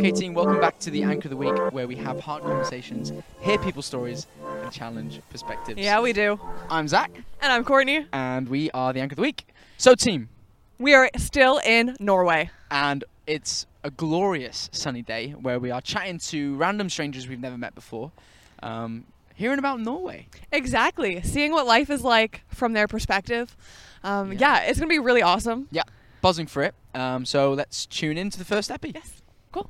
Okay, 0.00 0.12
team, 0.12 0.32
welcome 0.32 0.58
back 0.60 0.78
to 0.78 0.90
the 0.90 1.02
Anchor 1.02 1.26
of 1.28 1.30
the 1.30 1.36
Week, 1.36 1.54
where 1.74 1.86
we 1.86 1.94
have 1.96 2.18
hard 2.20 2.42
conversations, 2.42 3.12
hear 3.42 3.58
people's 3.58 3.84
stories, 3.84 4.26
and 4.62 4.72
challenge 4.72 5.20
perspectives. 5.28 5.78
Yeah, 5.78 6.00
we 6.00 6.14
do. 6.14 6.40
I'm 6.70 6.88
Zach, 6.88 7.10
And 7.42 7.52
I'm 7.52 7.64
Courtney. 7.64 8.06
and 8.10 8.48
we 8.48 8.70
are 8.70 8.94
the 8.94 9.00
Anchor 9.00 9.12
of 9.12 9.16
the 9.16 9.22
Week. 9.22 9.46
So, 9.76 9.94
team, 9.94 10.30
We 10.78 10.94
are 10.94 11.10
still 11.18 11.60
in 11.66 11.96
Norway. 12.00 12.48
and 12.70 13.04
it's 13.26 13.66
a 13.84 13.90
glorious 13.90 14.70
sunny 14.72 15.02
day 15.02 15.32
where 15.32 15.58
we 15.60 15.70
are 15.70 15.82
chatting 15.82 16.16
to 16.28 16.56
random 16.56 16.88
strangers 16.88 17.28
we've 17.28 17.38
never 17.38 17.58
met 17.58 17.74
before, 17.74 18.10
um, 18.62 19.04
hearing 19.34 19.58
about 19.58 19.80
Norway. 19.80 20.28
Exactly. 20.50 21.20
Seeing 21.22 21.52
what 21.52 21.66
life 21.66 21.90
is 21.90 22.02
like 22.04 22.40
from 22.48 22.72
their 22.72 22.88
perspective. 22.88 23.54
Um, 24.02 24.32
Yeah. 24.32 24.38
yeah. 24.40 24.58
it's 24.62 24.78
going 24.78 24.88
to 24.88 24.94
be 24.94 24.98
really 24.98 25.20
awesome. 25.22 25.68
Yeah, 25.70 25.82
buzzing 26.22 26.46
for 26.46 26.62
it. 26.62 26.74
Um, 26.94 27.26
so 27.26 27.52
let's 27.52 27.84
tune 27.84 28.16
in 28.16 28.30
to 28.30 28.38
the 28.38 28.46
first 28.46 28.70
epi. 28.70 28.92
Yes. 28.94 29.19
Cool. 29.52 29.68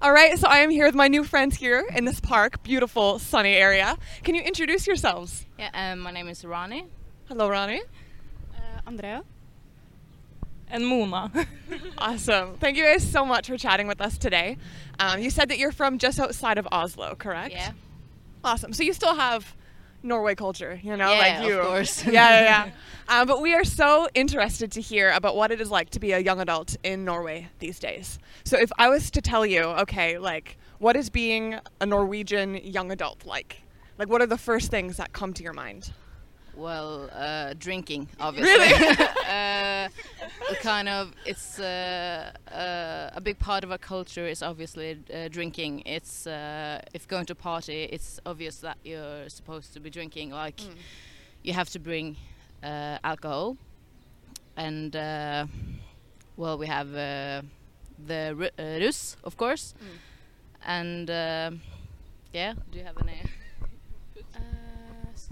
All 0.00 0.12
right, 0.12 0.38
so 0.38 0.48
I 0.48 0.58
am 0.58 0.70
here 0.70 0.86
with 0.86 0.94
my 0.94 1.08
new 1.08 1.22
friends 1.24 1.56
here 1.56 1.84
in 1.94 2.04
this 2.04 2.20
park, 2.20 2.62
beautiful, 2.62 3.18
sunny 3.18 3.54
area. 3.54 3.96
Can 4.24 4.34
you 4.34 4.42
introduce 4.42 4.86
yourselves? 4.86 5.46
Yeah, 5.58 5.70
um, 5.74 5.98
my 6.00 6.10
name 6.10 6.28
is 6.28 6.44
Rani. 6.44 6.86
Hello, 7.28 7.48
Ronnie. 7.48 7.82
Uh, 8.56 8.80
Andrea. 8.86 9.22
and 10.70 10.86
Mona. 10.86 11.30
Awesome. 11.98 12.54
Thank 12.58 12.76
you 12.78 12.84
guys 12.84 13.08
so 13.08 13.24
much 13.26 13.48
for 13.48 13.58
chatting 13.58 13.86
with 13.86 14.00
us 14.00 14.16
today. 14.16 14.56
Um, 14.98 15.20
you 15.20 15.30
said 15.30 15.48
that 15.50 15.58
you're 15.58 15.72
from 15.72 15.98
just 15.98 16.18
outside 16.18 16.56
of 16.58 16.66
Oslo, 16.72 17.14
correct? 17.14 17.52
Yeah. 17.52 17.72
Awesome. 18.44 18.72
So 18.72 18.82
you 18.84 18.92
still 18.94 19.14
have 19.14 19.54
Norway 20.02 20.34
culture, 20.36 20.80
you 20.82 20.96
know, 20.96 21.12
Yeah, 21.12 21.18
like 21.18 21.52
of 21.52 21.66
course. 21.66 22.04
yeah, 22.06 22.12
yeah, 22.12 22.40
yeah. 22.66 22.70
Um, 23.10 23.26
but 23.26 23.40
we 23.40 23.54
are 23.54 23.64
so 23.64 24.06
interested 24.14 24.70
to 24.72 24.82
hear 24.82 25.10
about 25.12 25.34
what 25.34 25.50
it 25.50 25.62
is 25.62 25.70
like 25.70 25.88
to 25.90 26.00
be 26.00 26.12
a 26.12 26.18
young 26.18 26.40
adult 26.40 26.76
in 26.82 27.06
Norway 27.06 27.48
these 27.58 27.78
days. 27.78 28.18
So 28.44 28.58
if 28.58 28.70
I 28.76 28.90
was 28.90 29.10
to 29.12 29.22
tell 29.22 29.46
you, 29.46 29.62
okay, 29.62 30.18
like, 30.18 30.58
what 30.78 30.94
is 30.94 31.08
being 31.08 31.58
a 31.80 31.86
Norwegian 31.86 32.56
young 32.56 32.92
adult 32.92 33.24
like? 33.24 33.62
Like, 33.96 34.10
what 34.10 34.20
are 34.20 34.26
the 34.26 34.36
first 34.36 34.70
things 34.70 34.98
that 34.98 35.14
come 35.14 35.32
to 35.32 35.42
your 35.42 35.54
mind? 35.54 35.90
Well, 36.54 37.08
uh, 37.14 37.54
drinking, 37.58 38.08
obviously. 38.20 38.52
Really? 38.52 38.96
uh, 39.28 39.88
kind 40.60 40.88
of, 40.90 41.14
it's 41.24 41.58
uh, 41.58 42.30
uh, 42.52 43.10
a 43.16 43.20
big 43.22 43.38
part 43.38 43.64
of 43.64 43.70
our 43.70 43.78
culture 43.78 44.26
is 44.26 44.42
obviously 44.42 44.98
uh, 45.14 45.28
drinking. 45.28 45.84
It's 45.86 46.26
uh, 46.26 46.82
if 46.92 47.08
going 47.08 47.24
to 47.26 47.34
party, 47.34 47.84
it's 47.84 48.20
obvious 48.26 48.58
that 48.58 48.76
you're 48.84 49.30
supposed 49.30 49.72
to 49.74 49.80
be 49.80 49.88
drinking. 49.88 50.30
Like 50.30 50.60
you 51.42 51.54
have 51.54 51.70
to 51.70 51.78
bring 51.78 52.16
alcohol, 52.62 53.56
and 54.56 54.94
uh, 54.96 55.46
well, 56.36 56.58
we 56.58 56.66
have 56.66 56.88
uh, 56.94 57.42
the 58.06 58.34
ru- 58.36 58.54
uh, 58.58 58.78
russ, 58.80 59.16
of 59.24 59.36
course, 59.36 59.74
and 60.66 61.08
uh, 61.10 61.50
yeah. 62.32 62.54
Do 62.72 62.78
you 62.78 62.84
have 62.84 62.96
any? 63.02 63.22
Uh, 64.34 64.40
s- 65.14 65.30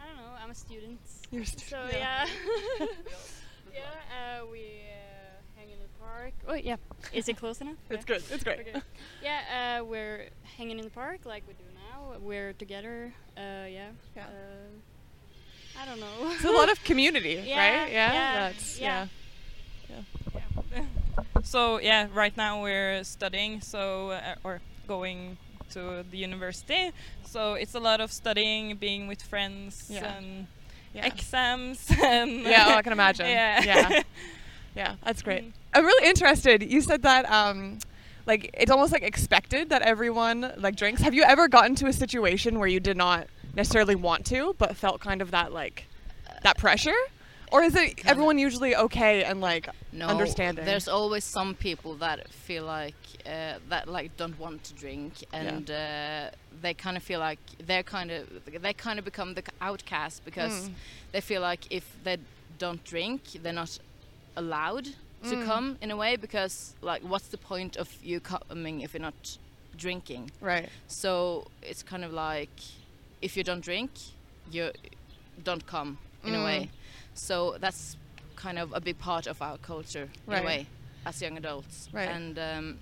I 0.00 0.06
don't 0.06 0.16
know. 0.16 0.32
I'm 0.42 0.50
a 0.50 0.54
student. 0.54 0.98
You're 1.30 1.44
st- 1.44 1.60
So 1.68 1.86
yeah. 1.92 2.26
yeah. 3.72 4.40
Uh, 4.40 4.46
we 4.50 4.60
uh, 4.60 5.36
hang 5.56 5.70
in 5.70 5.78
the 5.78 5.88
park. 6.00 6.32
Oh 6.48 6.54
yeah. 6.54 6.76
Is 7.12 7.28
it 7.28 7.36
close 7.36 7.60
enough? 7.60 7.76
It's 7.90 8.04
Yeah. 8.08 8.14
good. 8.16 8.22
It's 8.30 8.44
great. 8.44 8.60
Okay. 8.60 8.80
Yeah. 9.22 9.78
Uh, 9.80 9.84
we're 9.84 10.28
hanging 10.56 10.78
in 10.78 10.84
the 10.84 10.90
park 10.90 11.20
like 11.26 11.42
we 11.46 11.54
do 11.54 11.64
now. 11.74 12.18
We're 12.20 12.52
together. 12.54 13.12
Uh, 13.36 13.66
yeah. 13.68 13.90
Yeah. 14.16 14.24
Uh, 14.26 14.70
I 15.80 15.84
don't 15.86 16.00
know. 16.00 16.30
It's 16.32 16.44
a 16.44 16.50
lot 16.50 16.70
of 16.70 16.82
community, 16.84 17.42
Yeah, 17.46 17.58
right? 17.58 17.92
Yeah. 17.92 18.12
yeah, 18.12 18.32
That's 18.50 18.78
yeah. 18.80 19.06
yeah. 19.90 20.84
so 21.42 21.78
yeah, 21.80 22.08
right 22.12 22.36
now 22.36 22.62
we're 22.62 23.02
studying, 23.04 23.60
so 23.60 24.10
uh, 24.10 24.34
or 24.44 24.60
going 24.88 25.36
to 25.70 26.04
the 26.10 26.16
university. 26.18 26.92
So 27.24 27.54
it's 27.54 27.74
a 27.74 27.80
lot 27.80 28.00
of 28.00 28.12
studying, 28.12 28.76
being 28.76 29.08
with 29.08 29.22
friends, 29.22 29.86
Yeah. 29.90 30.16
and 30.16 30.46
Yeah. 30.94 31.06
exams. 31.06 31.86
And 32.02 32.42
Yeah, 32.42 32.66
oh, 32.68 32.74
I 32.76 32.82
can 32.82 32.92
imagine. 32.92 33.26
Yeah. 33.30 33.62
Yeah. 33.64 34.02
Yeah, 34.76 34.94
that's 35.04 35.22
great. 35.22 35.44
Mm. 35.44 35.52
I'm 35.74 35.84
really 35.84 36.08
interested. 36.08 36.62
You 36.62 36.80
said 36.80 37.02
that 37.02 37.30
um 37.30 37.78
like 38.26 38.50
it's 38.54 38.70
almost 38.70 38.92
like 38.92 39.02
expected 39.02 39.68
that 39.70 39.82
everyone 39.82 40.52
like 40.56 40.76
drinks. 40.76 41.02
Have 41.02 41.14
you 41.14 41.22
ever 41.24 41.46
gotten 41.48 41.74
to 41.76 41.86
a 41.86 41.92
situation 41.92 42.58
where 42.58 42.68
you 42.68 42.80
did 42.80 42.96
not 42.96 43.26
necessarily 43.56 43.94
want 43.94 44.26
to 44.26 44.54
but 44.58 44.76
felt 44.76 45.00
kind 45.00 45.22
of 45.22 45.30
that 45.30 45.52
like 45.52 45.86
that 46.42 46.58
pressure? 46.58 46.94
Or 47.52 47.62
is 47.62 47.76
it 47.76 48.00
everyone 48.06 48.38
usually 48.38 48.74
okay 48.74 49.22
and 49.22 49.40
like 49.40 49.68
no, 49.92 50.08
understanding? 50.08 50.64
There's 50.64 50.88
always 50.88 51.24
some 51.24 51.54
people 51.54 51.94
that 51.96 52.28
feel 52.32 52.64
like 52.64 52.94
uh, 53.26 53.54
that 53.68 53.86
like 53.88 54.16
don't 54.16 54.38
want 54.40 54.64
to 54.64 54.74
drink, 54.74 55.12
and 55.32 55.70
uh, 55.70 56.30
they 56.62 56.74
kind 56.74 56.96
of 56.96 57.02
feel 57.02 57.20
like 57.20 57.38
they're 57.64 57.84
kind 57.84 58.10
of 58.10 58.26
they 58.60 58.72
kind 58.72 58.98
of 58.98 59.04
become 59.04 59.34
the 59.34 59.42
outcast 59.60 60.24
because 60.24 60.68
Mm. 60.68 60.72
they 61.12 61.20
feel 61.20 61.42
like 61.42 61.66
if 61.70 61.84
they 62.02 62.16
don't 62.58 62.82
drink, 62.84 63.20
they're 63.42 63.52
not 63.52 63.78
allowed 64.36 64.84
to 65.30 65.36
Mm. 65.36 65.44
come 65.44 65.78
in 65.80 65.90
a 65.90 65.96
way 65.96 66.16
because 66.16 66.74
like 66.82 67.02
what's 67.02 67.28
the 67.28 67.38
point 67.38 67.76
of 67.76 67.88
you 68.02 68.18
coming 68.20 68.80
if 68.80 68.94
you're 68.94 69.00
not 69.00 69.38
drinking? 69.76 70.30
Right. 70.40 70.68
So 70.88 71.46
it's 71.62 71.82
kind 71.84 72.04
of 72.04 72.12
like 72.12 72.50
if 73.24 73.36
you 73.36 73.44
don't 73.44 73.64
drink, 73.64 73.90
you 74.52 74.70
don't 75.44 75.64
come 75.66 75.96
in 76.24 76.32
Mm. 76.34 76.40
a 76.40 76.44
way. 76.44 76.70
So 77.14 77.56
that's 77.60 77.96
kind 78.36 78.58
of 78.58 78.72
a 78.74 78.80
big 78.80 78.98
part 78.98 79.26
of 79.26 79.40
our 79.42 79.58
culture 79.58 80.08
in 80.28 80.32
a 80.34 80.42
way 80.42 80.66
as 81.06 81.22
young 81.22 81.36
adults. 81.38 81.88
Right. 81.92 82.08
And 82.16 82.38
um, 82.38 82.78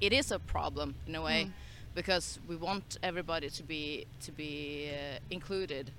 it 0.00 0.12
is 0.12 0.30
a 0.32 0.38
problem 0.38 0.94
in 1.06 1.14
a 1.14 1.22
way 1.22 1.44
Mm. 1.44 1.52
because 1.94 2.38
we 2.48 2.56
want 2.56 2.98
everybody 3.02 3.48
to 3.50 3.62
be 3.62 4.06
to 4.26 4.32
be 4.32 4.90
uh, 4.90 5.18
included 5.30 5.90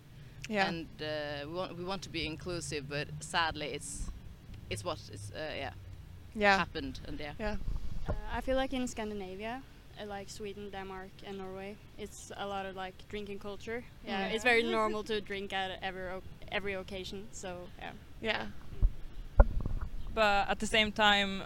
Yeah. 0.49 0.67
and 0.69 0.87
uh, 1.01 1.47
we 1.47 1.53
want 1.53 1.77
we 1.77 1.83
want 1.83 2.01
to 2.03 2.09
be 2.09 2.25
inclusive, 2.25 2.83
but 2.89 3.07
sadly 3.19 3.67
it's 3.77 4.11
it's 4.69 4.83
what 4.83 4.99
is 5.13 5.31
uh, 5.35 5.39
yeah 5.57 5.73
yeah. 6.35 6.57
happened 6.57 6.99
and 7.07 7.19
yeah. 7.19 7.33
Yeah. 7.39 7.57
Uh, 8.09 8.37
I 8.37 8.41
feel 8.41 8.57
like 8.61 8.73
in 8.77 8.87
Scandinavia, 8.87 9.61
uh, 10.01 10.05
like 10.05 10.29
Sweden, 10.29 10.69
Denmark, 10.71 11.11
and 11.27 11.37
Norway, 11.37 11.75
it's 11.97 12.31
a 12.37 12.45
lot 12.45 12.65
of 12.65 12.75
like 12.75 12.95
drinking 13.09 13.39
culture. 13.39 13.83
Yeah, 14.07 14.29
Mm. 14.29 14.33
it's 14.33 14.43
very 14.43 14.63
normal 14.63 15.03
to 15.03 15.21
drink 15.21 15.53
at 15.53 15.79
every 15.81 16.09
o- 16.09 16.23
every 16.51 16.73
occasion. 16.75 17.27
So 17.31 17.67
yeah. 17.79 17.91
Yeah. 18.21 18.45
but 20.13 20.47
at 20.49 20.59
the 20.59 20.67
same 20.67 20.91
time, 20.91 21.43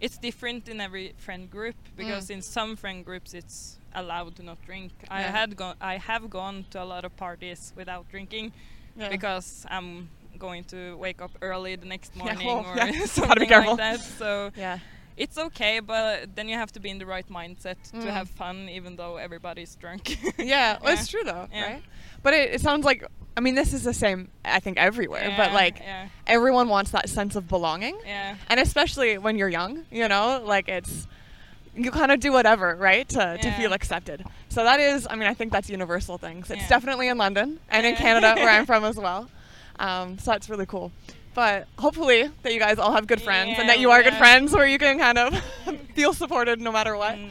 it's 0.00 0.18
different 0.18 0.68
in 0.68 0.80
every 0.80 1.12
friend 1.18 1.50
group 1.50 1.76
because 1.96 2.30
in 2.30 2.42
some 2.42 2.76
friend 2.76 3.04
groups 3.04 3.34
it's 3.34 3.78
allowed 3.94 4.34
to 4.36 4.42
not 4.42 4.58
drink. 4.66 4.92
I 5.10 5.22
had 5.22 5.56
gone, 5.56 5.76
I 5.80 5.96
have 5.98 6.28
gone 6.30 6.64
to 6.70 6.82
a 6.82 6.84
lot 6.84 7.04
of 7.04 7.16
parties 7.16 7.72
without 7.76 8.08
drinking 8.10 8.52
Yeah. 8.96 9.08
because 9.10 9.66
I'm 9.70 10.08
going 10.38 10.64
to 10.64 10.96
wake 10.96 11.22
up 11.22 11.30
early 11.40 11.76
the 11.76 11.86
next 11.86 12.12
Yeah, 12.16 12.24
morning 12.24 12.46
well, 12.46 12.64
or 12.66 12.76
yeah, 12.76 12.86
gotta 12.86 12.92
be 12.92 13.06
something 13.06 13.48
careful. 13.48 13.70
like 13.76 13.76
that. 13.78 14.00
So 14.18 14.50
yeah. 14.56 14.78
It's 15.18 15.36
okay, 15.38 15.80
but 15.80 16.34
then 16.36 16.48
you 16.48 16.54
have 16.56 16.70
to 16.72 16.80
be 16.80 16.88
in 16.90 16.98
the 16.98 17.06
right 17.06 17.28
mindset 17.28 17.76
Mm. 17.92 18.02
to 18.02 18.12
have 18.12 18.28
fun, 18.30 18.68
even 18.68 18.96
though 18.96 19.16
everybody's 19.16 19.74
drunk. 19.76 20.16
Yeah, 20.38 20.78
well, 20.82 20.92
it's 20.94 21.08
true 21.08 21.24
though, 21.24 21.48
Yeah. 21.52 21.62
right? 21.72 21.82
But 22.22 22.34
it, 22.34 22.54
it 22.54 22.60
sounds 22.60 22.84
like 22.84 23.04
I 23.36 23.40
mean 23.40 23.54
this 23.54 23.72
is 23.72 23.82
the 23.84 23.94
same 23.94 24.28
I 24.44 24.60
think 24.60 24.78
everywhere, 24.78 25.28
yeah, 25.28 25.36
but 25.36 25.52
like 25.52 25.78
yeah, 25.80 26.08
everyone 26.26 26.68
wants 26.68 26.90
that 26.92 27.08
sense 27.08 27.36
of 27.36 27.46
belonging. 27.48 27.96
yeah, 28.06 28.36
and 28.48 28.58
especially 28.60 29.18
when 29.18 29.36
you're 29.38 29.48
young 29.60 29.84
you 29.90 30.08
know 30.08 30.42
like 30.44 30.68
it's 30.68 31.06
you 31.76 31.90
kind 31.92 32.10
of 32.10 32.18
do 32.20 32.32
whatever 32.32 32.74
right 32.74 33.08
to, 33.10 33.38
to 33.38 33.50
feel 33.52 33.72
accepted 33.72 34.24
so 34.48 34.64
that 34.64 34.80
is 34.80 35.06
i 35.10 35.14
mean 35.14 35.28
i 35.28 35.34
think 35.34 35.52
that's 35.52 35.70
universal 35.70 36.18
things 36.18 36.50
it's 36.50 36.62
Yeah. 36.62 36.68
definitely 36.76 37.06
in 37.06 37.16
london 37.18 37.60
and 37.70 37.86
in 37.86 37.94
canada 37.94 38.34
where 38.36 38.50
i'm 38.50 38.66
from 38.72 38.82
as 38.84 38.96
well 38.96 39.28
um, 39.78 40.18
so 40.18 40.32
that's 40.32 40.50
really 40.50 40.66
cool 40.66 40.90
but 41.38 41.68
hopefully 41.78 42.28
that 42.42 42.52
you 42.52 42.58
guys 42.58 42.80
all 42.80 42.90
have 42.92 43.06
good 43.06 43.22
friends 43.22 43.56
and 43.60 43.68
that 43.68 43.78
you 43.78 43.92
are 43.92 44.02
good 44.02 44.14
friends 44.14 44.52
where 44.52 44.66
you 44.66 44.76
can 44.76 44.98
kind 44.98 45.16
of 45.18 45.38
feel 45.94 46.12
supported 46.12 46.60
no 46.60 46.72
matter 46.72 46.96
what 46.96 47.14
Mm. 47.16 47.30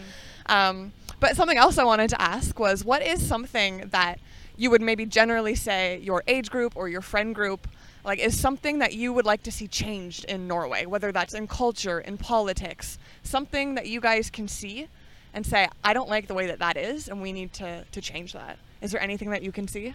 um, 0.55 0.93
but 1.19 1.35
something 1.35 1.57
else 1.57 1.77
I 1.77 1.83
wanted 1.83 2.09
to 2.11 2.21
ask 2.21 2.57
was 2.57 2.85
what 2.85 3.01
is 3.01 3.19
something 3.27 3.89
that 3.89 4.19
you 4.55 4.69
would 4.71 4.81
maybe 4.81 5.05
generally 5.05 5.55
say 5.55 5.99
your 5.99 6.23
age 6.25 6.49
group 6.49 6.71
or 6.77 6.87
your 6.87 7.01
friend 7.01 7.35
group 7.35 7.67
like 8.05 8.19
is 8.19 8.39
something 8.39 8.79
that 8.79 8.93
you 8.93 9.11
would 9.11 9.25
like 9.25 9.43
to 9.43 9.51
see 9.51 9.67
changed 9.67 10.23
in 10.25 10.47
Norway, 10.47 10.85
whether 10.85 11.11
that's 11.11 11.33
in 11.33 11.45
culture, 11.45 11.99
in 11.99 12.17
politics, 12.17 12.97
something 13.23 13.75
that 13.75 13.87
you 13.87 13.99
guys 13.99 14.29
can 14.29 14.47
see 14.47 14.87
and 15.33 15.45
say, 15.45 15.67
I 15.83 15.91
don't 15.91 16.09
like 16.09 16.27
the 16.27 16.33
way 16.33 16.47
that 16.47 16.59
that 16.59 16.77
is, 16.77 17.09
and 17.09 17.21
we 17.21 17.33
need 17.33 17.51
to, 17.61 17.83
to 17.91 17.99
change 17.99 18.31
that. 18.31 18.57
Is 18.81 18.91
there 18.93 19.01
anything 19.01 19.31
that 19.31 19.41
you 19.43 19.51
can 19.51 19.67
see? 19.67 19.93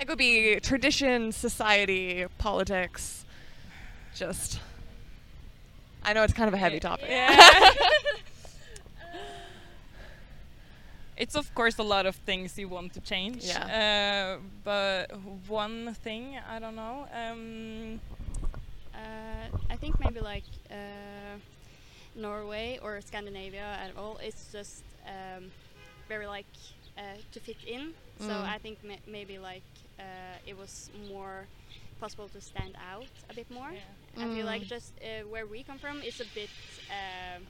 It 0.00 0.06
could 0.08 0.18
be 0.18 0.58
tradition, 0.60 1.30
society, 1.32 2.24
politics, 2.38 3.24
just. 4.14 4.60
I 6.02 6.14
know 6.14 6.22
it's 6.22 6.32
kind 6.32 6.48
of 6.48 6.54
a 6.54 6.56
heavy 6.56 6.80
topic. 6.80 7.06
Yeah. 7.10 7.70
it's 11.18 11.34
of 11.36 11.54
course 11.54 11.76
a 11.78 11.82
lot 11.82 12.06
of 12.06 12.16
things 12.16 12.56
you 12.58 12.66
want 12.68 12.94
to 12.94 13.00
change. 13.00 13.50
Uh, 13.54 14.38
but 14.64 15.10
one 15.48 15.94
thing 16.02 16.38
I 16.48 16.58
don't 16.58 16.76
know. 16.76 17.06
Um, 17.14 18.00
Uh, 18.94 19.46
I 19.70 19.76
think 19.76 19.98
maybe 20.00 20.20
like 20.20 20.44
uh, 20.70 21.36
Norway 22.14 22.78
or 22.82 23.00
Scandinavia 23.00 23.64
at 23.84 23.96
all. 23.96 24.18
It's 24.22 24.52
just 24.52 24.82
um, 25.06 25.50
very 26.08 26.26
like 26.26 26.50
uh, 26.98 27.02
to 27.32 27.40
fit 27.40 27.56
in. 27.66 27.94
So 28.18 28.26
Mm. 28.28 28.54
I 28.54 28.58
think 28.58 28.76
ma- 28.84 29.04
maybe 29.06 29.38
like 29.38 29.69
it 30.46 30.56
was 30.56 30.90
more 31.08 31.46
possible 32.00 32.28
to 32.28 32.40
stand 32.40 32.74
out 32.90 33.06
a 33.30 33.34
bit 33.34 33.50
more. 33.50 33.72
I 34.18 34.28
feel 34.28 34.46
like 34.46 34.62
Mm. 34.62 34.68
just 34.68 34.92
uh, 35.02 35.26
where 35.28 35.46
we 35.46 35.62
come 35.62 35.78
from, 35.78 36.02
it's 36.02 36.20
a 36.20 36.24
bit 36.34 36.50
um 36.90 37.46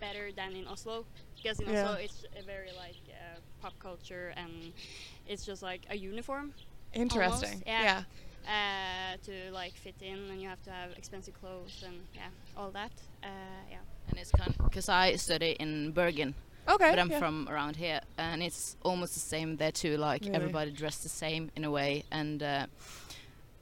better 0.00 0.32
than 0.32 0.54
in 0.56 0.66
Oslo 0.66 1.04
because 1.36 1.60
in 1.60 1.68
Yeah. 1.68 1.82
Oslo 1.84 1.94
it's 1.94 2.24
a 2.38 2.42
very 2.42 2.72
like 2.72 3.00
uh, 3.10 3.40
pop 3.60 3.74
culture 3.78 4.32
and 4.36 4.72
it's 5.26 5.44
just 5.44 5.62
like 5.62 5.86
a 5.90 5.96
uniform 5.96 6.52
Interesting. 6.92 7.62
yeah. 7.66 7.82
yeah. 7.82 8.02
uh, 9.14 9.16
to 9.24 9.50
like 9.52 9.74
fit 9.76 9.94
in 10.00 10.18
and 10.30 10.40
you 10.40 10.48
have 10.48 10.62
to 10.62 10.70
have 10.70 10.90
expensive 10.96 11.34
clothes 11.34 11.82
and 11.86 11.96
yeah 12.14 12.30
all 12.56 12.70
that 12.72 12.92
uh, 13.22 13.28
yeah 13.70 13.78
And 14.08 14.18
it's 14.18 14.30
kind 14.32 14.54
because 14.64 14.88
I 14.88 15.16
study 15.16 15.56
in 15.58 15.92
Bergen, 15.92 16.34
Okay. 16.68 16.90
but 16.90 16.98
I'm 16.98 17.10
yeah. 17.10 17.18
from 17.18 17.48
around 17.50 17.76
here, 17.76 18.00
and 18.18 18.42
it's 18.42 18.76
almost 18.82 19.14
the 19.14 19.20
same 19.20 19.56
there 19.56 19.72
too. 19.72 19.96
Like 19.96 20.22
Really? 20.22 20.34
everybody 20.34 20.70
dressed 20.70 21.02
the 21.02 21.08
same 21.08 21.50
in 21.56 21.64
a 21.64 21.70
way, 21.70 22.04
and 22.10 22.42
uh, 22.42 22.66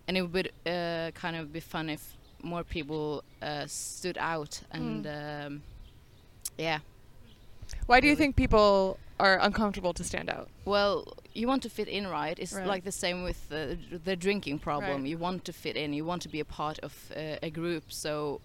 and 0.09 0.17
it 0.17 0.23
would 0.23 0.51
uh, 0.67 1.11
kind 1.15 1.37
of 1.37 1.53
be 1.53 1.61
fun 1.61 1.89
if 1.89 2.17
more 2.43 2.65
people 2.65 3.23
uh, 3.43 3.65
stood 3.67 4.19
out 4.19 4.61
and 4.71 5.07
um, 5.07 5.63
yeah. 6.59 6.79
Why 7.87 8.01
do 8.01 8.07
you 8.07 8.15
think 8.17 8.37
people 8.37 8.99
are 9.19 9.39
uncomfortable 9.41 9.93
to 9.95 10.05
stand 10.05 10.29
out? 10.31 10.49
Well, 10.65 11.15
you 11.35 11.49
want 11.49 11.63
to 11.65 11.71
fit 11.71 11.89
in, 11.89 12.07
right? 12.07 12.39
It's 12.39 12.53
Right. 12.53 12.67
like 12.67 12.85
the 12.85 12.93
same 12.93 13.25
with 13.25 13.49
the, 13.49 13.77
the 14.05 14.15
drinking 14.15 14.61
problem. 14.61 15.03
Right. 15.03 15.11
You 15.11 15.19
want 15.19 15.45
to 15.47 15.53
fit 15.53 15.77
in. 15.77 15.93
You 15.93 16.05
want 16.05 16.23
to 16.23 16.29
be 16.29 16.41
a 16.41 16.45
part 16.45 16.79
of 16.81 16.93
uh, 17.17 17.37
a 17.43 17.51
group. 17.51 17.85
So, 17.89 18.41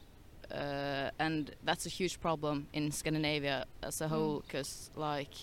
and 1.20 1.52
that's 1.66 1.86
a 1.86 1.90
huge 1.90 2.20
problem 2.20 2.68
in 2.74 2.92
Scandinavia 2.92 3.66
as 3.84 4.02
a 4.02 4.06
Mm. 4.06 4.10
whole. 4.10 4.40
Because, 4.42 4.90
like, 4.96 5.36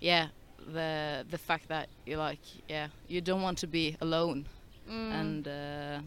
yeah, 0.00 0.28
the 0.74 1.24
the 1.30 1.38
fact 1.38 1.68
that 1.68 1.88
you 2.06 2.16
like, 2.18 2.40
yeah, 2.68 2.88
you 3.08 3.20
don't 3.20 3.42
want 3.42 3.58
to 3.58 3.66
be 3.66 3.96
alone, 4.00 4.46
Mm. 4.88 5.12
and 5.12 5.48
uh, 5.48 6.00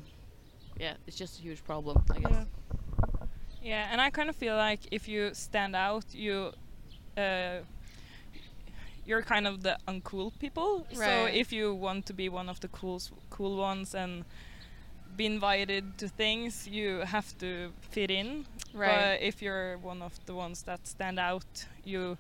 yeah, 0.80 0.96
it's 1.08 1.18
just 1.18 1.40
a 1.40 1.42
huge 1.42 1.64
problem. 1.64 2.04
I 2.16 2.20
guess. 2.20 2.32
Yeah. 2.32 2.46
Yeah, 3.62 3.92
and 3.92 4.00
I 4.02 4.10
kind 4.10 4.30
of 4.30 4.36
feel 4.38 4.56
like 4.56 4.80
if 4.92 5.08
you 5.08 5.34
stand 5.34 5.76
out, 5.76 6.06
you 6.14 6.54
uh, 7.18 7.60
you're 9.06 9.22
kind 9.22 9.48
of 9.48 9.64
the 9.64 9.78
uncool 9.88 10.32
people. 10.40 10.86
So 10.94 11.26
if 11.26 11.52
you 11.52 11.74
want 11.76 12.06
to 12.06 12.14
be 12.14 12.30
one 12.30 12.50
of 12.50 12.60
the 12.60 12.68
cool 12.70 13.02
cool 13.30 13.58
ones 13.58 13.96
and 13.96 14.24
be 15.20 15.26
invited 15.26 15.84
to 15.98 16.08
things, 16.08 16.68
you 16.68 16.88
have 17.16 17.30
to 17.40 17.50
fit 17.92 18.10
in. 18.12 18.46
Right. 18.74 18.90
But 19.20 19.22
if 19.30 19.36
you're 19.44 19.78
one 19.92 20.02
of 20.02 20.14
the 20.26 20.34
ones 20.34 20.64
that 20.64 20.80
stand 20.88 21.20
out, 21.20 21.66
you 21.84 22.18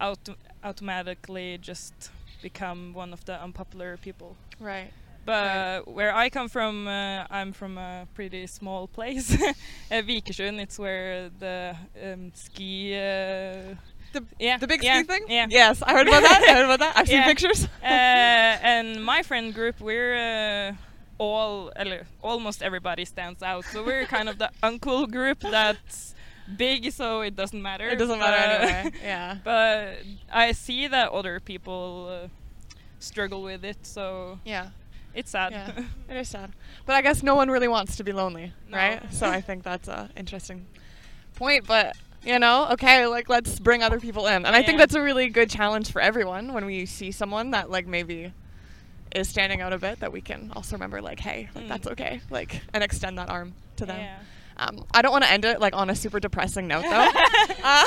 auto- 0.00 0.36
automatically 0.62 1.58
just 1.70 1.94
become 2.42 2.92
one 3.02 3.12
of 3.12 3.24
the 3.24 3.34
unpopular 3.44 3.96
people. 3.96 4.36
Right. 4.60 4.90
But 5.24 5.88
where 5.88 6.14
I 6.14 6.28
come 6.30 6.48
from, 6.48 6.86
uh, 6.86 7.24
I'm 7.38 7.52
from 7.52 7.78
a 7.78 8.06
pretty 8.14 8.46
small 8.46 8.86
place, 8.98 9.32
uh, 9.34 10.02
Vikersund. 10.08 10.60
It's 10.60 10.78
where 10.78 11.30
the 11.40 11.74
um, 12.04 12.32
ski. 12.34 12.94
Uh, 12.94 13.74
The- 14.12 14.24
yeah, 14.38 14.58
The 14.58 14.66
big 14.66 14.82
yeah, 14.84 14.98
ski 15.02 15.06
thing? 15.12 15.24
Yeah. 15.28 15.46
Yes, 15.50 15.82
I 15.82 15.90
heard 15.96 16.08
about 16.08 16.22
that. 16.22 16.40
I 16.48 16.52
heard 16.54 16.64
about 16.70 16.78
that. 16.84 16.92
I've 16.98 17.08
seen 17.08 17.18
Yeah. 17.22 17.32
pictures. 17.32 17.60
uh, 17.82 17.88
and 18.72 19.04
my 19.04 19.22
friend 19.22 19.52
group, 19.54 19.76
we're 19.80 20.14
uh, 20.14 20.72
all, 21.18 21.72
almost 22.22 22.62
everybody 22.62 23.04
stands 23.04 23.42
out. 23.42 23.64
So 23.66 23.84
we're 23.84 24.04
kind 24.06 24.28
of 24.28 24.38
the 24.38 24.50
uncool 24.62 25.10
group 25.10 25.40
that's 25.40 26.14
big, 26.56 26.92
so 26.92 27.22
it 27.22 27.34
doesn't 27.36 27.60
matter. 27.62 27.88
it 27.88 27.96
doesn't 27.96 28.18
matter 28.18 28.36
anyway. 28.36 28.92
Yeah. 29.02 29.38
But 29.44 29.98
I 30.32 30.52
see 30.52 30.86
that 30.88 31.10
other 31.10 31.40
people 31.40 32.24
uh, 32.24 32.28
struggle 32.98 33.42
with 33.42 33.64
it, 33.64 33.78
so 33.86 34.38
Yeah. 34.44 34.68
it's 35.14 35.30
sad. 35.30 35.52
Yeah. 35.52 35.70
It 36.08 36.16
is 36.16 36.28
sad. 36.28 36.52
But 36.84 36.94
I 36.96 37.02
guess 37.02 37.22
no 37.22 37.34
one 37.34 37.50
really 37.50 37.68
wants 37.68 37.96
to 37.96 38.04
be 38.04 38.12
lonely, 38.12 38.52
No. 38.70 38.76
right? 38.76 39.02
So 39.12 39.26
I 39.28 39.40
think 39.40 39.62
that's 39.64 39.88
a 39.88 40.10
interesting 40.16 40.66
point. 41.34 41.66
But 41.66 41.96
you 42.24 42.38
know, 42.38 42.66
okay, 42.72 43.06
like 43.06 43.28
let's 43.28 43.58
bring 43.60 43.82
other 43.82 44.00
people 44.00 44.26
in, 44.26 44.46
and 44.46 44.54
I 44.56 44.62
think 44.62 44.78
that's 44.78 44.94
a 44.94 45.02
really 45.02 45.28
good 45.28 45.48
challenge 45.50 45.92
for 45.92 46.00
everyone 46.00 46.52
when 46.52 46.64
we 46.66 46.84
see 46.86 47.10
someone 47.12 47.50
that 47.52 47.70
like 47.70 47.86
maybe 47.86 48.32
is 49.14 49.28
standing 49.28 49.60
out 49.60 49.72
a 49.72 49.78
bit. 49.78 50.00
That 50.00 50.12
we 50.12 50.20
can 50.20 50.52
also 50.56 50.76
remember, 50.76 51.00
like, 51.02 51.20
hey, 51.20 51.48
like 51.54 51.64
Mm. 51.64 51.68
that's 51.68 51.86
okay, 51.88 52.20
like, 52.30 52.60
and 52.74 52.82
extend 52.82 53.18
that 53.18 53.28
arm 53.30 53.54
to 53.76 53.86
them. 53.86 53.98
Yeah. 54.00 54.18
Um, 54.58 54.86
I 54.94 55.02
don't 55.02 55.12
want 55.12 55.22
to 55.24 55.30
end 55.30 55.44
it 55.44 55.60
like 55.60 55.76
on 55.76 55.90
a 55.90 55.94
super 55.94 56.18
depressing 56.18 56.66
note 56.66 56.82
though. 56.84 57.10
uh, 57.62 57.84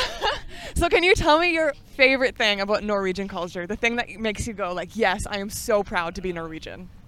so 0.75 0.87
can 0.87 1.01
you 1.03 1.15
tell 1.15 1.39
me 1.39 1.51
your 1.51 1.73
favorite 1.97 2.35
thing 2.35 2.61
about 2.61 2.83
Norwegian 2.83 3.27
culture? 3.27 3.65
The 3.65 3.75
thing 3.75 3.95
that 3.95 4.07
makes 4.19 4.45
you 4.45 4.53
go 4.53 4.71
like, 4.73 4.95
yes, 4.95 5.25
I 5.25 5.39
am 5.39 5.49
so 5.49 5.81
proud 5.83 6.13
to 6.15 6.21
be 6.21 6.31
Norwegian. 6.31 6.89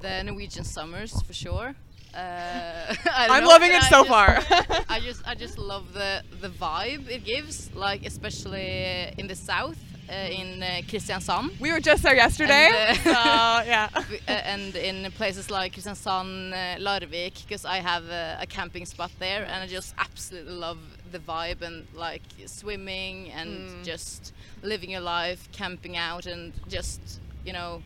The 0.00 0.22
Norwegian 0.24 0.64
summers 0.64 1.20
for 1.22 1.32
sure. 1.32 1.74
Uh, 2.14 2.94
I'm 3.12 3.42
know, 3.42 3.48
loving 3.48 3.70
it 3.70 3.82
I 3.82 3.88
so 3.88 4.04
just- 4.04 4.08
far. 4.08 4.84
I 4.88 5.00
just 5.00 5.26
I 5.26 5.34
just 5.34 5.58
love 5.58 5.92
the 5.94 6.22
the 6.40 6.48
vibe 6.48 7.08
it 7.08 7.24
gives, 7.24 7.74
like 7.74 8.04
especially 8.06 9.12
in 9.18 9.26
the 9.26 9.34
south, 9.34 9.78
in 10.12 10.62
uh, 10.62 10.66
Kristiansand, 10.86 11.58
we 11.60 11.72
were 11.72 11.80
just 11.80 12.02
there 12.02 12.14
yesterday. 12.14 12.68
And, 12.72 12.98
uh, 12.98 13.02
so 13.62 13.66
yeah. 13.68 13.88
uh, 13.94 14.30
and 14.30 14.74
in 14.76 15.10
places 15.12 15.50
like 15.50 15.74
Kristiansand, 15.74 16.52
uh, 16.52 16.78
Larvik, 16.80 17.46
because 17.46 17.64
I 17.64 17.78
have 17.78 18.04
a, 18.08 18.38
a 18.40 18.46
camping 18.46 18.86
spot 18.86 19.10
there, 19.18 19.44
and 19.44 19.62
I 19.62 19.66
just 19.66 19.94
absolutely 19.98 20.54
love 20.54 20.78
the 21.12 21.18
vibe 21.18 21.62
and 21.62 21.86
like 21.94 22.22
swimming 22.46 23.30
and 23.32 23.46
Mm. 23.56 23.84
just 23.84 24.32
living 24.62 24.90
your 24.90 25.00
life, 25.00 25.48
camping 25.52 25.96
out, 25.96 26.26
and 26.26 26.52
just 26.68 27.00
you 27.44 27.52
know 27.52 27.82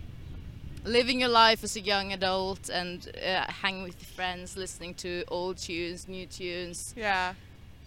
living 0.85 1.21
your 1.21 1.29
life 1.29 1.63
as 1.63 1.77
a 1.77 1.81
young 1.81 2.13
adult 2.13 2.71
and 2.71 3.11
uh, 3.23 3.45
hanging 3.63 3.83
with 3.83 4.03
friends, 4.03 4.57
listening 4.57 4.95
to 4.95 5.25
old 5.29 5.59
tunes, 5.59 6.09
new 6.09 6.27
tunes, 6.27 6.95
Yeah. 6.97 7.35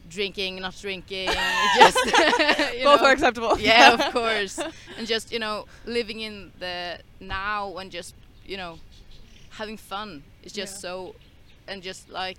Drinking, 0.09 0.59
not 0.61 0.75
drinking, 0.79 1.29
just 1.77 1.97
both 2.83 3.01
know. 3.01 3.05
are 3.05 3.11
acceptable. 3.11 3.59
Yeah, 3.59 3.93
of 3.93 4.13
course, 4.13 4.59
and 4.97 5.07
just 5.07 5.31
you 5.31 5.39
know 5.39 5.65
living 5.85 6.19
in 6.21 6.51
the 6.59 6.99
now 7.19 7.77
and 7.77 7.91
just 7.91 8.13
you 8.45 8.57
know 8.57 8.79
having 9.51 9.77
fun 9.77 10.23
is 10.43 10.51
just 10.53 10.75
Yeah. 10.75 10.79
so, 10.79 11.15
and 11.67 11.81
just 11.83 12.09
like 12.09 12.37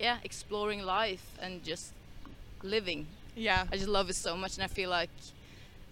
yeah, 0.00 0.18
exploring 0.24 0.82
life 0.82 1.24
and 1.40 1.62
just 1.64 1.92
living. 2.62 3.06
Yeah. 3.36 3.64
I 3.72 3.76
just 3.76 3.88
love 3.88 4.10
it 4.10 4.16
so 4.16 4.36
much, 4.36 4.56
and 4.56 4.64
I 4.64 4.66
feel 4.68 4.90
like 4.90 5.10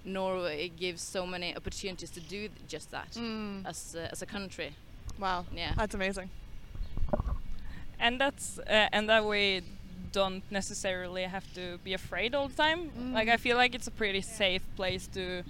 Norway 0.05 0.69
gives 0.69 1.03
so 1.03 1.27
many 1.27 1.57
opportunities 1.57 2.11
to 2.11 2.21
do 2.21 2.49
just 2.69 2.91
that 2.91 3.11
Mm. 3.13 3.67
as 3.67 3.95
a, 3.95 4.11
as 4.11 4.23
a 4.23 4.27
country. 4.27 4.75
Wow. 5.19 5.45
Yeah. 5.55 5.73
That's 5.77 5.95
amazing. 5.95 6.31
and 7.99 8.21
that's 8.21 8.59
uh, 8.59 8.89
and 8.93 9.09
that 9.09 9.25
way 9.25 9.63
don't 10.13 10.43
necessarily 10.51 11.23
have 11.25 11.45
to 11.55 11.79
be 11.85 11.93
afraid 11.95 12.35
all 12.35 12.49
the 12.49 12.55
time 12.57 12.91
like 13.15 13.29
i 13.29 13.37
Mm. 13.37 13.41
feel 13.41 13.57
like 13.57 13.75
it's 13.75 13.87
a 13.89 13.91
pretty 13.91 14.21
safe 14.23 14.63
place 14.77 15.07
to 15.09 15.43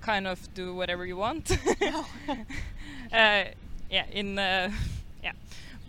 kind 0.00 0.26
of 0.26 0.38
do 0.54 0.74
whatever 0.74 1.04
you 1.06 1.16
want 1.16 1.50
uh, 3.12 3.44
yeah 3.90 4.06
in 4.12 4.38
uh, 4.38 4.70
yeah 5.22 5.32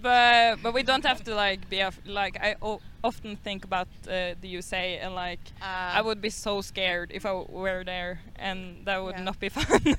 but 0.01 0.61
but 0.63 0.73
we 0.73 0.83
don't 0.83 1.05
have 1.05 1.23
to 1.23 1.33
like 1.35 1.69
be 1.69 1.79
af- 1.79 2.01
like 2.05 2.37
i 2.41 2.55
o- 2.61 2.81
often 3.03 3.35
think 3.35 3.63
about 3.63 3.87
uh, 4.07 4.33
the 4.41 4.47
usa 4.47 4.97
and 4.99 5.15
like 5.15 5.39
I 5.61 6.01
would 6.01 6.21
be 6.21 6.29
so 6.29 6.61
scared 6.61 7.11
if 7.13 7.25
I 7.25 7.33
were 7.33 7.83
there, 7.83 8.19
and 8.35 8.85
that 8.85 9.01
would 9.03 9.15
Yeah. 9.17 9.23
not 9.23 9.39
be 9.39 9.49
fun. 9.49 9.95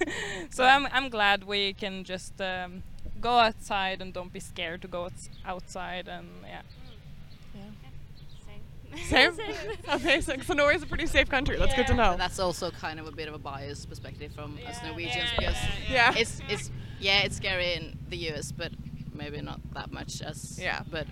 so 0.51 0.65
I'm 0.65 0.87
I'm 0.93 1.09
glad 1.09 1.45
we 1.45 1.73
can 1.75 2.05
just 2.05 2.41
um, 2.41 2.83
go 3.21 3.39
outside 3.39 4.03
and 4.03 4.13
don't 4.13 4.33
be 4.33 4.41
scared 4.41 4.83
to 4.83 4.89
go 4.89 5.09
outside 5.47 6.09
and 6.09 6.27
yeah. 6.45 6.63
Same. 9.07 9.35
Same. 9.35 9.55
amazing. 9.89 10.43
So 10.43 10.55
Norway's 10.55 10.83
a 10.83 10.87
pretty 10.87 11.07
safe 11.07 11.29
country. 11.29 11.57
That's 11.59 11.75
good 11.75 11.87
to 11.89 11.95
know. 11.95 12.11
But 12.13 12.19
that's 12.19 12.39
also 12.39 12.71
kind 12.71 12.99
of 13.01 13.07
a 13.07 13.13
bit 13.13 13.29
of 13.29 13.35
a 13.35 13.39
biased 13.39 13.89
perspective 13.89 14.33
from 14.35 14.59
us 14.67 14.79
Norwegians 14.83 15.17
yeah, 15.17 15.39
because 15.39 15.57
yeah, 15.91 16.13
yeah. 16.13 16.15
it's 16.21 16.41
it's 16.49 16.71
yeah 17.01 17.21
it's 17.21 17.37
scary 17.37 17.75
in 17.75 17.99
the 18.09 18.17
US, 18.33 18.53
but 18.53 18.73
maybe 19.15 19.41
not 19.41 19.61
that 19.75 19.93
much 19.93 20.23
as 20.23 20.59
Yeah. 20.61 20.83
But 20.91 21.07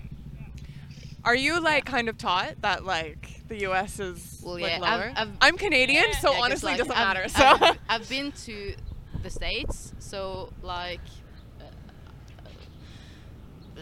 Are 1.23 1.35
you 1.35 1.59
like 1.61 1.85
kind 1.85 2.09
of 2.09 2.17
taught 2.17 2.61
that 2.61 2.85
like 2.85 3.47
the 3.47 3.61
U.S. 3.61 3.99
is 3.99 4.41
well, 4.43 4.55
like 4.55 4.63
yeah, 4.71 4.79
lower? 4.79 5.11
I've, 5.15 5.27
I've 5.29 5.33
I'm 5.41 5.57
Canadian, 5.57 6.05
Yeah. 6.09 6.17
so 6.17 6.29
Yeah, 6.31 6.35
'cause, 6.37 6.45
honestly, 6.45 6.71
like, 6.71 6.75
it 6.79 6.83
doesn't 6.87 6.97
I've- 6.97 7.05
matter. 7.05 7.29
So 7.29 7.45
I've, 7.45 7.77
I've 7.89 8.09
been 8.09 8.31
to 8.45 8.75
the 9.23 9.29
states, 9.29 9.93
so 9.99 10.51
like, 10.61 10.99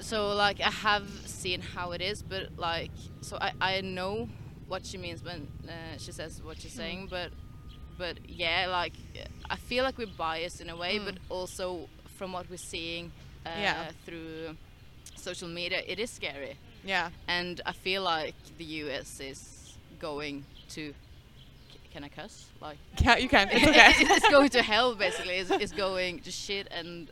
so 0.01 0.33
like 0.35 0.59
I 0.61 0.69
have 0.71 1.07
seen 1.25 1.61
how 1.61 1.91
it 1.91 2.01
is, 2.01 2.21
but 2.23 2.49
like, 2.57 2.91
so 3.21 3.37
I 3.41 3.51
I 3.61 3.81
know 3.81 4.29
what 4.67 4.85
she 4.85 4.97
means 4.97 5.23
when 5.23 5.47
uh, 5.67 5.97
she 5.97 6.11
says 6.11 6.41
what 6.43 6.59
she's 6.61 6.73
saying, 6.73 7.07
but 7.09 7.31
but 7.97 8.17
yeah, 8.27 8.67
like 8.69 8.93
I 9.49 9.55
feel 9.55 9.83
like 9.83 9.97
we're 9.97 10.07
biased 10.17 10.61
in 10.61 10.69
a 10.69 10.75
way, 10.75 10.99
Mm. 10.99 11.05
but 11.05 11.15
also 11.29 11.87
from 12.17 12.31
what 12.33 12.49
we're 12.49 12.57
seeing 12.57 13.11
uh, 13.45 13.49
Yeah. 13.57 13.91
through 14.05 14.57
social 15.15 15.47
media, 15.47 15.81
it 15.87 15.99
is 15.99 16.09
scary, 16.09 16.57
Yeah. 16.83 17.09
and 17.27 17.61
I 17.65 17.71
feel 17.73 18.01
like 18.03 18.35
the 18.57 18.65
U.S. 18.85 19.19
is 19.19 19.73
going 19.99 20.45
to. 20.69 20.93
Can 21.93 22.03
I 22.03 22.09
cuss? 22.09 22.47
Like 22.61 22.77
Yeah, 23.01 23.17
you 23.17 23.29
can. 23.29 23.47
It's 23.51 23.65
okay. 23.67 23.91
it's 24.15 24.29
going 24.29 24.49
to 24.49 24.61
hell 24.61 24.95
basically. 24.95 25.35
It's, 25.35 25.49
it's 25.51 25.71
going 25.71 26.19
to 26.21 26.31
shit 26.31 26.67
and 26.69 27.09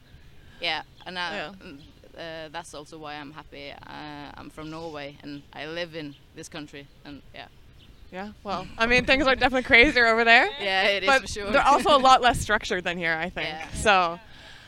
yeah, 0.59 0.81
and 1.05 1.17
I, 1.17 1.35
Yeah. 1.35 1.51
Uh, 2.17 2.49
that's 2.51 2.73
also 2.73 2.97
why 2.97 3.15
I'm 3.15 3.31
happy. 3.31 3.71
Uh, 3.71 4.31
I'm 4.35 4.49
from 4.49 4.69
Norway 4.69 5.17
and 5.23 5.41
I 5.53 5.65
live 5.67 5.95
in 5.95 6.15
this 6.35 6.47
country 6.49 6.87
and 7.05 7.21
yeah, 7.33 7.47
yeah. 8.11 8.29
Well, 8.43 8.67
I 8.77 8.85
mean, 8.85 9.05
things 9.05 9.25
are 9.25 9.35
definitely 9.35 9.63
crazier 9.63 10.05
over 10.07 10.23
there. 10.23 10.47
yeah, 10.61 10.83
it 10.83 11.03
is 11.03 11.07
but 11.07 11.21
for 11.21 11.27
sure. 11.27 11.51
they're 11.51 11.65
also 11.67 11.95
a 11.95 11.97
lot 11.99 12.21
less 12.21 12.39
structured 12.39 12.83
than 12.83 12.97
here, 12.97 13.13
I 13.13 13.29
think. 13.29 13.49
Yeah. 13.49 13.67
So, 13.73 14.19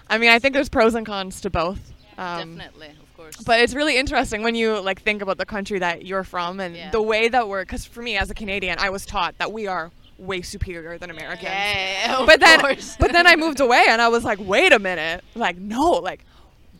I 0.09 0.17
mean, 0.17 0.29
I 0.31 0.39
think 0.39 0.53
there's 0.53 0.69
pros 0.69 0.95
and 0.95 1.05
cons 1.05 1.41
to 1.41 1.49
both. 1.49 1.91
Um, 2.17 2.57
definitely, 2.57 2.87
of 2.89 3.15
course. 3.17 3.35
But 3.37 3.59
it's 3.59 3.73
really 3.73 3.97
interesting 3.97 4.41
when 4.41 4.55
you 4.55 4.79
like 4.79 5.01
think 5.01 5.21
about 5.21 5.37
the 5.37 5.45
country 5.45 5.79
that 5.79 6.05
you're 6.05 6.23
from 6.23 6.59
and 6.59 6.75
Yeah. 6.75 6.89
the 6.91 7.01
way 7.01 7.27
that 7.29 7.47
we're. 7.47 7.63
Because 7.63 7.85
for 7.85 8.01
me, 8.01 8.17
as 8.17 8.29
a 8.29 8.33
Canadian, 8.33 8.77
I 8.79 8.89
was 8.89 9.05
taught 9.05 9.37
that 9.37 9.51
we 9.51 9.67
are 9.67 9.91
way 10.17 10.41
superior 10.41 10.97
than 10.97 11.09
Americans. 11.11 11.43
yeah, 11.43 12.17
of 12.19 12.25
But 12.25 12.39
then, 12.39 12.61
course. 12.61 12.95
but 12.97 13.11
then 13.11 13.27
I 13.27 13.35
moved 13.35 13.59
away 13.67 13.83
and 13.89 14.01
I 14.01 14.07
was 14.07 14.23
like, 14.23 14.39
wait 14.41 14.71
a 14.71 14.79
minute, 14.79 15.25
like 15.35 15.57
no, 15.57 15.91
like 15.91 16.23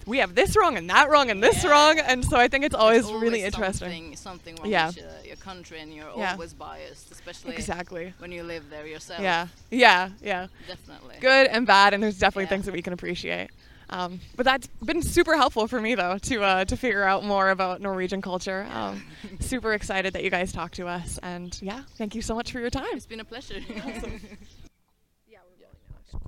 we 0.06 0.20
have 0.20 0.36
this 0.36 0.56
wrong 0.56 0.78
and 0.78 0.90
that 0.90 1.10
wrong 1.10 1.30
and 1.30 1.42
this 1.44 1.64
Yeah. 1.64 1.70
wrong, 1.72 2.00
and 2.00 2.24
so 2.24 2.38
I 2.38 2.48
think 2.48 2.64
it's 2.66 2.76
always, 2.76 3.04
There's 3.08 3.14
really 3.22 3.40
always 3.42 3.54
interesting. 3.56 4.16
Something, 4.16 4.16
something 4.16 4.56
wrong 4.58 4.70
Yeah. 4.72 4.88
with 4.88 5.26
your 5.26 5.36
country, 5.38 5.80
and 5.80 5.94
you're 5.94 6.12
Yeah. 6.18 6.34
always 6.34 6.54
biased, 6.54 7.12
especially 7.12 7.54
Exactly. 7.56 8.14
when 8.20 8.32
you 8.32 8.44
live 8.44 8.70
there 8.70 8.86
yourself. 8.86 9.22
Yeah, 9.22 9.48
yeah, 9.72 10.10
yeah. 10.22 10.48
definitely. 10.68 11.16
Good 11.22 11.48
and 11.48 11.66
bad, 11.66 11.94
and 11.94 12.04
there's 12.04 12.18
definitely 12.20 12.44
Yeah. 12.44 12.50
things 12.50 12.66
that 12.66 12.74
we 12.74 12.82
can 12.82 12.94
appreciate. 12.94 13.50
Um, 13.88 14.20
but 14.36 14.46
that's 14.46 14.68
been 14.84 15.04
super 15.04 15.38
helpful 15.38 15.68
for 15.68 15.80
me 15.80 15.94
though 15.94 16.18
to 16.18 16.42
uh, 16.44 16.66
to 16.66 16.76
figure 16.76 17.04
out 17.04 17.24
more 17.24 17.52
about 17.52 17.82
Norwegian 17.82 18.20
culture. 18.20 18.68
Um, 18.74 19.06
super 19.40 19.74
excited 19.74 20.14
that 20.14 20.24
you 20.24 20.32
guys 20.32 20.52
talked 20.52 20.74
to 20.76 20.88
us, 20.88 21.20
and 21.22 21.56
yeah, 21.62 21.84
thank 21.96 22.16
you 22.16 22.24
so 22.24 22.34
much 22.34 22.52
for 22.52 22.60
your 22.60 22.72
time. 22.72 22.88
It's 22.94 23.06
been 23.06 23.20
a 23.20 23.24
pleasure. 23.26 23.60
Yeah, 23.60 23.84
we're 23.86 23.92
really 23.94 25.78
nice. 25.92 26.22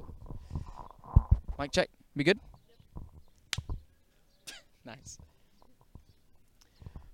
Mic 1.58 1.72
check. 1.72 1.90
We 2.16 2.24
good? 2.24 2.40
Nice. 4.88 5.18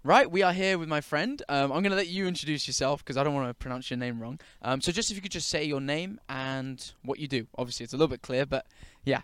Right, 0.06 0.30
we 0.30 0.44
are 0.44 0.54
here 0.54 0.78
with 0.78 0.90
my 0.90 1.02
friend. 1.02 1.42
Um, 1.50 1.72
I'm 1.72 1.82
going 1.82 1.92
to 1.92 1.96
let 1.96 2.08
you 2.08 2.28
introduce 2.28 2.68
yourself 2.68 3.04
because 3.04 3.18
I 3.18 3.24
don't 3.24 3.34
want 3.34 3.50
to 3.50 3.54
pronounce 3.54 3.90
your 3.90 3.98
name 3.98 4.22
wrong. 4.22 4.40
Um, 4.62 4.80
so, 4.80 4.92
just 4.92 5.10
if 5.10 5.16
you 5.16 5.22
could 5.22 5.32
just 5.32 5.50
say 5.50 5.64
your 5.64 5.82
name 5.82 6.20
and 6.28 6.92
what 7.04 7.20
you 7.20 7.28
do. 7.28 7.48
Obviously, 7.58 7.86
it's 7.86 7.94
a 7.94 7.98
little 7.98 8.10
bit 8.10 8.22
clear, 8.22 8.46
but 8.46 8.66
yeah. 9.06 9.22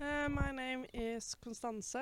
Uh, 0.00 0.28
my 0.28 0.50
name 0.52 0.86
is 0.94 1.34
Constance, 1.44 1.96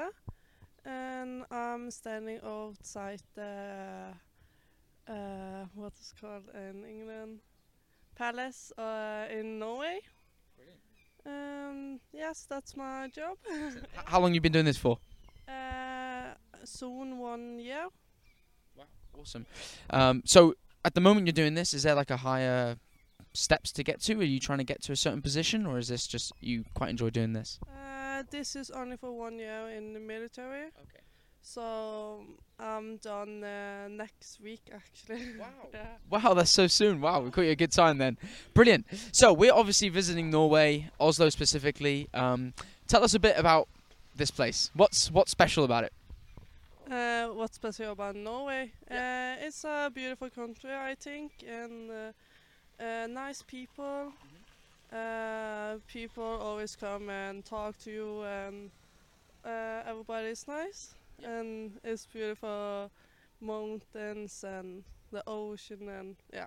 and 0.85 1.45
I'm 1.51 1.91
standing 1.91 2.39
outside 2.45 3.23
the 3.35 4.13
uh, 5.09 5.65
what 5.75 5.95
is 5.99 6.13
called 6.21 6.45
in 6.55 6.85
England 6.85 7.41
palace 8.15 8.73
uh, 8.77 9.25
in 9.33 9.59
Norway. 9.59 10.01
Um, 11.27 12.01
yes, 12.13 12.47
that's 12.49 12.77
my 12.77 13.09
job. 13.09 13.37
How 14.05 14.21
long 14.21 14.35
you 14.35 14.41
been 14.41 14.53
doing 14.53 14.65
this 14.65 14.79
for? 14.79 14.99
Uh, 15.49 16.35
soon 16.65 17.19
one 17.19 17.59
year. 17.59 17.87
Wow, 18.77 18.85
awesome. 19.19 19.47
Um, 19.91 20.23
so, 20.25 20.55
at 20.85 20.95
the 20.95 21.01
moment 21.01 21.27
you're 21.27 21.33
doing 21.33 21.55
this, 21.55 21.75
is 21.75 21.83
there 21.83 21.95
like 21.95 22.11
a 22.11 22.19
higher 22.19 22.77
steps 23.33 23.73
to 23.73 23.85
get 23.85 24.01
to? 24.03 24.21
Are 24.21 24.25
you 24.25 24.41
trying 24.41 24.59
to 24.59 24.65
get 24.65 24.83
to 24.83 24.93
a 24.93 24.97
certain 24.97 25.23
position, 25.23 25.67
or 25.67 25.79
is 25.79 25.89
this 25.89 26.07
just 26.07 26.33
you 26.41 26.65
quite 26.75 26.91
enjoy 26.91 27.11
doing 27.11 27.33
this? 27.33 27.59
Uh, 27.67 28.23
this 28.31 28.57
is 28.57 28.71
only 28.71 28.97
for 28.97 29.13
one 29.13 29.39
year 29.39 29.69
in 29.69 29.93
the 29.93 30.01
military. 30.01 30.67
Okay. 30.67 31.03
So 31.41 32.25
I'm 32.59 32.99
done 32.99 33.43
uh, 33.43 33.89
next 33.89 34.41
week 34.41 34.71
actually. 34.73 35.39
Wow. 35.39 35.47
yeah. 35.73 35.87
Wow, 36.11 36.35
that's 36.35 36.51
so 36.51 36.67
soon. 36.67 37.01
Wow, 37.01 37.21
we 37.21 37.31
caught 37.31 37.45
you 37.45 37.53
a 37.53 37.57
good 37.57 37.73
time 37.73 37.99
then. 37.99 38.19
Brilliant. 38.55 38.87
So 39.13 39.33
we're 39.33 39.55
obviously 39.55 39.89
visiting 39.89 40.31
Norway, 40.31 40.91
Oslo 41.01 41.31
specifically. 41.31 42.09
Um, 42.13 42.53
tell 42.87 43.03
us 43.03 43.15
a 43.15 43.19
bit 43.19 43.39
about 43.39 43.69
this 44.19 44.31
place. 44.31 44.71
What's 44.75 45.11
what's 45.11 45.31
special 45.31 45.65
about 45.65 45.85
it? 45.85 45.93
Uh, 46.91 47.29
what's 47.29 47.57
special 47.57 47.93
about 47.93 48.17
Norway? 48.17 48.73
Uh, 48.91 49.37
it's 49.41 49.65
a 49.65 49.91
beautiful 49.95 50.31
country, 50.31 50.73
I 50.73 50.95
think, 50.95 51.33
and 51.47 51.91
uh, 51.91 52.83
uh, 52.83 53.07
nice 53.07 53.43
people. 53.43 54.13
Uh, 54.93 55.77
people 55.87 56.25
always 56.25 56.75
come 56.77 57.11
and 57.11 57.45
talk 57.45 57.77
to 57.79 57.91
you, 57.91 58.23
and 58.23 58.71
uh, 59.45 59.83
everybody 59.87 60.29
is 60.29 60.47
nice. 60.49 60.95
And 61.23 61.79
it's 61.85 62.07
beautiful 62.07 62.91
mountains 63.41 64.45
and 64.45 64.85
the 65.13 65.23
ocean, 65.27 65.89
and 65.89 66.17
yeah, 66.33 66.47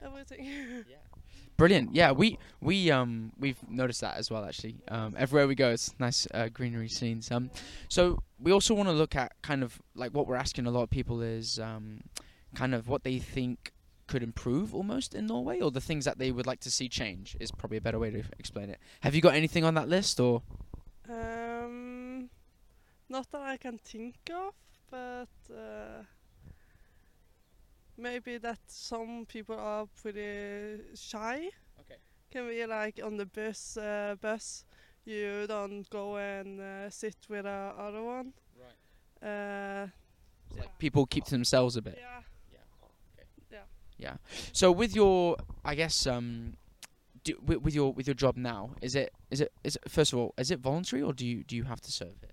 everything. 0.00 0.84
Brilliant. 1.56 1.94
Yeah, 1.94 2.12
we 2.12 2.38
we 2.60 2.90
um 2.90 3.32
we've 3.38 3.58
noticed 3.68 4.00
that 4.00 4.16
as 4.16 4.30
well 4.30 4.44
actually. 4.44 4.76
Um, 4.88 5.14
everywhere 5.16 5.46
we 5.46 5.54
go, 5.54 5.70
it's 5.70 5.94
nice 5.98 6.26
uh, 6.34 6.48
greenery 6.48 6.88
scenes. 6.88 7.30
Um, 7.30 7.50
so 7.88 8.22
we 8.40 8.52
also 8.52 8.74
want 8.74 8.88
to 8.88 8.92
look 8.92 9.14
at 9.14 9.32
kind 9.42 9.62
of 9.62 9.80
like 9.94 10.12
what 10.12 10.26
we're 10.26 10.36
asking 10.36 10.66
a 10.66 10.70
lot 10.70 10.82
of 10.82 10.90
people 10.90 11.20
is 11.22 11.58
um, 11.60 12.00
kind 12.54 12.74
of 12.74 12.88
what 12.88 13.04
they 13.04 13.18
think 13.18 13.72
could 14.08 14.22
improve 14.22 14.74
almost 14.74 15.14
in 15.14 15.26
Norway, 15.26 15.60
or 15.60 15.70
the 15.70 15.80
things 15.80 16.04
that 16.04 16.18
they 16.18 16.32
would 16.32 16.46
like 16.46 16.60
to 16.60 16.70
see 16.70 16.88
change 16.88 17.36
is 17.38 17.52
probably 17.52 17.78
a 17.78 17.80
better 17.80 17.98
way 17.98 18.10
to 18.10 18.22
explain 18.38 18.68
it. 18.68 18.78
Have 19.00 19.14
you 19.14 19.20
got 19.20 19.34
anything 19.34 19.64
on 19.64 19.74
that 19.74 19.88
list, 19.88 20.18
or 20.18 20.42
Um, 21.08 22.28
not 23.08 23.30
that 23.30 23.42
I 23.42 23.56
can 23.56 23.78
think 23.78 24.16
of, 24.34 24.54
but 24.90 25.28
uh, 25.50 26.02
maybe 28.02 28.38
that 28.38 28.58
some 28.66 29.24
people 29.26 29.56
are 29.58 29.86
pretty 30.00 30.80
shy. 30.94 31.48
Okay. 31.80 32.00
Can 32.30 32.48
be 32.48 32.66
like 32.66 33.00
on 33.02 33.16
the 33.16 33.26
bus, 33.26 33.76
uh, 33.76 34.16
bus, 34.20 34.64
you 35.04 35.46
don't 35.46 35.88
go 35.90 36.16
and 36.16 36.60
uh, 36.60 36.90
sit 36.90 37.16
with 37.28 37.44
the 37.44 37.72
other 37.78 38.02
one. 38.02 38.32
Right. 38.58 39.28
Uh, 39.28 39.86
like 40.58 40.78
people 40.78 41.06
keep 41.06 41.24
to 41.24 41.30
themselves 41.30 41.76
a 41.76 41.82
bit? 41.82 41.98
yeah. 44.02 44.16
So 44.52 44.72
with 44.72 44.94
your, 44.94 45.36
I 45.64 45.74
guess, 45.74 46.06
um, 46.06 46.54
do, 47.24 47.34
with, 47.44 47.58
with 47.58 47.74
your 47.74 47.92
with 47.92 48.06
your 48.06 48.14
job 48.14 48.36
now, 48.36 48.74
is 48.82 48.94
it 48.94 49.12
is 49.30 49.40
it 49.40 49.52
is 49.64 49.76
it, 49.76 49.82
first 49.88 50.12
of 50.12 50.18
all, 50.18 50.34
is 50.36 50.50
it 50.50 50.58
voluntary 50.58 51.02
or 51.02 51.12
do 51.12 51.24
you 51.26 51.44
do 51.44 51.56
you 51.56 51.64
have 51.64 51.80
to 51.82 51.92
serve 51.92 52.16
it? 52.22 52.32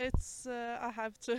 It's 0.00 0.46
uh, 0.46 0.78
I 0.80 0.90
have 0.90 1.18
to. 1.20 1.36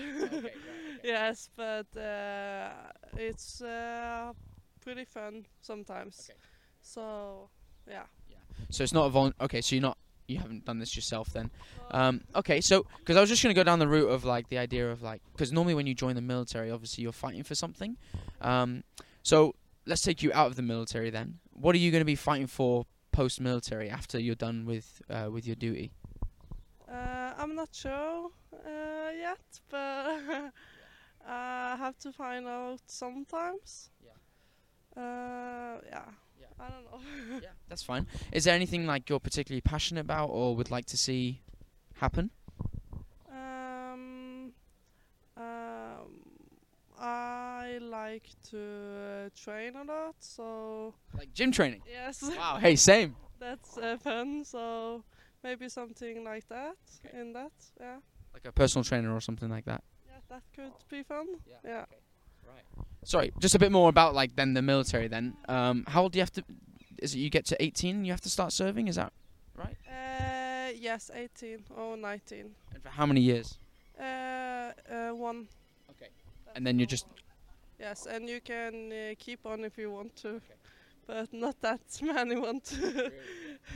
yes, 1.04 1.50
but 1.56 1.88
uh, 1.98 2.70
it's 3.18 3.60
uh, 3.60 4.34
pretty 4.82 5.06
fun 5.06 5.48
sometimes. 5.62 6.30
Okay. 6.30 6.40
So 6.82 7.50
yeah. 7.90 8.04
So 8.70 8.84
it's 8.84 8.94
not 8.94 9.08
a 9.08 9.10
vol. 9.10 9.34
Okay, 9.42 9.62
so 9.62 9.76
you're 9.76 9.82
not 9.82 9.98
you 10.28 10.38
haven't 10.38 10.66
done 10.66 10.78
this 10.78 10.96
yourself 10.96 11.30
then. 11.34 11.50
Um, 11.90 12.22
okay, 12.36 12.62
so 12.62 12.86
because 13.00 13.18
I 13.18 13.22
was 13.22 13.30
just 13.30 13.42
gonna 13.42 13.56
go 13.56 13.64
down 13.64 13.80
the 13.80 13.88
route 13.88 14.10
of 14.10 14.26
like 14.26 14.48
the 14.50 14.60
idea 14.60 14.92
of 14.92 15.02
like 15.02 15.24
because 15.34 15.52
normally 15.52 15.74
when 15.74 15.88
you 15.88 15.96
join 15.96 16.14
the 16.14 16.22
military, 16.22 16.70
obviously 16.70 17.02
you're 17.02 17.12
fighting 17.12 17.44
for 17.44 17.56
something. 17.56 17.98
Um, 18.42 18.84
so 19.24 19.56
let's 19.88 20.04
take 20.04 20.22
you 20.22 20.32
out 20.34 20.48
of 20.48 20.56
the 20.56 20.62
military 20.62 21.10
then. 21.10 21.40
What 21.54 21.74
are 21.74 21.80
you 21.80 21.92
gonna 21.92 22.06
be 22.06 22.16
fighting 22.16 22.48
for 22.48 22.86
post 23.12 23.42
military 23.42 23.90
after 23.90 24.20
you're 24.20 24.36
done 24.36 24.66
with 24.68 25.02
uh, 25.10 25.30
with 25.32 25.48
your 25.48 25.56
duty? 25.56 25.92
Uh, 26.92 27.21
I'm 27.42 27.56
not 27.56 27.70
sure 27.74 28.30
uh, 28.54 29.10
yet, 29.18 29.40
but 29.70 29.80
I 31.28 31.76
have 31.76 31.98
to 32.00 32.12
find 32.12 32.48
out 32.48 32.82
sometimes. 32.86 33.90
Yeah. 34.06 35.02
Uh, 35.02 35.80
yeah. 35.90 36.06
Yeah. 36.40 36.48
I 36.60 36.70
don't 36.70 36.84
know. 36.86 37.40
yeah, 37.42 37.50
that's 37.68 37.82
fine. 37.82 38.06
Is 38.32 38.44
there 38.44 38.54
anything 38.54 38.86
like 38.86 39.10
you're 39.10 39.20
particularly 39.20 39.62
passionate 39.62 40.02
about 40.02 40.28
or 40.28 40.56
would 40.56 40.70
like 40.70 40.86
to 40.88 40.98
see 40.98 41.42
happen? 41.96 42.30
um, 43.32 44.52
um, 45.36 46.12
I 47.00 47.80
like 47.82 48.30
to 48.52 48.60
uh, 49.26 49.30
train 49.36 49.76
a 49.76 49.84
lot, 49.84 50.16
so 50.20 50.94
Like 51.18 51.34
gym 51.34 51.52
training. 51.52 51.82
yes, 51.92 52.22
Wow. 52.38 52.58
Hey, 52.62 52.76
same. 52.76 53.16
that's 53.40 53.78
uh, 53.80 53.98
fun. 53.98 54.46
So 54.46 55.04
maybe 55.44 55.70
something 55.70 56.24
like 56.24 56.48
that. 56.50 56.76
Okay. 57.06 57.20
In 57.20 57.34
that, 57.34 57.52
yeah, 57.80 57.98
Like 58.34 58.46
a 58.46 58.52
personal 58.52 58.84
trainer 58.84 59.14
or 59.14 59.22
something 59.22 59.50
like 59.50 59.66
that. 59.66 59.84
yeah, 60.08 60.20
that 60.30 60.44
could 60.56 60.74
be 60.90 61.04
fun. 61.04 61.28
Yeah. 61.48 61.58
Yeah. 61.64 61.86
Right. 62.48 62.86
Sorry, 63.04 63.32
just 63.40 63.56
a 63.56 63.60
bit 63.60 63.72
more 63.72 63.90
about 63.90 64.14
like 64.16 64.36
then 64.36 64.54
the 64.54 64.62
military. 64.62 65.08
Then, 65.08 65.36
um, 65.48 65.84
how 65.88 66.04
old 66.04 66.12
do 66.12 66.18
you 66.20 66.22
have 66.22 66.32
to? 66.34 66.44
Is 67.02 67.16
it 67.16 67.20
you 67.20 67.30
get 67.30 67.46
to 67.46 67.56
18? 67.64 68.06
You 68.06 68.12
have 68.12 68.22
to 68.22 68.30
start 68.30 68.52
serving. 68.52 68.88
Is 68.88 68.96
that 68.96 69.12
right? 69.56 69.78
Uh, 69.88 70.72
yes, 70.76 71.10
18 71.14 71.66
or 71.76 71.98
19. 71.98 72.52
And 72.74 72.84
for 72.84 72.90
how 72.90 73.06
many 73.06 73.22
years? 73.22 73.58
Uh, 74.00 74.04
uh, 74.04 75.10
one. 75.12 75.48
Okay. 75.92 76.10
And 76.56 76.66
then 76.66 76.78
you're 76.80 76.88
just 76.88 77.06
Yes, 77.80 78.06
and 78.06 78.30
you 78.30 78.40
can 78.42 78.92
uh, 78.92 79.16
keep 79.18 79.44
on 79.46 79.64
if 79.66 79.76
you 79.78 79.90
want 79.92 80.16
to, 80.18 80.40
but 81.08 81.34
not 81.34 81.60
that 81.62 81.80
many 82.04 82.36
want 82.36 82.66
to. 82.66 83.12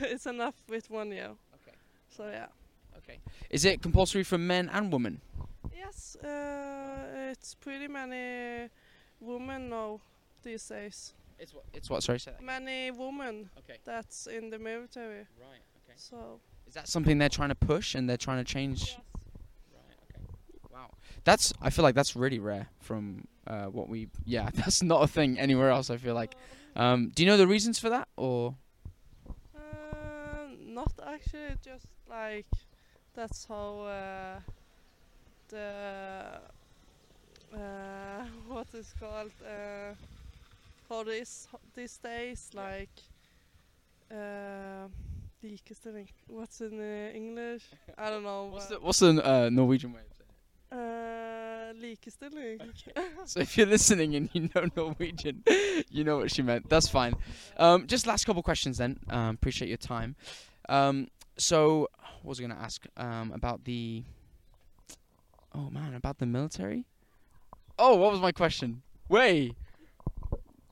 it's 0.00 0.26
enough 0.26 0.54
with 0.68 0.88
one 0.90 1.10
year. 1.10 1.30
So 2.16 2.28
yeah. 2.28 2.46
okay. 2.98 3.18
Is 3.50 3.64
it 3.64 3.82
compulsory 3.82 4.24
for 4.24 4.38
men 4.38 4.70
and 4.72 4.92
women? 4.92 5.20
Yes, 5.76 6.16
uh, 6.16 7.30
it's 7.30 7.54
pretty 7.54 7.88
many 7.88 8.68
women 9.20 9.68
now 9.68 10.00
these 10.42 10.66
days. 10.66 11.12
It's 11.38 11.52
what? 11.52 11.64
It's 11.74 11.90
what? 11.90 12.02
Sorry, 12.02 12.18
say 12.18 12.30
that. 12.32 12.42
Many 12.42 12.90
women 12.90 13.50
Okay. 13.58 13.78
that's 13.84 14.26
in 14.26 14.48
the 14.50 14.58
military. 14.58 15.26
Right. 15.38 15.60
Okay. 15.84 15.94
So 15.96 16.40
Is 16.66 16.74
that 16.74 16.88
something 16.88 17.18
they're 17.18 17.28
trying 17.28 17.50
to 17.50 17.54
push 17.54 17.94
and 17.94 18.08
they're 18.08 18.16
trying 18.16 18.42
to 18.42 18.50
change? 18.52 18.80
yes. 18.80 18.98
Right. 19.74 19.96
Okay. 20.10 20.24
Wow. 20.72 20.90
That's. 21.24 21.52
I 21.60 21.68
feel 21.70 21.82
like 21.82 21.94
that's 21.94 22.16
really 22.16 22.38
rare 22.38 22.68
from 22.80 23.26
uh, 23.46 23.66
what 23.66 23.88
we. 23.90 24.08
Yeah, 24.24 24.48
that's 24.54 24.82
not 24.82 25.02
a 25.02 25.06
thing 25.06 25.38
anywhere 25.38 25.70
else. 25.70 25.90
I 25.90 25.98
feel 25.98 26.14
like. 26.14 26.34
Um, 26.74 27.10
do 27.14 27.22
you 27.22 27.28
know 27.28 27.36
the 27.36 27.46
reasons 27.46 27.78
for 27.78 27.90
that, 27.90 28.08
or? 28.16 28.54
Uh, 30.98 31.10
actually, 31.14 31.56
just 31.64 31.86
like 32.08 32.46
that's 33.14 33.44
how 33.46 33.80
uh, 33.80 34.40
the 35.48 36.40
uh, 37.54 38.24
what 38.48 38.66
is 38.74 38.94
called 38.98 39.32
uh, 39.44 39.94
how 40.88 41.02
this 41.04 41.48
these 41.74 41.98
days 41.98 42.50
like 42.54 42.90
uh. 44.10 44.88
What's 46.28 46.60
in 46.60 46.80
uh, 46.80 47.14
English? 47.14 47.62
I 47.98 48.10
don't 48.10 48.24
know. 48.24 48.46
What's 48.46 48.66
the 48.66 48.80
What's 48.80 48.98
the 48.98 49.24
uh, 49.24 49.48
Norwegian 49.50 49.92
way 49.92 50.00
of 50.00 50.16
saying 50.16 50.26
uh, 50.72 51.72
likestilling. 51.80 52.60
it? 52.60 53.04
So 53.24 53.40
if 53.40 53.56
you're 53.56 53.66
listening 53.66 54.14
and 54.16 54.28
you 54.32 54.48
know 54.54 54.66
Norwegian, 54.74 55.42
you 55.90 56.04
know 56.04 56.18
what 56.18 56.32
she 56.32 56.42
meant. 56.42 56.68
That's 56.68 56.88
fine. 56.88 57.14
Um, 57.58 57.86
just 57.86 58.06
last 58.06 58.24
couple 58.24 58.42
questions 58.42 58.78
then. 58.78 58.98
Um, 59.08 59.34
appreciate 59.34 59.68
your 59.68 59.76
time. 59.78 60.16
Um, 60.68 61.08
so 61.36 61.88
what 62.22 62.30
was 62.30 62.40
I 62.40 62.42
gonna 62.42 62.60
ask? 62.60 62.84
Um, 62.96 63.32
about 63.32 63.64
the. 63.64 64.02
Oh 65.54 65.70
man, 65.70 65.94
about 65.94 66.18
the 66.18 66.26
military. 66.26 66.84
Oh, 67.78 67.96
what 67.96 68.10
was 68.12 68.20
my 68.20 68.32
question? 68.32 68.82
Way. 69.08 69.52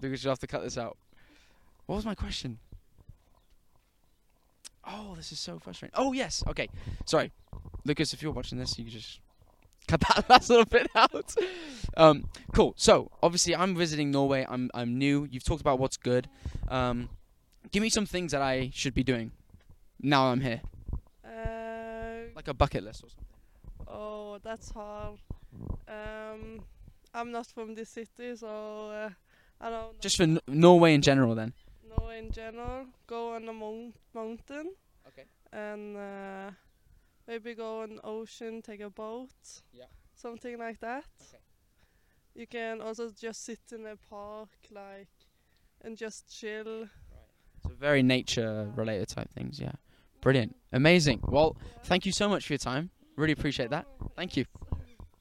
Lucas, 0.01 0.25
you'll 0.25 0.33
have 0.33 0.39
to 0.41 0.47
cut 0.47 0.63
this 0.63 0.77
out. 0.77 0.97
What 1.87 1.97
was 1.97 2.05
my 2.05 2.15
question? 2.15 2.59
Oh, 4.87 5.15
this 5.17 5.33
is 5.33 5.39
so 5.39 5.59
frustrating. 5.59 5.95
Oh 5.97 6.13
yes, 6.13 6.43
okay. 6.49 6.69
Sorry, 7.07 7.31
Lucas. 7.85 8.13
If 8.13 8.23
you're 8.23 8.33
watching 8.33 8.59
this, 8.59 8.79
you 8.79 8.85
can 8.85 8.93
just 8.93 9.21
cut 9.87 10.01
that 10.09 10.29
last 10.29 10.51
little 10.51 10.65
bit 10.65 10.89
out. 10.95 11.35
Um, 11.97 12.29
cool. 12.53 12.75
So 12.77 13.11
obviously, 13.23 13.55
I'm 13.55 13.77
visiting 13.77 14.11
Norway. 14.11 14.45
I'm 14.49 14.71
I'm 14.75 14.99
new. 14.99 15.27
You've 15.31 15.45
talked 15.45 15.61
about 15.61 15.79
what's 15.79 15.97
good. 15.97 16.29
Um, 16.69 17.11
give 17.71 17.83
me 17.83 17.91
some 17.91 18.07
things 18.07 18.33
that 18.33 18.43
I 18.43 18.71
should 18.75 18.95
be 18.95 19.05
doing 19.05 19.33
now 20.05 20.31
I'm 20.33 20.41
here, 20.41 20.61
Uh, 21.25 22.31
like 22.37 22.49
a 22.49 22.55
bucket 22.55 22.85
list 22.85 23.03
or 23.05 23.09
something. 23.11 23.89
Oh, 23.89 24.39
that's 24.43 24.71
hard. 24.71 25.19
Um, 25.89 26.61
I'm 27.13 27.31
not 27.31 27.47
from 27.47 27.75
this 27.75 27.91
city, 27.91 28.37
so 28.37 28.91
uh, 28.91 29.11
I 29.61 29.71
don't 29.71 29.73
know. 29.73 29.91
Just 30.01 30.17
for 30.17 30.25
N- 30.25 30.41
Norway 30.47 30.95
in 30.95 31.03
general, 31.03 31.35
then. 31.35 31.53
know 31.89 32.09
in 32.11 32.31
general. 32.31 32.87
Go 33.07 33.35
on 33.35 33.49
a 33.49 33.53
mount- 33.53 33.97
mountain. 34.15 34.75
Okay. 35.09 35.25
And 35.53 35.97
uh, 35.97 36.51
maybe 37.29 37.55
go 37.55 37.83
on 37.83 38.01
ocean, 38.03 38.63
take 38.63 38.81
a 38.81 38.91
boat. 38.91 39.63
Yeah. 39.73 39.87
Something 40.15 40.59
like 40.59 40.81
that. 40.81 41.05
Okay. 41.29 41.43
You 42.35 42.47
can 42.47 42.81
also 42.81 43.11
just 43.11 43.45
sit 43.45 43.61
in 43.73 43.87
a 43.87 43.97
park, 43.97 44.49
like, 44.73 45.09
and 45.83 45.97
just 45.97 46.29
chill. 46.41 46.89
So 47.63 47.71
very 47.79 48.03
nature-related 48.03 49.09
type 49.09 49.31
things. 49.33 49.61
Yeah. 49.61 49.73
Brilliant. 50.25 50.57
Amazing. 50.73 51.21
Well, 51.29 51.55
thank 51.85 52.07
you 52.07 52.13
so 52.13 52.29
much 52.31 52.47
for 52.47 52.55
your 52.55 52.59
time. 52.59 52.89
Really 53.17 53.33
appreciate 53.35 53.69
that. 53.71 53.87
Thank 54.17 54.37
you. 54.39 54.47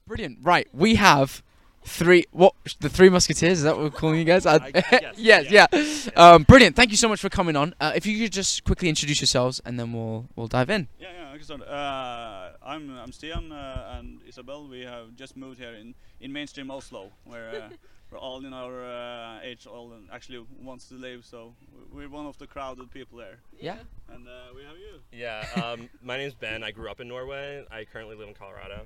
Brilliant. 0.08 0.40
Right, 0.42 0.68
we 0.74 0.96
have 0.96 1.44
three. 1.84 2.24
What 2.32 2.54
the 2.80 2.88
three 2.90 3.10
musketeers? 3.10 3.58
Is 3.60 3.64
that 3.66 3.76
what 3.76 3.84
we're 3.84 3.90
calling 3.92 4.18
you 4.18 4.24
guys? 4.24 4.46
I- 4.46 4.72
yes, 4.74 5.16
yes, 5.52 5.52
yeah. 5.52 6.12
Um, 6.16 6.44
brilliant. 6.44 6.78
Thank 6.78 6.92
you 6.92 6.98
so 6.98 7.10
much 7.10 7.20
for 7.20 7.28
coming 7.30 7.58
on. 7.58 7.76
Uh, 7.82 7.92
if 7.96 8.06
you 8.06 8.18
could 8.24 8.32
just 8.32 8.64
quickly 8.64 8.88
introduce 8.88 9.20
yourselves, 9.20 9.62
and 9.66 9.78
then 9.78 9.92
we'll 9.92 10.26
we'll 10.38 10.48
dive 10.48 10.70
in. 10.70 10.88
Yeah, 10.98 11.10
yeah, 11.20 11.32
I 11.32 11.36
can 11.36 11.44
start. 11.44 11.62
Uh, 11.68 12.52
I'm 12.66 12.98
I'm 12.98 13.12
Stian 13.12 13.52
uh, 13.52 13.98
and 14.00 14.22
Isabel. 14.26 14.68
We 14.70 14.82
have 14.82 15.16
just 15.18 15.36
moved 15.36 15.60
here 15.60 15.74
in, 15.74 15.96
in 16.22 16.32
mainstream 16.32 16.72
Oslo, 16.72 17.12
where 17.26 17.50
uh, 17.50 17.70
we're 18.14 18.20
all 18.20 18.46
in 18.46 18.54
our 18.54 18.84
uh, 18.84 19.40
age, 19.42 19.66
all 19.66 19.92
and 19.94 20.08
actually 20.12 20.46
wants 20.62 20.88
to 20.90 20.96
live. 20.96 21.26
So 21.26 21.54
we're 21.92 22.10
one 22.10 22.26
of 22.26 22.38
the 22.38 22.48
crowded 22.48 22.92
people 22.92 23.18
there. 23.18 23.40
Yeah. 23.60 23.78
And 24.14 24.28
uh, 24.28 24.54
we 24.56 24.64
have 24.64 24.78
you. 24.78 25.00
Yeah, 25.12 25.46
um, 25.64 25.90
my 26.04 26.18
name's 26.18 26.34
Ben. 26.36 26.64
I 26.64 26.72
grew 26.72 26.90
up 26.90 27.00
in 27.00 27.08
Norway. 27.08 27.66
I 27.72 27.86
currently 27.86 28.16
live 28.16 28.28
in 28.28 28.36
Colorado. 28.36 28.86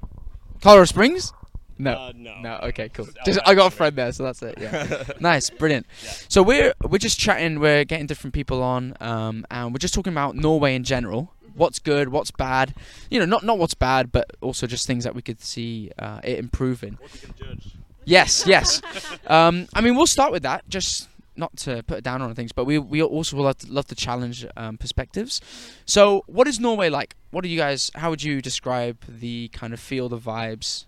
Colorado 0.62 0.86
Springs? 0.86 1.34
No. 1.78 1.92
Uh, 1.92 2.14
no. 2.16 2.42
No. 2.42 2.60
Okay. 2.64 2.90
Cool. 2.90 3.06
Just 3.06 3.26
Just 3.26 3.40
I 3.46 3.54
got 3.54 3.72
a 3.72 3.76
friend 3.76 3.96
there, 3.96 4.12
so 4.12 4.24
that's 4.24 4.42
it. 4.42 4.58
Yeah. 4.60 5.04
Nice. 5.20 5.50
Brilliant. 5.50 5.86
Yeah. 6.04 6.12
So 6.30 6.42
we're 6.42 6.74
we're 6.88 6.98
just 6.98 7.20
chatting. 7.20 7.60
We're 7.60 7.86
getting 7.86 8.08
different 8.08 8.34
people 8.34 8.64
on, 8.64 8.96
um, 9.00 9.46
and 9.52 9.74
we're 9.74 9.80
just 9.80 9.94
talking 9.94 10.14
about 10.14 10.36
Norway 10.36 10.74
in 10.74 10.84
general. 10.84 11.34
What's 11.54 11.80
good? 11.80 12.10
What's 12.10 12.32
bad? 12.32 12.74
You 13.12 13.20
know, 13.20 13.26
not 13.26 13.44
not 13.44 13.60
what's 13.60 13.74
bad, 13.74 14.12
but 14.12 14.32
also 14.42 14.66
just 14.66 14.88
things 14.88 15.04
that 15.04 15.14
we 15.14 15.22
could 15.22 15.42
see 15.42 15.92
uh, 16.00 16.22
it 16.24 16.40
improving. 16.40 16.98
What 17.00 17.14
we 17.14 17.20
can 17.20 17.34
judge. 17.38 17.76
Yes. 18.08 18.48
Yes. 18.48 18.82
um, 19.28 19.68
I 19.74 19.82
mean, 19.82 19.96
we'll 19.96 20.08
start 20.08 20.32
with 20.32 20.44
that. 20.44 20.68
Just 20.70 21.10
not 21.36 21.56
to 21.58 21.84
put 21.84 22.00
it 22.00 22.04
down 22.04 22.22
on 22.22 22.34
things, 22.34 22.52
but 22.52 22.66
we 22.66 22.80
we 22.80 23.04
also 23.04 23.36
will 23.36 23.44
love 23.44 23.58
to, 23.60 23.72
love 23.72 23.88
to 23.88 23.96
challenge 23.96 24.46
um, 24.56 24.78
perspectives. 24.78 25.42
So, 25.86 26.24
what 26.26 26.48
is 26.48 26.60
Norway 26.60 26.90
like? 26.90 27.16
What 27.32 27.44
do 27.44 27.50
you 27.50 27.58
guys? 27.58 27.92
How 27.96 28.10
would 28.10 28.24
you 28.24 28.42
describe 28.42 28.98
the 29.08 29.50
kind 29.50 29.74
of 29.74 29.80
feel, 29.80 30.10
the 30.10 30.18
vibes 30.18 30.86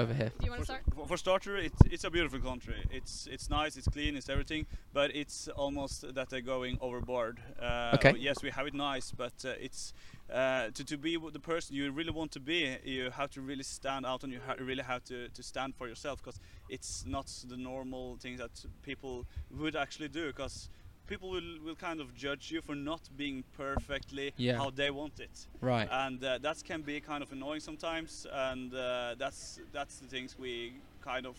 over 0.00 0.14
here? 0.14 0.30
Do 0.38 0.44
you 0.46 0.50
want 0.50 0.66
For, 0.66 0.66
to 0.66 0.72
start? 0.72 0.82
for, 0.94 1.06
for 1.06 1.16
starter, 1.16 1.56
it's 1.56 1.80
it's 1.94 2.04
a 2.04 2.10
beautiful 2.10 2.40
country. 2.40 2.76
It's 2.90 3.26
it's 3.34 3.48
nice, 3.50 3.76
it's 3.78 3.88
clean, 3.88 4.16
it's 4.16 4.28
everything, 4.28 4.66
but 4.92 5.08
it's 5.14 5.48
almost 5.56 5.96
that 6.14 6.28
they're 6.30 6.48
going 6.56 6.78
overboard. 6.80 7.38
Uh, 7.60 7.92
Okay. 7.94 8.14
Yes, 8.18 8.42
we 8.42 8.50
have 8.50 8.66
it 8.66 8.74
nice, 8.74 9.12
but 9.16 9.32
uh, 9.44 9.66
it's 9.66 9.92
uh, 10.32 10.70
to 10.76 10.82
to 10.84 10.96
be 10.96 11.16
the 11.32 11.40
person 11.40 11.76
you 11.76 11.92
really 11.92 12.12
want 12.20 12.32
to 12.32 12.40
be. 12.40 12.76
You 12.84 13.10
have 13.10 13.30
to 13.30 13.40
really 13.40 13.64
stand 13.64 14.04
out, 14.06 14.24
and 14.24 14.32
you 14.32 14.40
ha- 14.46 14.56
really 14.70 14.82
have 14.84 15.02
to 15.04 15.28
to 15.28 15.42
stand 15.42 15.74
for 15.74 15.86
yourself, 15.88 16.16
because 16.22 16.40
it's 16.68 17.04
not 17.06 17.26
the 17.48 17.56
normal 17.56 18.16
thing 18.18 18.38
that 18.38 18.64
people 18.82 19.26
would 19.60 19.76
actually 19.76 20.08
do, 20.08 20.26
because. 20.26 20.68
People 21.10 21.30
will, 21.30 21.58
will 21.64 21.74
kind 21.74 22.00
of 22.00 22.14
judge 22.14 22.52
you 22.52 22.62
for 22.62 22.76
not 22.76 23.00
being 23.16 23.42
perfectly 23.56 24.32
Yeah. 24.36 24.58
how 24.58 24.70
they 24.70 24.90
want 24.90 25.18
it 25.18 25.48
Right. 25.60 25.88
and 25.90 26.22
uh, 26.22 26.38
that 26.38 26.62
can 26.64 26.82
be 26.82 27.00
kind 27.00 27.20
of 27.22 27.32
annoying 27.32 27.60
sometimes 27.60 28.26
and 28.32 28.72
uh, 28.72 29.16
that's 29.18 29.58
that's 29.72 29.98
the 29.98 30.06
things 30.06 30.36
we 30.38 30.72
kind 31.04 31.26
of 31.26 31.36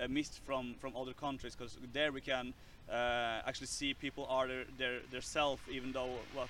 uh, 0.00 0.08
missed 0.08 0.40
from 0.46 0.74
from 0.80 0.96
other 0.96 1.12
countries 1.12 1.54
because 1.54 1.76
there 1.92 2.12
we 2.12 2.20
can 2.22 2.54
uh, 2.88 3.46
actually 3.48 3.66
see 3.66 3.92
people 3.94 4.24
are 4.30 4.48
their 4.48 4.64
their, 4.78 5.00
their 5.10 5.20
self 5.22 5.60
even 5.70 5.92
though 5.92 6.14
what 6.34 6.48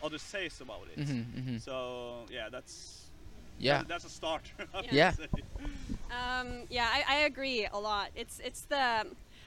others 0.00 0.22
says 0.22 0.60
about 0.60 0.86
it 0.96 1.04
hmm 1.04 1.22
hmm 1.40 1.58
so 1.58 1.74
yeah 2.30 2.48
that's 2.52 3.10
Yeah. 3.58 3.78
that- 3.78 3.88
that's 3.88 4.04
a 4.04 4.10
start 4.10 4.42
I 4.74 4.76
would 4.76 4.94
Yeah. 4.94 5.12
say. 5.12 5.26
Um, 6.10 6.66
yeah, 6.70 6.88
I, 6.98 7.02
I 7.16 7.16
agree 7.26 7.66
a 7.72 7.78
lot. 7.78 8.10
It's 8.14 8.40
it's 8.44 8.62
the 8.68 9.06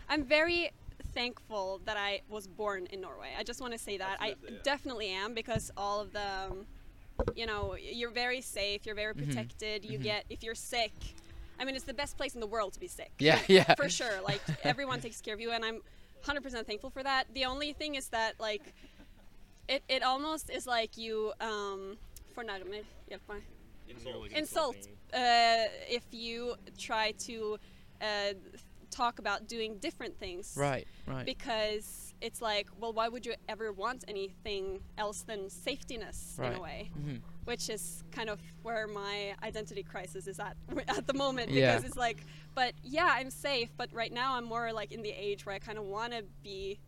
I'm 0.09 0.25
very 0.25 0.71
thankful 1.15 1.81
that 1.87 1.97
I 1.97 2.21
was 2.35 2.45
born 2.47 2.81
in 2.93 2.99
Norway. 3.01 3.31
I 3.39 3.43
just 3.43 3.59
want 3.63 3.73
to 3.73 3.79
say 3.87 3.95
that 3.97 4.17
Absolutely, 4.21 4.49
I 4.49 4.53
yeah. 4.55 4.59
definitely 4.71 5.09
am 5.23 5.33
because 5.41 5.65
all 5.83 5.99
of 6.05 6.09
the 6.19 6.29
um, 6.51 6.65
you 7.39 7.45
know 7.51 7.61
you're 7.99 8.11
very 8.25 8.41
safe, 8.41 8.79
you're 8.85 8.99
very 9.03 9.13
Mhm, 9.15 9.21
protected. 9.23 9.77
You 9.91 9.97
mhm. 9.99 10.03
get 10.11 10.21
if 10.29 10.39
you're 10.43 10.55
sick. 10.75 10.93
I 11.59 11.63
mean, 11.65 11.75
it's 11.75 11.85
the 11.93 11.99
best 12.03 12.13
place 12.17 12.33
in 12.37 12.41
the 12.45 12.51
world 12.55 12.73
to 12.73 12.79
be 12.79 12.87
sick. 12.99 13.11
Yeah. 13.19 13.39
Yeah. 13.47 13.73
for 13.81 13.89
sure. 13.89 14.17
Like 14.31 14.41
everyone 14.71 14.99
takes 15.05 15.19
care 15.21 15.33
of 15.37 15.41
you, 15.45 15.51
and 15.51 15.63
I'm 15.67 15.79
100% 16.23 16.65
thankful 16.67 16.89
for 16.89 17.03
that. 17.03 17.23
The 17.33 17.45
only 17.45 17.71
thing 17.73 17.95
is 17.95 18.07
that 18.09 18.31
like 18.39 18.65
it, 19.67 19.81
it 19.87 20.03
almost 20.03 20.49
is 20.49 20.65
like 20.67 20.97
you 20.97 21.33
um 21.39 21.97
fornærmer, 22.35 22.83
hjelp 23.09 23.21
meg. 23.29 23.43
insult 24.35 24.75
uh, 25.13 25.65
if 25.97 26.03
you 26.11 26.55
try 26.77 27.13
to 27.27 27.57
uh, 28.01 28.33
talk 28.95 29.19
about 29.19 29.47
doing 29.47 29.77
different 29.79 30.17
things 30.17 30.55
Right. 30.57 30.87
Right. 31.07 31.25
because 31.25 32.13
it's 32.21 32.41
like 32.41 32.67
well 32.79 32.93
why 32.93 33.07
would 33.09 33.25
you 33.25 33.33
ever 33.49 33.71
want 33.73 34.05
anything 34.07 34.79
else 34.97 35.19
than 35.23 35.49
safetyness 35.49 36.39
in 36.39 36.53
a 36.53 36.61
way 36.61 36.91
hmm 36.93 37.15
which 37.43 37.69
is 37.69 38.03
kind 38.11 38.29
of 38.33 38.39
where 38.63 38.87
my 38.87 39.35
identity 39.43 39.83
crisis 39.83 40.25
is 40.25 40.39
at 40.39 40.55
at 40.87 41.05
the 41.05 41.13
moment 41.13 41.51
Yeah. 41.51 41.75
because 41.75 41.83
it's 41.89 41.97
like 41.97 42.19
but 42.55 42.73
yeah 42.83 43.09
i'm 43.19 43.29
safe 43.29 43.69
but 43.77 43.89
right 43.93 44.11
now 44.11 44.35
i'm 44.37 44.45
more 44.45 44.71
like 44.73 44.91
in 44.91 45.01
the 45.03 45.11
age 45.11 45.45
where 45.45 45.53
i 45.53 45.59
kind 45.59 45.77
of 45.77 45.83
want 45.85 46.13
to 46.13 46.23
be 46.43 46.79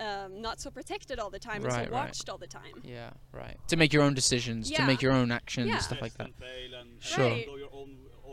um, 0.00 0.40
not 0.42 0.60
so 0.60 0.70
protected 0.70 1.18
all 1.20 1.30
the 1.30 1.38
time 1.38 1.56
and 1.56 1.66
Right, 1.66 1.86
so 1.86 1.92
right. 1.92 2.06
watched 2.06 2.28
all 2.28 2.38
the 2.38 2.48
time 2.48 2.76
Yeah. 2.82 3.10
Right. 3.32 3.56
To 3.68 3.76
make 3.76 3.92
your 3.92 4.02
own 4.02 4.14
decisions, 4.14 4.68
to 4.72 4.84
make 4.84 5.00
your 5.02 5.12
own 5.12 5.30
actions, 5.30 5.68
Yeah. 5.68 5.78
stuff 5.78 6.02
like 6.02 6.14
that. 6.14 6.26
and 6.26 6.34
fail 6.34 6.74
and 6.80 6.90
Sure. 7.00 7.28
Right. 7.30 7.48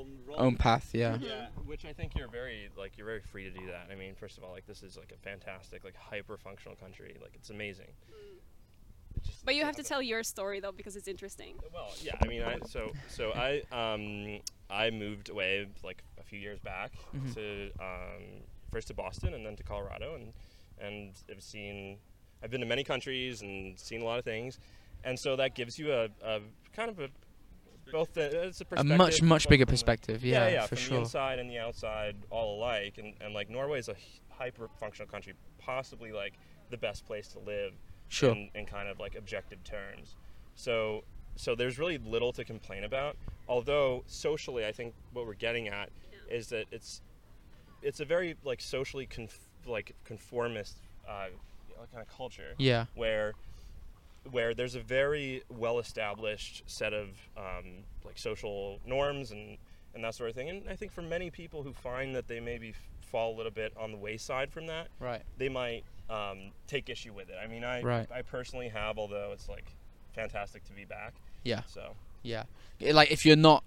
Go 0.03 0.31
your 0.31 0.39
own 0.39 0.45
own, 0.47 0.55
path. 0.55 0.89
Yeah. 0.93 1.17
Mhm. 1.17 1.23
yeah 1.23 1.47
Which 1.65 1.85
I 1.85 1.93
think 1.93 2.15
you're 2.17 2.27
very 2.27 2.69
like 2.77 2.97
you're 2.97 3.05
very 3.07 3.21
free 3.21 3.43
to 3.43 3.51
do 3.51 3.65
that. 3.67 3.87
I 3.91 3.95
mean, 3.95 4.15
first 4.15 4.37
of 4.37 4.43
all, 4.43 4.51
like 4.51 4.65
this 4.65 4.83
is 4.83 4.97
like 4.97 5.11
a 5.11 5.17
fantastic, 5.17 5.83
like 5.83 5.95
hyper 5.95 6.37
functional 6.37 6.75
country. 6.75 7.17
Like 7.21 7.31
it's 7.35 7.49
amazing. 7.49 7.87
It 9.15 9.23
just 9.23 9.45
But 9.45 9.55
you 9.55 9.65
have 9.65 9.75
to 9.75 9.83
tell 9.83 10.01
your 10.01 10.23
story 10.23 10.59
though 10.59 10.71
because 10.71 10.95
it's 10.95 11.07
interesting. 11.07 11.55
Well, 11.73 11.91
yeah. 12.01 12.15
I 12.21 12.27
mean, 12.27 12.41
I, 12.43 12.59
so 12.67 12.91
so 13.09 13.31
I 13.33 13.61
um 13.71 14.39
I 14.69 14.89
moved 14.89 15.29
away 15.29 15.67
like 15.83 16.03
a 16.19 16.23
few 16.23 16.39
years 16.39 16.59
back 16.59 16.91
Mhm. 17.13 17.33
to 17.35 17.71
um 17.79 18.23
first 18.71 18.87
to 18.87 18.93
Boston 18.93 19.33
and 19.33 19.45
then 19.45 19.55
to 19.57 19.63
Colorado 19.63 20.15
and 20.15 20.33
and 20.79 21.13
I've 21.29 21.43
seen 21.43 21.97
I've 22.41 22.49
been 22.49 22.61
to 22.61 22.67
many 22.67 22.83
countries 22.83 23.41
and 23.41 23.77
seen 23.79 24.01
a 24.01 24.05
lot 24.05 24.17
of 24.17 24.25
things, 24.25 24.57
and 25.03 25.19
so 25.19 25.35
that 25.35 25.53
gives 25.53 25.77
you 25.77 25.93
a, 25.93 26.05
a 26.23 26.39
kind 26.73 26.89
of 26.89 26.99
a 26.99 27.09
both 27.91 28.13
the, 28.13 28.47
it's 28.47 28.61
a 28.61 28.65
A 28.77 28.83
much 28.83 29.21
much 29.21 29.47
bigger 29.49 29.65
perspective. 29.65 30.23
yeah, 30.23 30.47
Yeah, 30.47 30.53
yeah, 30.53 30.61
for 30.63 30.75
from 30.75 30.77
sure. 30.77 30.95
the 30.97 31.01
inside 31.03 31.39
and 31.39 31.49
the 31.49 31.59
outside 31.59 32.15
all 32.29 32.57
alike, 32.59 32.97
and, 32.97 33.13
and 33.21 33.33
like 33.33 33.49
Norway 33.49 33.79
is 33.79 33.89
a 33.89 33.95
hyper 34.29 34.69
functional 34.79 35.09
country, 35.09 35.33
possibly 35.57 36.11
like 36.11 36.33
the 36.69 36.77
best 36.77 37.05
place 37.05 37.27
to 37.29 37.39
live 37.39 37.73
Sure. 38.07 38.31
in, 38.31 38.49
in 38.55 38.65
kind 38.65 38.87
of 38.89 38.99
like 38.99 39.15
objective 39.15 39.63
terms. 39.63 40.15
So 40.55 41.03
so 41.35 41.55
there's 41.55 41.79
really 41.79 41.97
little 41.97 42.33
to 42.33 42.43
complain 42.43 42.83
about. 42.83 43.15
Although 43.47 44.03
socially, 44.07 44.65
I 44.65 44.71
think 44.71 44.93
what 45.13 45.25
we're 45.25 45.33
getting 45.33 45.67
at 45.69 45.89
is 46.29 46.47
that 46.49 46.65
it's 46.71 47.01
it's 47.81 47.99
a 47.99 48.05
very 48.05 48.35
like 48.43 48.61
socially 48.61 49.05
conf- 49.05 49.47
like 49.65 49.95
conformist 50.03 50.77
uh, 51.07 51.27
kind 51.91 52.01
of 52.01 52.07
culture 52.15 52.53
Yeah. 52.57 52.85
where 52.95 53.33
where 54.29 54.53
there's 54.53 54.75
a 54.75 54.79
very 54.79 55.41
well 55.49 55.79
established 55.79 56.63
set 56.67 56.93
of 56.93 57.09
um, 57.37 57.83
like 58.05 58.17
social 58.17 58.79
norms 58.85 59.31
and 59.31 59.57
and 59.93 60.03
that 60.03 60.13
sort 60.15 60.29
of 60.29 60.35
thing 60.35 60.49
and 60.49 60.69
i 60.69 60.75
think 60.75 60.91
for 60.91 61.01
many 61.01 61.29
people 61.29 61.63
who 61.63 61.73
find 61.73 62.15
that 62.15 62.27
they 62.27 62.39
maybe 62.39 62.73
fall 63.01 63.33
a 63.33 63.35
little 63.35 63.51
bit 63.51 63.73
on 63.77 63.91
the 63.91 63.97
wayside 63.97 64.49
from 64.51 64.67
that 64.67 64.87
Right. 64.99 65.21
they 65.37 65.49
might 65.49 65.83
um, 66.09 66.51
take 66.67 66.87
issue 66.89 67.13
with 67.13 67.29
it 67.29 67.35
i 67.43 67.47
mean 67.47 67.63
i 67.63 67.81
Right. 67.81 68.07
i 68.11 68.21
personally 68.21 68.69
have 68.69 68.97
although 68.97 69.31
it's 69.33 69.49
like 69.49 69.65
fantastic 70.13 70.63
to 70.65 70.73
be 70.73 70.85
back 70.85 71.13
Yeah. 71.43 71.63
so 71.67 71.95
Yeah. 72.23 72.43
Yeah, 72.79 72.93
Like 72.93 73.11
if 73.11 73.25
you're 73.25 73.35
not 73.35 73.63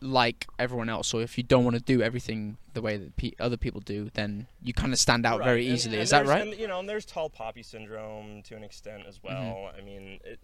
like 0.00 0.46
everyone 0.58 0.88
else, 0.88 1.12
or 1.12 1.22
if 1.22 1.36
you 1.36 1.44
don't 1.44 1.64
want 1.64 1.76
to 1.76 1.82
do 1.82 2.00
everything 2.02 2.56
the 2.74 2.80
way 2.82 2.96
that 2.96 3.16
pe- 3.16 3.32
other 3.40 3.56
people 3.56 3.80
do, 3.80 4.10
then 4.14 4.46
you 4.62 4.72
kind 4.72 4.92
of 4.92 4.98
stand 4.98 5.26
out 5.26 5.40
Right, 5.40 5.44
very 5.46 5.66
and- 5.66 5.74
easily. 5.74 5.96
and 5.96 6.02
Is 6.02 6.10
that 6.10 6.26
right? 6.26 6.42
And, 6.46 6.58
you 6.58 6.68
know, 6.68 6.78
and 6.78 6.88
there's 6.88 7.04
tall 7.04 7.28
poppy 7.28 7.62
syndrome 7.62 8.42
to 8.44 8.54
an 8.56 8.62
extent 8.62 9.04
as 9.08 9.18
Mm-hmm. 9.18 9.26
well. 9.28 9.72
I 9.76 9.80
mean, 9.80 10.20
it, 10.24 10.38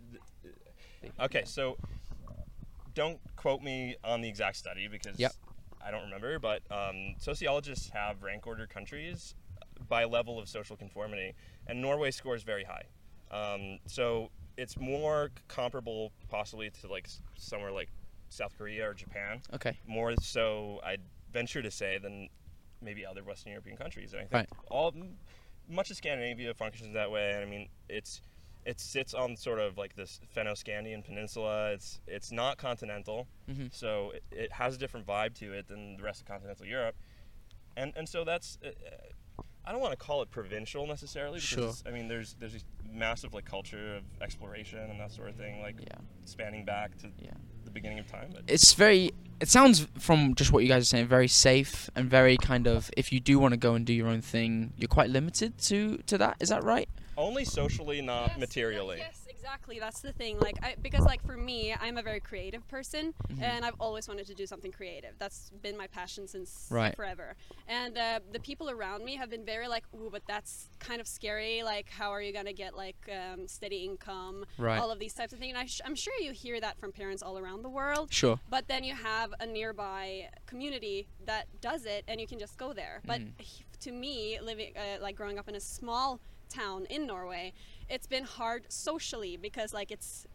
okay, 1.21 1.43
so 1.47 1.77
don't 2.95 3.19
quote 3.37 3.63
me 3.63 3.97
on 4.05 4.21
the 4.21 4.29
exact 4.29 4.57
study 4.57 4.89
because 4.89 5.19
Yep. 5.19 5.33
I 5.85 5.91
don't 5.91 6.03
remember, 6.05 6.39
but 6.39 6.63
um, 6.71 7.15
sociologists 7.19 7.91
have 7.91 8.23
rank 8.23 8.47
ordered 8.47 8.71
countries 8.71 9.35
by 9.89 10.05
level 10.05 10.39
of 10.39 10.49
social 10.49 10.77
conformity, 10.77 11.35
and 11.67 11.81
Norway 11.83 12.11
scores 12.11 12.43
very 12.43 12.65
high. 12.65 12.85
Um, 13.31 13.79
so 13.87 14.31
it's 14.57 14.79
more 14.79 15.31
comparable, 15.49 16.13
possibly, 16.31 16.71
to 16.81 16.89
like 16.89 17.09
somewhere 17.37 17.71
like 17.73 17.91
South 18.35 18.57
Korea 18.59 18.89
or 18.91 18.95
Japan 18.95 19.41
Okay. 19.53 19.79
more 19.87 20.15
so 20.17 20.81
I'd 20.85 21.01
venture 21.33 21.63
to 21.63 21.71
say 21.71 21.99
than 21.99 22.29
maybe 22.81 23.07
other 23.07 23.23
Western 23.25 23.53
European 23.53 23.77
countries. 23.77 24.13
And 24.13 24.21
I 24.23 24.25
think 24.25 24.33
Right. 24.33 24.49
all 24.71 24.93
much 25.69 25.91
of 25.91 25.97
Scandinavia 25.97 26.53
functions 26.55 26.93
that 26.95 27.11
way. 27.11 27.33
And 27.33 27.43
I 27.43 27.47
mean, 27.47 27.69
it's 27.89 28.21
it 28.67 28.81
sits 28.81 29.13
on 29.13 29.37
sort 29.37 29.59
of 29.59 29.77
like 29.77 29.95
this 29.95 30.21
Fennoscandian 30.35 31.05
peninsula. 31.05 31.73
It's 31.73 32.01
it's 32.07 32.33
not 32.33 32.57
continental, 32.59 33.29
Mhm. 33.49 33.73
so 33.73 34.11
it, 34.13 34.25
it 34.31 34.53
has 34.53 34.75
a 34.77 34.79
different 34.79 35.07
vibe 35.07 35.35
to 35.37 35.53
it 35.53 35.69
than 35.69 35.97
the 35.99 36.03
rest 36.03 36.21
of 36.21 36.27
continental 36.27 36.67
Europe. 36.67 36.97
And 37.77 37.93
and 37.97 38.09
so 38.09 38.25
that's. 38.25 38.59
Uh, 38.65 38.71
I 39.67 39.73
don't 39.73 39.81
want 39.81 39.93
to 39.93 39.97
call 39.99 40.23
it 40.23 40.31
provincial 40.31 40.87
necessarily 40.87 41.41
because 41.41 41.49
Sure. 41.49 41.73
I 41.87 41.91
mean 41.91 42.09
there's 42.09 42.35
there's 42.39 42.53
this 42.53 42.65
massive 42.93 43.35
like 43.35 43.45
culture 43.45 43.97
of 43.97 44.03
exploration 44.21 44.79
and 44.79 45.01
that 45.01 45.11
sort 45.13 45.29
of 45.31 45.37
thing 45.37 45.61
like 45.63 45.77
Yeah. 45.81 45.97
spanning 46.27 46.65
back 46.65 46.97
to 46.99 47.11
Yeah. 47.19 47.31
the 47.65 47.71
beginning 47.71 47.99
of 47.99 48.07
time 48.11 48.31
but 48.33 48.43
It's 48.47 48.75
very. 48.75 49.13
It 49.41 49.49
sounds 49.49 49.89
from 49.99 50.35
just 50.37 50.53
what 50.53 50.63
you 50.63 50.69
guys 50.69 50.83
are 50.83 50.87
saying 50.87 51.09
very 51.09 51.27
safe 51.29 51.91
and 51.97 52.09
very 52.09 52.37
kind 52.37 52.67
of. 52.69 52.89
If 52.97 53.13
you 53.13 53.19
do 53.21 53.39
want 53.41 53.53
to 53.53 53.57
go 53.59 53.75
and 53.75 53.85
do 53.85 53.93
your 53.93 54.07
own 54.07 54.21
thing, 54.23 54.73
you're 54.77 54.89
quite 54.89 55.11
limited 55.11 55.59
to 55.71 55.99
to 56.07 56.19
that. 56.19 56.37
Is 56.41 56.51
that 56.51 56.63
right? 56.63 56.89
only 57.17 57.45
socially 57.45 58.01
not 58.03 58.31
Yes, 58.31 58.39
materially 58.39 58.99
Yes, 58.99 59.24
exactly. 59.45 59.79
That's 59.79 60.01
the 60.01 60.13
thing. 60.13 60.39
Like, 60.41 60.57
I, 60.63 60.75
because 60.81 61.05
like 61.05 61.23
for 61.27 61.37
me, 61.37 61.75
I'm 61.79 61.99
a 61.99 62.03
very 62.03 62.21
creative 62.21 62.67
person, 62.69 63.13
Mhm. 63.31 63.43
and 63.43 63.65
I've 63.65 63.75
always 63.79 64.09
wanted 64.09 64.27
to 64.29 64.35
do 64.35 64.47
something 64.47 64.73
creative. 64.73 65.15
That's 65.19 65.51
been 65.63 65.77
my 65.77 65.87
passion 65.87 66.27
since 66.27 66.67
Right. 66.71 66.97
forever. 66.97 67.37
And 67.69 67.97
uh, 67.99 68.21
the 68.33 68.41
people 68.41 68.71
around 68.71 69.05
me 69.05 69.17
have 69.17 69.29
been 69.29 69.45
very 69.45 69.69
like, 69.69 69.85
"Ooh, 69.95 70.09
but 70.11 70.23
that's 70.27 70.69
kind 70.79 70.99
of 71.01 71.07
scary. 71.07 71.63
Like, 71.63 71.91
how 71.91 72.11
are 72.11 72.23
you 72.23 72.33
gonna 72.33 72.55
get 72.55 72.75
like 72.75 72.97
um, 73.21 73.47
steady 73.47 73.85
income? 73.85 74.47
Right. 74.57 74.79
All 74.81 74.91
of 74.91 74.99
these 74.99 75.13
types 75.13 75.33
of 75.35 75.39
things." 75.39 75.53
And 75.55 75.59
I 75.59 75.67
sh- 75.67 75.83
I'm 75.85 75.95
sure 75.95 76.15
you 76.21 76.33
hear 76.33 76.59
that 76.61 76.79
from 76.79 76.91
parents 76.93 77.23
all 77.23 77.39
around 77.39 77.63
the 77.63 77.71
world. 77.81 78.13
Sure. 78.13 78.41
But 78.49 78.67
then 78.69 78.83
you 78.83 78.95
have 78.95 79.35
a 79.41 79.47
nearby 79.47 80.31
community 80.47 81.07
that 81.27 81.49
does 81.61 81.85
it, 81.85 82.05
and 82.09 82.19
you 82.21 82.27
can 82.27 82.39
just 82.39 82.57
go 82.57 82.73
there. 82.73 83.03
But 83.05 83.21
Mhm. 83.21 83.33
to 83.81 83.93
me, 83.93 84.41
living 84.41 84.75
uh, 84.77 84.99
like 85.03 85.17
growing 85.17 85.39
up 85.39 85.49
in 85.49 85.55
a 85.55 85.61
small 85.61 86.19
town 86.51 86.87
in 86.87 87.05
Norway, 87.07 87.53
it's 87.89 88.07
been 88.07 88.25
hard 88.25 88.65
socially 88.73 89.37
because 89.37 89.73
like 89.75 89.91
it's. 89.91 90.27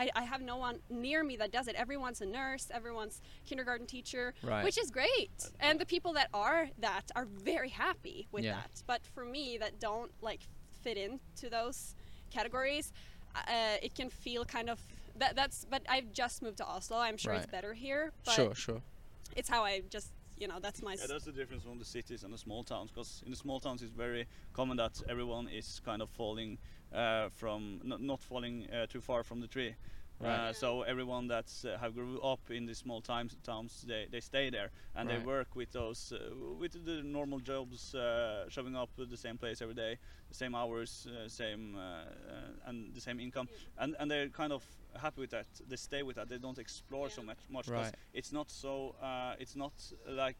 I, 0.00 0.10
I 0.14 0.22
have 0.22 0.40
no 0.42 0.56
one 0.58 0.78
near 0.90 1.24
me 1.24 1.36
that 1.38 1.50
does 1.50 1.66
it. 1.66 1.74
Everyone's 1.74 2.20
a 2.20 2.26
nurse, 2.26 2.68
everyone's 2.72 3.20
kindergarten 3.46 3.84
teacher, 3.84 4.32
Right. 4.44 4.62
which 4.62 4.78
is 4.78 4.92
great. 4.92 5.32
And 5.58 5.80
the 5.80 5.86
people 5.86 6.12
that 6.12 6.28
are 6.32 6.68
that 6.78 7.10
are 7.16 7.24
very 7.24 7.68
happy 7.70 8.28
with 8.30 8.44
Yeah. 8.44 8.52
that. 8.54 8.70
But 8.86 9.04
for 9.04 9.24
me, 9.24 9.58
that 9.58 9.80
don't 9.80 10.12
like 10.22 10.42
fit 10.84 10.96
into 10.96 11.50
those 11.50 11.96
categories, 12.30 12.92
uh, 13.34 13.76
it 13.82 13.96
can 13.96 14.08
feel 14.08 14.44
kind 14.44 14.70
of 14.70 14.78
that. 15.16 15.34
That's. 15.34 15.66
But 15.68 15.82
I've 15.88 16.12
just 16.12 16.42
moved 16.42 16.58
to 16.58 16.64
Oslo. 16.66 16.98
I'm 16.98 17.16
sure 17.16 17.32
it's 17.34 17.46
better 17.46 17.74
here. 17.74 18.12
But 18.24 18.34
Sure. 18.34 18.54
Sure. 18.54 18.80
it's 19.36 19.48
how 19.48 19.64
I 19.64 19.80
just 19.90 20.12
you 20.38 20.46
know 20.46 20.60
that's 20.60 20.80
my. 20.80 20.92
Yeah, 20.94 21.08
that's 21.08 21.24
the 21.24 21.32
difference 21.32 21.64
from 21.64 21.80
the 21.80 21.84
cities 21.84 22.22
and 22.22 22.32
the 22.32 22.38
small 22.38 22.62
towns. 22.62 22.92
Because 22.92 23.20
in 23.24 23.30
the 23.32 23.36
small 23.36 23.58
towns, 23.58 23.82
it's 23.82 23.90
very 23.92 24.26
common 24.52 24.76
that 24.76 25.02
everyone 25.08 25.48
is 25.48 25.80
kind 25.84 26.02
of 26.02 26.08
falling 26.10 26.58
from 27.34 27.80
not, 27.84 28.00
not 28.00 28.20
falling 28.20 28.66
uh, 28.70 28.86
too 28.86 29.00
far 29.00 29.22
from 29.22 29.40
the 29.40 29.48
tree. 29.48 29.74
Right. 30.20 30.48
Uh, 30.50 30.52
so 30.52 30.82
everyone 30.82 31.28
that's 31.28 31.64
uh, 31.64 31.78
have 31.80 31.94
grew 31.94 32.20
up 32.20 32.40
in 32.50 32.66
these 32.66 32.78
small 32.78 33.00
times, 33.00 33.36
towns, 33.44 33.84
they, 33.86 34.08
they 34.10 34.20
stay 34.20 34.50
there 34.50 34.70
and 34.96 35.08
Right. 35.08 35.20
they 35.20 35.24
work 35.24 35.54
with 35.54 35.70
those 35.70 36.12
uh, 36.12 36.34
with 36.58 36.72
the 36.84 37.02
normal 37.04 37.38
jobs, 37.38 37.94
uh, 37.94 38.48
showing 38.48 38.74
up 38.74 38.90
at 39.00 39.10
the 39.10 39.16
same 39.16 39.38
place 39.38 39.62
every 39.62 39.74
day, 39.74 39.96
the 40.28 40.34
same 40.34 40.56
hours, 40.56 41.06
uh, 41.06 41.28
same 41.28 41.76
uh, 41.76 41.80
uh, 41.80 42.68
and 42.68 42.92
the 42.94 43.00
same 43.00 43.20
income, 43.20 43.48
and 43.76 43.94
and 44.00 44.10
they're 44.10 44.28
kind 44.28 44.52
of 44.52 44.64
happy 45.00 45.20
with 45.20 45.30
that. 45.30 45.46
They 45.68 45.76
stay 45.76 46.02
with 46.02 46.16
that. 46.16 46.28
They 46.28 46.38
don't 46.38 46.58
explore 46.58 47.10
so 47.10 47.22
much 47.22 47.38
much 47.48 47.66
'cause 47.66 47.92
Right. 47.92 47.94
it's 48.12 48.32
not 48.32 48.50
so 48.50 48.96
uh, 49.00 49.36
it's 49.38 49.54
not 49.54 49.72
like 50.08 50.38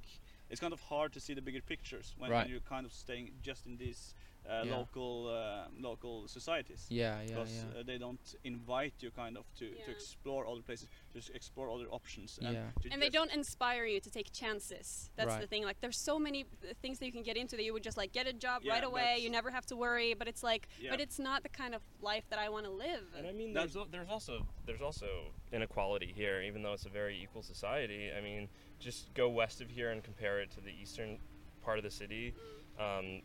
it's 0.51 0.61
kind 0.61 0.73
of 0.73 0.81
hard 0.81 1.13
to 1.13 1.21
see 1.21 1.35
the 1.35 1.43
bigger 1.43 1.63
pictures 1.63 2.15
when, 2.19 2.31
Right. 2.33 2.49
you're 2.49 2.61
kind 2.69 2.85
of 2.87 2.93
staying 2.93 3.31
just 3.43 3.67
in 3.67 3.77
these 3.77 4.15
uh, 4.49 4.63
Yeah. 4.65 4.77
local 4.79 5.29
uh, 5.29 5.69
local 5.79 6.27
societies 6.29 6.87
Yeah. 6.89 7.21
Yeah. 7.21 7.27
because 7.29 7.53
Yeah. 7.55 7.81
uh, 7.81 7.83
they 7.85 7.99
don't 7.99 8.35
invite 8.45 8.95
you 9.01 9.11
kind 9.11 9.37
of 9.37 9.45
to, 9.59 9.67
to 9.85 9.91
explore 9.91 10.47
other 10.47 10.63
places 10.63 10.89
to 11.13 11.19
s- 11.19 11.31
explore 11.35 11.71
other 11.71 11.87
options 11.91 12.39
Yeah. 12.41 12.71
to 12.83 12.89
and 12.93 13.01
they 13.03 13.11
don't 13.11 13.33
inspire 13.33 13.85
you 13.85 14.01
to 14.01 14.11
take 14.11 14.33
chances. 14.33 15.11
That's 15.17 15.37
the 15.37 15.47
thing. 15.47 15.65
Like, 15.65 15.81
there's 15.81 15.99
so 15.99 16.19
many 16.19 16.41
uh, 16.45 16.73
things 16.83 16.99
that 16.99 17.07
you 17.07 17.13
can 17.13 17.23
get 17.23 17.37
into 17.37 17.57
that 17.57 17.65
you 17.65 17.73
would 17.75 17.83
just 17.83 17.97
like 17.99 18.13
get 18.13 18.27
a 18.27 18.33
job 18.33 18.63
Yeah, 18.63 18.73
right 18.75 18.85
away. 18.85 19.19
You 19.21 19.31
never 19.31 19.51
have 19.51 19.67
to 19.67 19.77
worry. 19.77 20.15
But 20.15 20.29
it's 20.29 20.43
like, 20.43 20.69
Yeah. 20.81 20.91
but 20.93 21.01
it's 21.01 21.19
not 21.19 21.43
the 21.43 21.49
kind 21.51 21.75
of 21.75 21.83
life 22.01 22.25
that 22.31 22.39
I 22.39 22.49
want 22.49 22.65
to 22.65 22.71
live. 22.73 23.05
And 23.17 23.27
I 23.27 23.33
mean, 23.33 23.53
there's 23.53 23.77
al- 23.77 23.89
there's 23.91 24.09
also 24.09 24.47
there's 24.67 24.83
also 24.83 25.09
inequality 25.53 26.13
here, 26.21 26.41
even 26.43 26.63
though 26.63 26.73
it's 26.73 26.87
a 26.87 26.95
very 27.03 27.17
equal 27.23 27.43
society. 27.43 28.11
I 28.19 28.21
mean, 28.21 28.49
just 28.81 29.13
go 29.15 29.29
west 29.29 29.61
of 29.61 29.69
here 29.71 29.91
and 29.91 30.03
compare 30.03 30.41
it 30.41 30.51
to 30.53 30.61
the 30.61 30.71
eastern 30.83 31.19
part 31.63 31.79
of 31.79 31.85
the 31.85 31.91
city. 31.91 32.35
Um, 32.79 33.23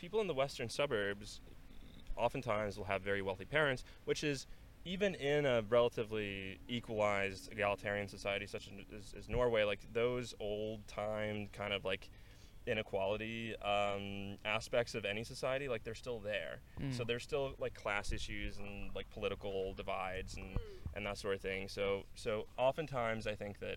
people 0.00 0.20
in 0.20 0.26
the 0.26 0.34
western 0.34 0.68
suburbs 0.70 1.40
oftentimes 2.16 2.76
will 2.78 2.86
have 2.86 3.02
very 3.02 3.22
wealthy 3.22 3.44
parents, 3.44 3.84
which 4.04 4.24
is 4.24 4.46
even 4.84 5.14
in 5.14 5.44
a 5.44 5.62
relatively 5.68 6.58
equalized 6.68 7.52
egalitarian 7.52 8.08
society 8.08 8.46
such 8.46 8.70
as, 8.96 9.12
as 9.16 9.28
Norway, 9.28 9.62
like 9.64 9.80
those 9.92 10.34
old 10.40 10.86
time 10.88 11.48
kind 11.52 11.72
of 11.74 11.84
like 11.84 12.08
inequality 12.66 13.54
um, 13.58 14.36
aspects 14.44 14.94
of 14.94 15.04
any 15.04 15.22
society, 15.22 15.68
like 15.68 15.84
they're 15.84 15.94
still 15.94 16.18
there. 16.18 16.60
So 16.90 17.04
Mm. 17.04 17.06
there's 17.08 17.22
still 17.22 17.52
like 17.58 17.74
class 17.74 18.10
issues 18.12 18.58
and 18.58 18.90
like 18.94 19.08
political 19.10 19.74
divides 19.74 20.36
and, 20.36 20.58
and 20.94 21.04
that 21.06 21.18
sort 21.18 21.34
of 21.34 21.40
thing. 21.42 21.68
So 21.68 22.04
so 22.14 22.46
oftentimes 22.56 23.26
I 23.26 23.34
think 23.34 23.58
that 23.60 23.76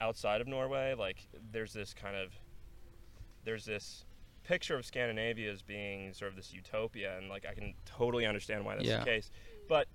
outside 0.00 0.40
of 0.40 0.46
Norway, 0.48 0.94
like 0.94 1.18
there's 1.52 1.72
this 1.72 1.94
kind 1.94 2.16
of 2.16 2.32
there's 3.44 3.64
this 3.64 4.04
picture 4.46 4.76
of 4.76 4.86
Scandinavia 4.86 5.52
as 5.52 5.62
being 5.62 6.12
sort 6.14 6.30
of 6.30 6.36
this 6.36 6.52
utopia, 6.52 7.16
and 7.18 7.28
like 7.28 7.44
I 7.46 7.54
can 7.54 7.74
totally 7.84 8.26
understand 8.26 8.64
why 8.64 8.76
that's 8.76 8.86
Yeah. 8.86 9.00
the 9.00 9.04
case. 9.04 9.30
But 9.68 9.88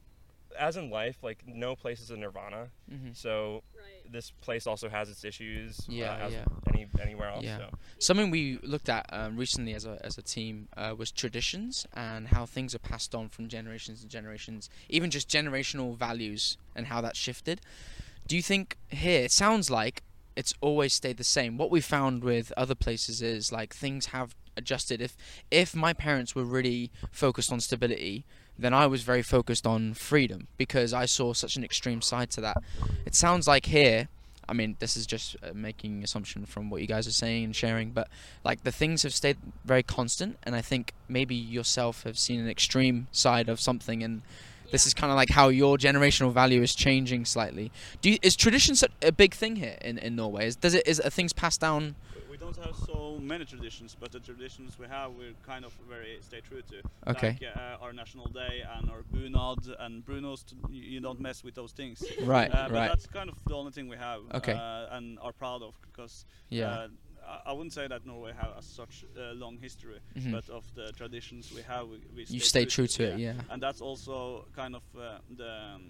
as 0.59 0.75
in 0.75 0.89
life, 0.89 1.17
like 1.23 1.47
no 1.47 1.75
place 1.77 2.01
is 2.01 2.11
a 2.11 2.17
nirvana. 2.17 2.69
Mhm. 2.91 3.15
So 3.15 3.63
Right. 3.73 4.11
this 4.11 4.31
place 4.41 4.67
also 4.67 4.89
has 4.89 5.09
its 5.09 5.23
issues. 5.23 5.79
Yeah, 5.87 6.11
uh, 6.11 6.17
as 6.27 6.33
yeah. 6.33 6.45
Any 6.73 6.87
anywhere 6.99 7.29
else. 7.29 7.45
Yeah. 7.45 7.57
So. 7.59 7.69
Something 7.99 8.31
we 8.31 8.57
looked 8.57 8.89
at 8.89 9.05
um, 9.13 9.37
recently 9.37 9.73
as 9.73 9.85
a 9.85 9.97
as 10.03 10.17
a 10.17 10.21
team 10.21 10.67
uh, 10.75 10.93
was 10.97 11.09
traditions 11.11 11.85
and 11.93 12.27
how 12.27 12.45
things 12.45 12.75
are 12.75 12.79
passed 12.79 13.15
on 13.15 13.29
from 13.29 13.47
generations 13.47 14.01
to 14.01 14.07
generations, 14.07 14.69
even 14.89 15.09
just 15.09 15.29
generational 15.29 15.95
values 15.95 16.57
and 16.75 16.87
how 16.87 16.99
that 17.01 17.15
shifted. 17.15 17.61
Do 18.27 18.35
you 18.35 18.41
think 18.41 18.77
here 18.89 19.23
it 19.23 19.31
sounds 19.31 19.69
like 19.69 20.03
it's 20.35 20.53
always 20.61 20.93
stayed 20.93 21.17
the 21.17 21.23
same? 21.23 21.57
What 21.57 21.71
we 21.71 21.79
found 21.81 22.23
with 22.23 22.51
other 22.57 22.75
places 22.75 23.21
is 23.21 23.51
like 23.53 23.73
things 23.73 24.07
have 24.07 24.35
adjusted. 24.57 25.01
If 25.01 25.17
if 25.49 25.75
my 25.75 25.93
parents 25.93 26.35
were 26.35 26.45
really 26.45 26.91
focused 27.11 27.51
on 27.51 27.59
stability, 27.59 28.25
then 28.57 28.73
I 28.73 28.87
was 28.87 29.03
very 29.03 29.21
focused 29.21 29.65
on 29.65 29.93
freedom 29.93 30.47
because 30.57 30.93
I 30.93 31.05
saw 31.05 31.33
such 31.33 31.55
an 31.55 31.63
extreme 31.63 32.01
side 32.01 32.29
to 32.31 32.41
that. 32.41 32.57
It 33.05 33.15
sounds 33.15 33.47
like 33.47 33.65
here 33.67 34.09
I 34.51 34.53
mean, 34.53 34.75
this 34.79 34.97
is 34.97 35.05
just 35.05 35.37
uh, 35.41 35.51
making 35.53 36.03
assumption 36.03 36.45
from 36.45 36.69
what 36.69 36.81
you 36.81 36.87
guys 36.87 37.07
are 37.07 37.13
saying 37.13 37.45
and 37.45 37.55
sharing, 37.55 37.91
but 37.91 38.09
like 38.43 38.63
the 38.65 38.71
things 38.71 39.03
have 39.03 39.13
stayed 39.13 39.37
very 39.63 39.81
constant, 39.81 40.37
and 40.43 40.55
I 40.55 40.61
think 40.61 40.93
maybe 41.07 41.35
yourself 41.35 42.03
have 42.03 42.19
seen 42.19 42.41
an 42.41 42.49
extreme 42.49 43.07
side 43.13 43.47
of 43.47 43.61
something, 43.61 44.03
and 44.03 44.23
this 44.69 44.85
is 44.85 44.93
kind 44.93 45.09
of 45.09 45.15
like 45.15 45.29
how 45.29 45.47
your 45.47 45.77
generational 45.77 46.33
value 46.33 46.61
is 46.61 46.75
changing 46.75 47.23
slightly. 47.23 47.71
Do 48.01 48.09
you, 48.09 48.17
is 48.21 48.35
tradition 48.35 48.75
such 48.75 48.91
a 49.01 49.13
big 49.13 49.33
thing 49.33 49.55
here 49.55 49.77
in, 49.81 49.97
in 49.97 50.17
Norway? 50.17 50.47
Is, 50.47 50.57
does 50.57 50.73
it 50.73 50.85
is 50.85 50.99
are 50.99 51.09
things 51.09 51.31
passed 51.31 51.61
down? 51.61 51.95
We 52.41 52.47
don't 52.47 52.65
have 52.65 52.75
so 52.87 53.19
many 53.21 53.45
traditions, 53.45 53.95
but 53.99 54.11
the 54.11 54.19
traditions 54.19 54.79
we 54.79 54.87
have, 54.87 55.11
we're 55.11 55.33
kind 55.45 55.63
of 55.63 55.73
very 55.87 56.17
stay 56.21 56.41
true 56.41 56.63
to. 56.71 57.11
Okay. 57.11 57.37
Like 57.39 57.55
uh, 57.55 57.83
our 57.83 57.93
national 57.93 58.29
day 58.29 58.63
and 58.77 58.89
our 58.89 59.03
bunad 59.13 59.69
and 59.79 60.03
brunost. 60.03 60.55
You, 60.71 60.81
you 60.81 60.99
don't 61.01 61.19
mess 61.19 61.43
with 61.43 61.53
those 61.53 61.71
things. 61.71 62.03
Right, 62.23 62.49
Uh, 62.51 62.67
but 62.67 62.71
right. 62.71 62.87
that's 62.87 63.05
kind 63.05 63.29
of 63.29 63.35
the 63.45 63.53
only 63.55 63.71
thing 63.71 63.87
we 63.89 63.97
have. 63.97 64.21
Okay. 64.33 64.53
Uh, 64.53 64.95
and 64.97 65.19
are 65.19 65.33
proud 65.33 65.61
of 65.61 65.75
because. 65.83 66.25
Yeah. 66.49 66.69
Uh, 66.71 66.87
I- 67.45 67.53
wouldn't 67.53 67.73
say 67.73 67.87
that 67.87 68.07
Norway 68.07 68.33
has 68.33 68.51
a 68.57 68.61
such 68.67 69.05
a 69.15 69.33
long 69.35 69.57
history, 69.59 69.99
Mhm. 70.17 70.31
but 70.31 70.49
of 70.49 70.63
the 70.73 70.91
traditions 70.93 71.51
we 71.53 71.61
have, 71.61 71.87
we, 71.87 71.97
we 72.15 72.25
You 72.27 72.39
stay 72.39 72.65
true 72.65 72.87
to 72.87 73.03
it, 73.03 73.19
yeah. 73.19 73.35
And 73.51 73.61
that's 73.61 73.81
also 73.81 74.45
kind 74.55 74.75
of 74.75 74.83
uh, 74.97 75.19
the 75.37 75.51
um, 75.75 75.83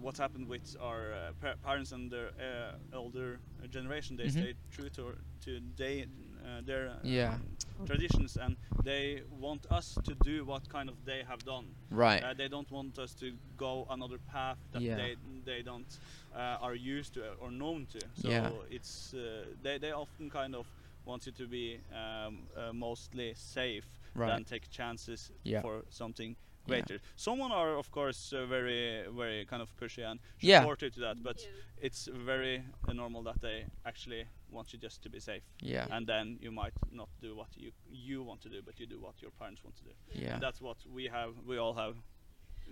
what 0.00 0.16
happened 0.18 0.48
with 0.48 0.76
our 0.80 1.12
uh, 1.12 1.32
pa- 1.40 1.56
parents 1.62 1.92
and 1.92 2.10
their 2.10 2.28
uh, 2.38 2.96
older 2.96 3.40
generation. 3.68 4.16
They 4.16 4.28
Mhm. 4.28 4.30
stay 4.30 4.54
true 4.70 4.88
to 4.90 5.14
to 5.40 5.60
they, 5.76 6.06
uh, 6.44 6.60
their 6.64 6.88
uh, 6.88 6.94
Yeah. 7.02 7.38
traditions, 7.84 8.36
and 8.36 8.56
they 8.82 9.22
want 9.30 9.66
us 9.70 9.98
to 10.04 10.14
do 10.14 10.44
what 10.44 10.68
kind 10.68 10.88
of 10.88 11.04
they 11.04 11.22
have 11.22 11.44
done. 11.44 11.76
Right. 11.90 12.22
Uh, 12.22 12.34
they 12.34 12.48
don't 12.48 12.70
want 12.70 12.98
us 12.98 13.14
to 13.14 13.32
go 13.56 13.86
another 13.90 14.18
path 14.18 14.58
that 14.72 14.82
Yeah. 14.82 14.96
they 14.96 15.16
they 15.44 15.62
don't 15.62 15.98
uh, 16.34 16.56
are 16.60 16.74
used 16.74 17.14
to 17.14 17.32
or 17.40 17.50
known 17.50 17.86
to. 17.86 18.08
So 18.14 18.30
Yeah. 18.30 18.50
it's 18.70 19.14
uh, 19.14 19.54
they 19.62 19.78
they 19.78 19.92
often 19.92 20.28
kind 20.30 20.54
of 20.54 20.72
want 21.04 21.26
you 21.26 21.32
to 21.32 21.46
be 21.48 21.80
um, 21.92 22.48
uh, 22.56 22.72
mostly 22.72 23.32
safe 23.34 23.98
Right. 24.14 24.26
than 24.26 24.44
take 24.44 24.68
chances 24.70 25.30
Yeah. 25.44 25.62
for 25.62 25.84
something 25.88 26.36
Yeah. 26.68 26.80
greater. 26.80 27.00
Someone 27.16 27.52
are 27.52 27.76
of 27.78 27.90
course 27.90 28.32
uh, 28.32 28.46
very 28.46 29.04
very 29.16 29.44
kind 29.46 29.62
of 29.62 29.68
pushy 29.76 30.04
and 30.04 30.20
Yeah. 30.40 30.60
supportive 30.60 30.94
to 30.94 31.00
that, 31.00 31.22
but 31.22 31.38
it's 31.80 32.08
very 32.26 32.62
uh, 32.88 32.92
normal 32.92 33.22
that 33.24 33.40
they 33.40 33.64
actually 33.84 34.26
want 34.50 34.72
you 34.72 34.78
just 34.78 35.02
to 35.02 35.08
be 35.10 35.20
safe. 35.20 35.42
Yeah. 35.62 35.86
And 35.90 36.06
then 36.06 36.38
you 36.40 36.50
might 36.50 36.74
not 36.90 37.08
do 37.20 37.34
what 37.36 37.48
you 37.56 37.72
you 37.90 38.22
want 38.22 38.40
to 38.42 38.48
do, 38.48 38.62
but 38.64 38.78
you 38.80 38.86
do 38.86 39.00
what 39.00 39.20
your 39.22 39.30
parents 39.32 39.62
want 39.64 39.76
to 39.76 39.84
do. 39.84 39.90
Yeah. 40.12 40.34
And 40.34 40.42
that's 40.42 40.60
what 40.60 40.76
we 40.94 41.08
have. 41.08 41.30
We 41.46 41.58
all 41.58 41.74
have. 41.74 41.94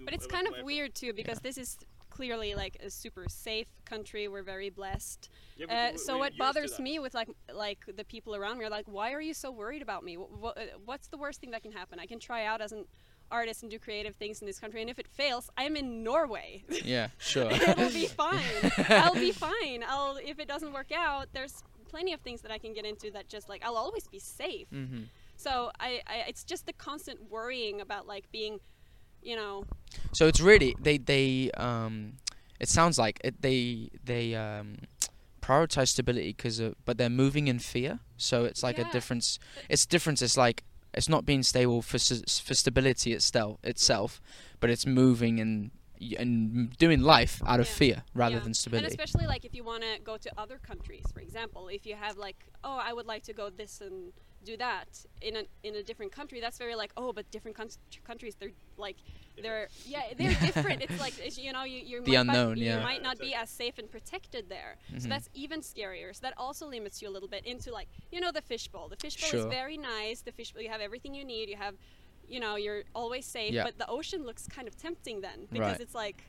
But 0.04 0.14
it's 0.14 0.26
kind 0.26 0.46
of 0.46 0.54
weird 0.64 0.94
too 0.94 1.12
because 1.14 1.40
this 1.40 1.56
is 1.58 1.78
clearly 2.10 2.54
like 2.54 2.76
a 2.82 2.90
super 2.90 3.24
safe 3.28 3.68
country. 3.84 4.28
We're 4.28 4.42
very 4.42 4.70
blessed. 4.70 5.28
Yeah, 5.56 5.66
but 5.68 5.74
uh, 5.76 5.88
we- 5.92 5.98
so 5.98 6.18
what 6.18 6.32
bothers 6.38 6.78
me 6.78 6.98
with 6.98 7.14
like 7.14 7.28
like 7.52 7.78
the 7.96 8.04
people 8.04 8.34
around 8.34 8.58
me 8.58 8.64
are 8.64 8.70
like, 8.78 8.86
why 8.88 9.12
are 9.12 9.20
you 9.22 9.34
so 9.34 9.50
worried 9.50 9.82
about 9.82 10.02
me? 10.04 10.14
Wh- 10.16 10.42
wh- 10.42 10.88
what's 10.88 11.08
the 11.08 11.16
worst 11.18 11.40
thing 11.40 11.50
that 11.52 11.62
can 11.62 11.72
happen? 11.72 11.98
I 11.98 12.06
can 12.06 12.18
try 12.20 12.44
out 12.46 12.60
as 12.60 12.72
an 12.72 12.84
artist 13.30 13.62
and 13.62 13.70
do 13.70 13.78
creative 13.78 14.14
things 14.16 14.40
in 14.40 14.46
this 14.46 14.58
country, 14.58 14.80
and 14.80 14.90
if 14.90 14.98
it 14.98 15.08
fails, 15.08 15.50
I'm 15.56 15.76
in 15.76 16.02
Norway. 16.02 16.64
Yeah, 16.84 17.08
sure. 17.18 17.50
It'll 17.50 17.90
be 17.90 18.06
fine. 18.06 18.42
I'll 18.88 19.14
be 19.14 19.32
fine. 19.48 19.84
I'll 19.86 20.16
if 20.24 20.38
it 20.38 20.48
doesn't 20.48 20.72
work 20.72 20.92
out, 20.92 21.28
there's 21.32 21.62
plenty 21.88 22.12
of 22.12 22.20
things 22.20 22.40
that 22.42 22.50
I 22.50 22.58
can 22.58 22.72
get 22.72 22.84
into 22.84 23.10
that 23.12 23.28
just 23.28 23.48
like 23.48 23.62
I'll 23.64 23.76
always 23.76 24.06
be 24.08 24.18
safe. 24.18 24.68
Mhm. 24.72 25.06
So 25.36 25.70
I, 25.78 26.00
I 26.06 26.24
it's 26.28 26.44
just 26.44 26.66
the 26.66 26.72
constant 26.72 27.30
worrying 27.30 27.80
about 27.80 28.06
like 28.06 28.30
being, 28.32 28.58
you 29.22 29.36
know, 29.36 29.64
So 30.12 30.26
it's 30.26 30.40
really 30.40 30.74
they 30.80 30.98
they 30.98 31.50
um, 31.56 32.14
it 32.58 32.68
sounds 32.68 32.98
like 32.98 33.20
it, 33.22 33.42
they 33.42 33.90
they 34.04 34.34
um, 34.34 34.78
prioritize 35.42 35.88
stability 35.88 36.28
because 36.36 36.60
but 36.84 36.98
they're 36.98 37.10
moving 37.10 37.48
in 37.48 37.58
fear. 37.58 38.00
So 38.16 38.44
it's 38.44 38.62
like 38.62 38.78
Yeah. 38.78 38.88
a 38.88 38.92
difference. 38.92 39.38
It's 39.68 39.84
difference. 39.86 40.22
It's 40.22 40.36
like 40.36 40.64
it's 40.96 41.08
not 41.08 41.24
being 41.26 41.42
stable 41.42 41.82
for 41.82 41.98
for 41.98 42.54
stability 42.54 43.12
itself 43.12 43.58
itself, 43.62 44.20
but 44.60 44.70
it's 44.70 44.86
moving 44.86 45.40
and 45.40 45.70
and 46.18 46.76
doing 46.76 47.00
life 47.00 47.40
out 47.46 47.58
of 47.60 47.66
Yeah. 47.66 47.72
fear 47.72 48.04
rather 48.14 48.36
Yeah. 48.36 48.42
than 48.42 48.54
stability. 48.54 48.84
And 48.84 48.92
especially 48.92 49.26
like 49.26 49.44
if 49.46 49.54
you 49.54 49.64
want 49.64 49.82
to 49.82 49.98
go 50.04 50.16
to 50.18 50.30
other 50.36 50.58
countries, 50.58 51.04
for 51.12 51.20
example, 51.20 51.68
if 51.68 51.86
you 51.86 51.96
have 51.96 52.16
like, 52.18 52.44
oh, 52.62 52.78
I 52.88 52.92
would 52.92 53.06
like 53.06 53.22
to 53.24 53.32
go 53.32 53.48
this 53.50 53.80
and 53.80 54.12
do 54.52 54.56
that 54.68 54.88
in 55.28 55.34
a 55.40 55.42
in 55.68 55.72
a 55.76 55.82
different 55.88 56.12
country, 56.18 56.38
that's 56.44 56.58
very 56.64 56.76
like, 56.82 56.92
oh, 57.00 57.10
but 57.18 57.24
different 57.36 57.56
countries, 57.60 57.78
countries, 58.10 58.34
they're 58.40 58.56
like, 58.86 58.96
they're 59.44 59.68
yeah, 59.94 60.02
they're 60.18 60.38
different. 60.48 60.78
It's 60.84 60.98
like 61.06 61.14
it's, 61.26 61.38
you 61.46 61.52
know, 61.56 61.64
you 61.72 61.80
you 61.90 61.96
The 62.06 62.12
might 62.12 62.20
unknown, 62.20 62.56
you 62.58 62.66
yeah. 62.72 62.82
might 62.90 63.02
not 63.08 63.16
be 63.26 63.30
as 63.42 63.48
safe 63.62 63.76
and 63.82 63.88
protected 63.96 64.44
there. 64.56 64.72
Mhm. 64.92 65.02
So 65.02 65.06
that's 65.14 65.28
even 65.44 65.58
scarier. 65.72 66.10
So 66.16 66.20
that 66.26 66.34
also 66.44 66.64
limits 66.76 66.96
you 67.02 67.08
a 67.10 67.14
little 67.16 67.28
bit 67.36 67.44
into 67.52 67.68
like, 67.78 67.88
you 68.14 68.20
know, 68.22 68.32
the 68.38 68.44
fishbowl. 68.52 68.86
The 68.94 69.00
fishbowl 69.04 69.30
Sure. 69.30 69.40
is 69.40 69.46
very 69.60 69.78
nice. 69.96 70.18
The 70.28 70.32
fishbowl, 70.38 70.62
you 70.66 70.70
have 70.76 70.84
everything 70.88 71.12
you 71.18 71.24
need. 71.34 71.46
You 71.54 71.58
have, 71.66 71.74
you 72.34 72.40
know, 72.44 72.54
you're 72.64 72.82
always 73.00 73.24
safe. 73.38 73.52
Yeah. 73.52 73.64
But 73.68 73.74
the 73.82 73.88
ocean 73.98 74.20
looks 74.28 74.44
kind 74.56 74.66
of 74.70 74.74
tempting 74.86 75.18
then 75.26 75.38
because 75.54 75.72
Right. 75.78 75.80
it's 75.86 75.96
like. 76.06 76.20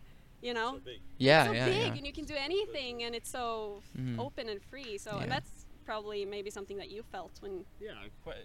You 0.50 0.54
know, 0.54 0.72
Yeah, 1.18 1.40
it's 1.46 1.48
so 1.50 1.54
yeah, 1.56 1.66
big, 1.66 1.88
yeah. 1.92 1.98
and 1.98 2.06
you 2.10 2.14
can 2.14 2.26
do 2.34 2.36
anything, 2.50 2.96
and 3.06 3.16
it's 3.20 3.32
so 3.40 3.82
Mhm. 3.98 4.20
open 4.26 4.46
and 4.54 4.62
free. 4.72 4.94
So, 5.00 5.12
Yeah. 5.16 5.24
and 5.24 5.32
that's 5.36 5.57
probably 5.88 6.26
maybe 6.26 6.50
something 6.50 6.78
that 6.78 6.92
you 6.92 7.02
felt 7.02 7.32
when. 7.40 7.64
Yeah, 7.80 7.94
quite, 8.24 8.36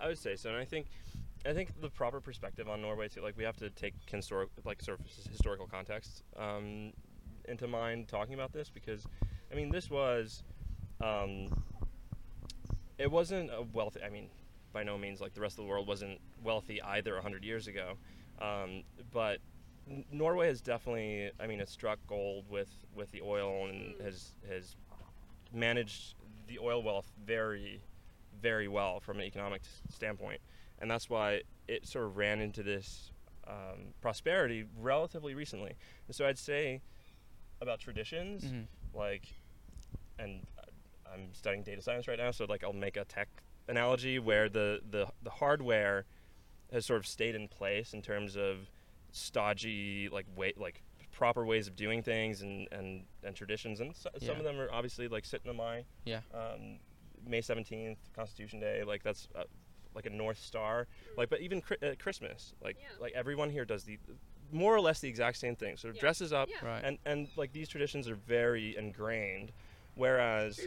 I 0.00 0.06
would 0.06 0.16
say 0.16 0.36
so, 0.36 0.48
and 0.48 0.56
I 0.56 0.64
think, 0.64 0.86
I 1.44 1.52
think 1.52 1.78
the 1.80 1.90
proper 1.90 2.20
perspective 2.20 2.68
on 2.68 2.80
Norway 2.80 3.08
too, 3.08 3.20
like 3.20 3.36
we 3.36 3.44
have 3.44 3.56
to 3.56 3.68
take 3.68 3.94
historic, 4.06 4.48
like 4.64 4.80
sort 4.80 5.00
of 5.00 5.06
historical 5.30 5.66
context 5.66 6.22
um, 6.36 6.92
into 7.46 7.66
mind 7.66 8.06
talking 8.06 8.34
about 8.34 8.52
this 8.52 8.70
because, 8.70 9.04
I 9.52 9.56
mean, 9.56 9.70
this 9.70 9.90
was, 9.90 10.44
um, 11.00 11.48
it 12.96 13.10
wasn't 13.10 13.50
a 13.50 13.62
wealthy. 13.72 14.00
I 14.02 14.10
mean, 14.10 14.28
by 14.72 14.84
no 14.84 14.96
means 14.96 15.20
like 15.20 15.34
the 15.34 15.40
rest 15.40 15.58
of 15.58 15.64
the 15.64 15.70
world 15.70 15.88
wasn't 15.88 16.20
wealthy 16.44 16.80
either 16.80 17.20
hundred 17.20 17.44
years 17.44 17.66
ago, 17.66 17.94
um, 18.40 18.82
but 19.12 19.38
Norway 20.12 20.48
has 20.48 20.60
definitely. 20.60 21.30
I 21.40 21.46
mean, 21.46 21.60
it 21.60 21.68
struck 21.68 21.98
gold 22.08 22.44
with 22.50 22.68
with 22.94 23.10
the 23.12 23.22
oil 23.22 23.66
and 23.68 23.94
has 24.02 24.34
has 24.48 24.76
managed 25.52 26.14
the 26.48 26.58
oil 26.58 26.82
wealth 26.82 27.10
very, 27.24 27.80
very 28.42 28.66
well 28.68 28.98
from 29.00 29.18
an 29.18 29.24
economic 29.24 29.62
standpoint, 29.90 30.40
and 30.80 30.90
that's 30.90 31.08
why 31.08 31.42
it 31.68 31.86
sort 31.86 32.06
of 32.06 32.16
ran 32.16 32.40
into 32.40 32.62
this 32.62 33.12
um, 33.46 33.94
prosperity 34.00 34.64
relatively 34.78 35.34
recently. 35.34 35.72
And 36.06 36.14
so 36.16 36.26
I'd 36.26 36.38
say 36.38 36.80
about 37.60 37.78
traditions, 37.80 38.44
Mhm. 38.44 38.66
like, 38.94 39.26
and 40.18 40.46
uh, 40.58 40.62
I'm 41.12 41.32
studying 41.32 41.62
data 41.62 41.80
science 41.82 42.06
right 42.08 42.18
now, 42.18 42.30
so 42.30 42.44
like 42.48 42.62
I'll 42.64 42.72
make 42.72 42.96
a 42.96 43.04
tech 43.04 43.28
analogy 43.68 44.18
where 44.18 44.48
the 44.48 44.80
the 44.90 45.06
the 45.22 45.30
hardware 45.30 46.04
has 46.72 46.84
sort 46.86 46.98
of 47.00 47.06
stayed 47.06 47.34
in 47.34 47.48
place 47.48 47.92
in 47.94 48.02
terms 48.02 48.36
of 48.36 48.70
stodgy 49.12 50.08
like 50.10 50.26
weight 50.36 50.58
like 50.58 50.82
proper 51.18 51.44
ways 51.44 51.66
of 51.66 51.74
doing 51.74 52.00
things 52.00 52.42
and 52.42 52.68
and, 52.70 53.02
and 53.24 53.34
traditions 53.34 53.80
and 53.80 53.94
so, 53.96 54.08
Yeah. 54.20 54.28
some 54.28 54.36
of 54.38 54.44
them 54.44 54.60
are 54.60 54.70
obviously 54.70 55.08
like 55.08 55.24
sit 55.24 55.40
in 55.44 55.48
the 55.48 55.52
my 55.54 55.82
Yeah. 56.04 56.20
um, 56.32 56.78
May 57.26 57.40
17th 57.40 57.96
Constitution 58.14 58.60
Day 58.60 58.84
like 58.84 59.02
that's 59.02 59.26
uh, 59.34 59.42
like 59.96 60.06
a 60.06 60.10
North 60.10 60.38
Star 60.40 60.86
like 61.16 61.28
but 61.28 61.40
even 61.40 61.60
Chri- 61.60 61.82
uh, 61.82 61.96
Christmas 61.98 62.54
like 62.62 62.76
like 63.00 63.12
everyone 63.14 63.50
here 63.50 63.64
does 63.64 63.82
the 63.82 63.98
more 64.52 64.72
or 64.74 64.80
less 64.80 65.00
the 65.00 65.08
exact 65.08 65.38
same 65.38 65.56
thing 65.56 65.76
sort 65.76 65.92
of 65.92 65.98
dresses 66.00 66.32
up 66.32 66.48
Right. 66.62 66.82
and 66.84 66.98
and 67.04 67.26
like 67.36 67.52
these 67.52 67.68
traditions 67.68 68.08
are 68.08 68.14
very 68.14 68.76
ingrained 68.76 69.50
whereas 69.96 70.60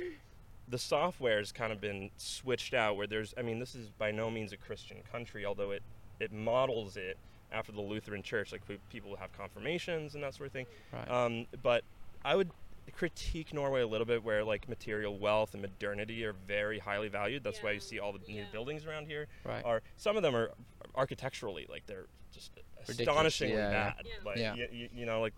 the 0.68 0.78
software's 0.78 1.54
kind 1.54 1.72
of 1.72 1.80
been 1.80 2.12
switched 2.18 2.74
out 2.74 2.98
where 2.98 3.08
there's 3.08 3.34
I 3.38 3.42
mean 3.42 3.60
this 3.60 3.74
is 3.74 3.90
by 3.90 4.12
no 4.12 4.30
means 4.30 4.52
a 4.52 4.58
Christian 4.58 4.98
country 5.14 5.46
although 5.46 5.72
it 5.72 5.82
it 6.20 6.34
models 6.34 6.98
it 6.98 7.18
after 7.52 7.72
the 7.72 7.82
Lutheran 7.82 8.24
Church 8.24 8.52
like 8.52 8.66
pe- 8.68 8.78
people 8.90 9.16
have 9.18 9.32
confirmations 9.34 10.16
and 10.16 10.24
that 10.24 10.34
sort 10.34 10.48
of 10.48 10.54
thing 10.54 10.66
Right. 10.94 11.10
um, 11.10 11.46
but 11.62 11.84
I 12.24 12.36
would 12.36 12.50
critique 12.94 13.54
Norway 13.54 13.82
a 13.82 13.88
little 13.88 14.06
bit 14.08 14.24
where 14.24 14.44
like 14.44 14.68
material 14.68 15.18
wealth 15.18 15.54
and 15.54 15.62
modernity 15.62 16.26
are 16.26 16.34
very 16.34 16.80
highly 16.80 17.08
valued 17.08 17.44
that's 17.44 17.62
why 17.64 17.72
you 17.72 17.80
see 17.80 18.00
all 18.00 18.12
the 18.12 18.20
new 18.28 18.44
buildings 18.52 18.86
around 18.86 19.06
here 19.08 19.28
Right. 19.46 19.64
are 19.64 19.82
some 19.98 20.18
of 20.18 20.24
them 20.24 20.36
are 20.36 20.52
architecturally 20.96 21.66
like 21.70 21.86
they're 21.88 22.06
just 22.34 22.52
Ridiculous, 22.88 23.00
astonishingly 23.00 23.56
yeah, 23.56 23.70
yeah. 23.72 23.94
bad 23.94 24.06
like 24.26 24.38
Yeah. 24.38 24.56
You, 24.56 24.68
you, 24.72 24.90
you 24.94 25.06
know 25.06 25.22
like 25.22 25.34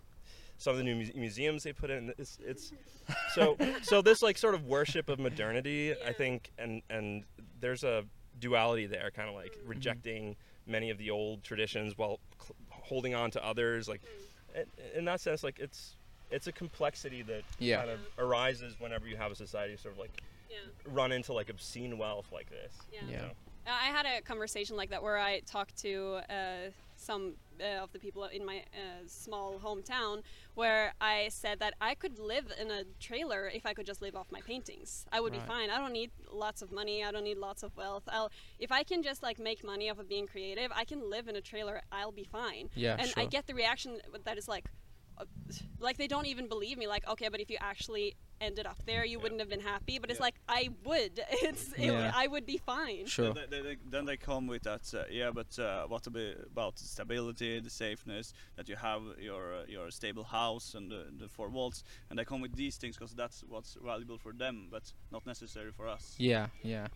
some 0.56 0.70
of 0.72 0.78
the 0.78 0.84
new 0.84 0.94
muse- 0.94 1.14
museums 1.16 1.64
they 1.64 1.72
put 1.72 1.90
in. 1.90 2.12
It's 2.16 2.38
it's 2.40 2.72
so 3.34 3.56
so 3.82 4.00
this 4.02 4.22
like 4.22 4.38
sort 4.38 4.54
of 4.54 4.64
worship 4.66 5.08
of 5.08 5.18
modernity. 5.18 5.94
I 6.06 6.12
think 6.12 6.52
and 6.58 6.80
and 6.88 7.24
there's 7.60 7.82
a 7.84 8.04
duality 8.38 8.86
there, 8.86 9.10
kind 9.14 9.28
of 9.28 9.34
like 9.34 9.58
rejecting 9.66 10.36
many 10.66 10.90
of 10.90 10.98
the 10.98 11.10
old 11.10 11.42
traditions 11.42 11.96
while 11.96 12.20
cl- 12.40 12.56
holding 12.70 13.14
on 13.14 13.30
to 13.32 13.44
others. 13.44 13.88
Like 13.88 14.02
in, 14.54 14.64
in 14.98 15.04
that 15.06 15.20
sense, 15.20 15.42
like 15.44 15.58
it's 15.58 15.96
it's 16.30 16.46
a 16.46 16.52
complexity 16.52 17.22
that 17.22 17.42
Yeah. 17.58 17.78
kind 17.78 17.90
of 17.90 18.00
arises 18.18 18.74
whenever 18.80 19.06
you 19.06 19.16
have 19.16 19.30
a 19.30 19.34
society 19.36 19.76
sort 19.76 19.94
of 19.94 19.98
like 20.00 20.22
Yeah. 20.50 20.56
run 20.86 21.12
into 21.12 21.32
like 21.32 21.50
obscene 21.50 21.98
wealth 21.98 22.26
like 22.32 22.50
this. 22.50 22.72
Yeah. 22.92 23.00
you 23.06 23.16
know? 23.16 23.30
I 23.66 23.86
had 23.86 24.04
a 24.04 24.20
conversation 24.20 24.76
like 24.76 24.90
that 24.90 25.02
where 25.02 25.18
I 25.18 25.40
talked 25.40 25.76
to 25.82 26.20
uh, 26.28 26.70
some 26.96 27.34
uh, 27.60 27.82
of 27.82 27.92
the 27.92 27.98
people 27.98 28.24
in 28.24 28.44
my 28.44 28.58
uh, 28.74 29.02
small 29.06 29.58
hometown, 29.58 30.22
where 30.54 30.94
I 31.00 31.28
said 31.30 31.58
that 31.60 31.74
I 31.80 31.94
could 31.94 32.18
live 32.18 32.52
in 32.60 32.70
a 32.70 32.84
trailer 33.00 33.48
if 33.48 33.66
I 33.66 33.74
could 33.74 33.86
just 33.86 34.02
live 34.02 34.14
off 34.16 34.26
my 34.30 34.40
paintings. 34.40 35.06
I 35.12 35.20
would 35.20 35.32
Right. 35.32 35.42
be 35.42 35.46
fine. 35.48 35.70
I 35.70 35.78
don't 35.78 35.92
need 35.92 36.10
lots 36.30 36.62
of 36.62 36.70
money. 36.72 37.04
I 37.04 37.10
don't 37.12 37.24
need 37.24 37.38
lots 37.38 37.62
of 37.62 37.76
wealth. 37.76 38.04
I'll 38.08 38.30
if 38.58 38.70
I 38.72 38.82
can 38.84 39.02
just 39.02 39.22
like 39.22 39.38
make 39.38 39.64
money 39.64 39.90
off 39.90 39.98
of 39.98 40.08
being 40.08 40.26
creative, 40.26 40.70
I 40.74 40.84
can 40.84 41.08
live 41.10 41.28
in 41.28 41.36
a 41.36 41.40
trailer. 41.40 41.82
I'll 41.92 42.12
be 42.12 42.24
fine. 42.24 42.70
Yeah, 42.74 42.96
and 42.98 43.12
I 43.16 43.26
get 43.26 43.46
the 43.46 43.54
reaction 43.54 44.00
that 44.24 44.38
is 44.38 44.48
like. 44.48 44.66
Uh, 45.16 45.24
like 45.78 45.96
they 45.96 46.08
don't 46.08 46.26
even 46.26 46.48
believe 46.48 46.76
me 46.76 46.88
like 46.88 47.06
okay 47.08 47.28
but 47.28 47.38
if 47.40 47.48
you 47.48 47.56
actually 47.60 48.16
ended 48.40 48.66
up 48.66 48.78
there 48.86 49.04
you 49.04 49.18
wouldn't 49.18 49.40
have 49.40 49.48
been 49.48 49.60
happy 49.60 49.98
but 49.98 50.10
it's 50.10 50.18
Yeah. 50.18 50.24
like 50.24 50.34
i 50.48 50.68
would 50.84 51.20
it's 51.30 51.72
it, 51.72 51.86
Yeah. 51.86 52.12
i 52.14 52.26
would 52.26 52.46
be 52.46 52.58
fine 52.58 53.06
Sure. 53.06 53.32
Then 53.34 53.46
they, 53.50 53.60
they, 53.62 53.76
then 53.90 54.04
they 54.06 54.16
come 54.16 54.46
with 54.46 54.62
that, 54.62 54.92
uh, 54.94 55.04
yeah, 55.10 55.30
but 55.30 55.58
uh, 55.58 55.84
what 55.86 56.06
about 56.06 56.76
the 56.76 56.84
stability, 56.84 57.60
the 57.60 57.70
safeness, 57.70 58.32
that 58.56 58.68
you 58.68 58.76
have 58.76 59.02
your 59.20 59.54
uh, 59.54 59.62
your 59.68 59.90
stable 59.90 60.24
house 60.24 60.74
and 60.74 60.90
the, 60.90 61.06
the 61.18 61.28
four 61.28 61.48
walls, 61.48 61.84
and 62.10 62.18
they 62.18 62.24
come 62.24 62.40
with 62.40 62.54
these 62.56 62.76
things 62.76 62.96
because 62.96 63.14
that's 63.14 63.44
what's 63.48 63.76
valuable 63.84 64.18
for 64.18 64.32
them, 64.32 64.68
but 64.70 64.92
not 65.12 65.26
necessary 65.26 65.70
for 65.72 65.88
us. 65.88 66.14
Yeah, 66.18 66.46
yeah. 66.62 66.86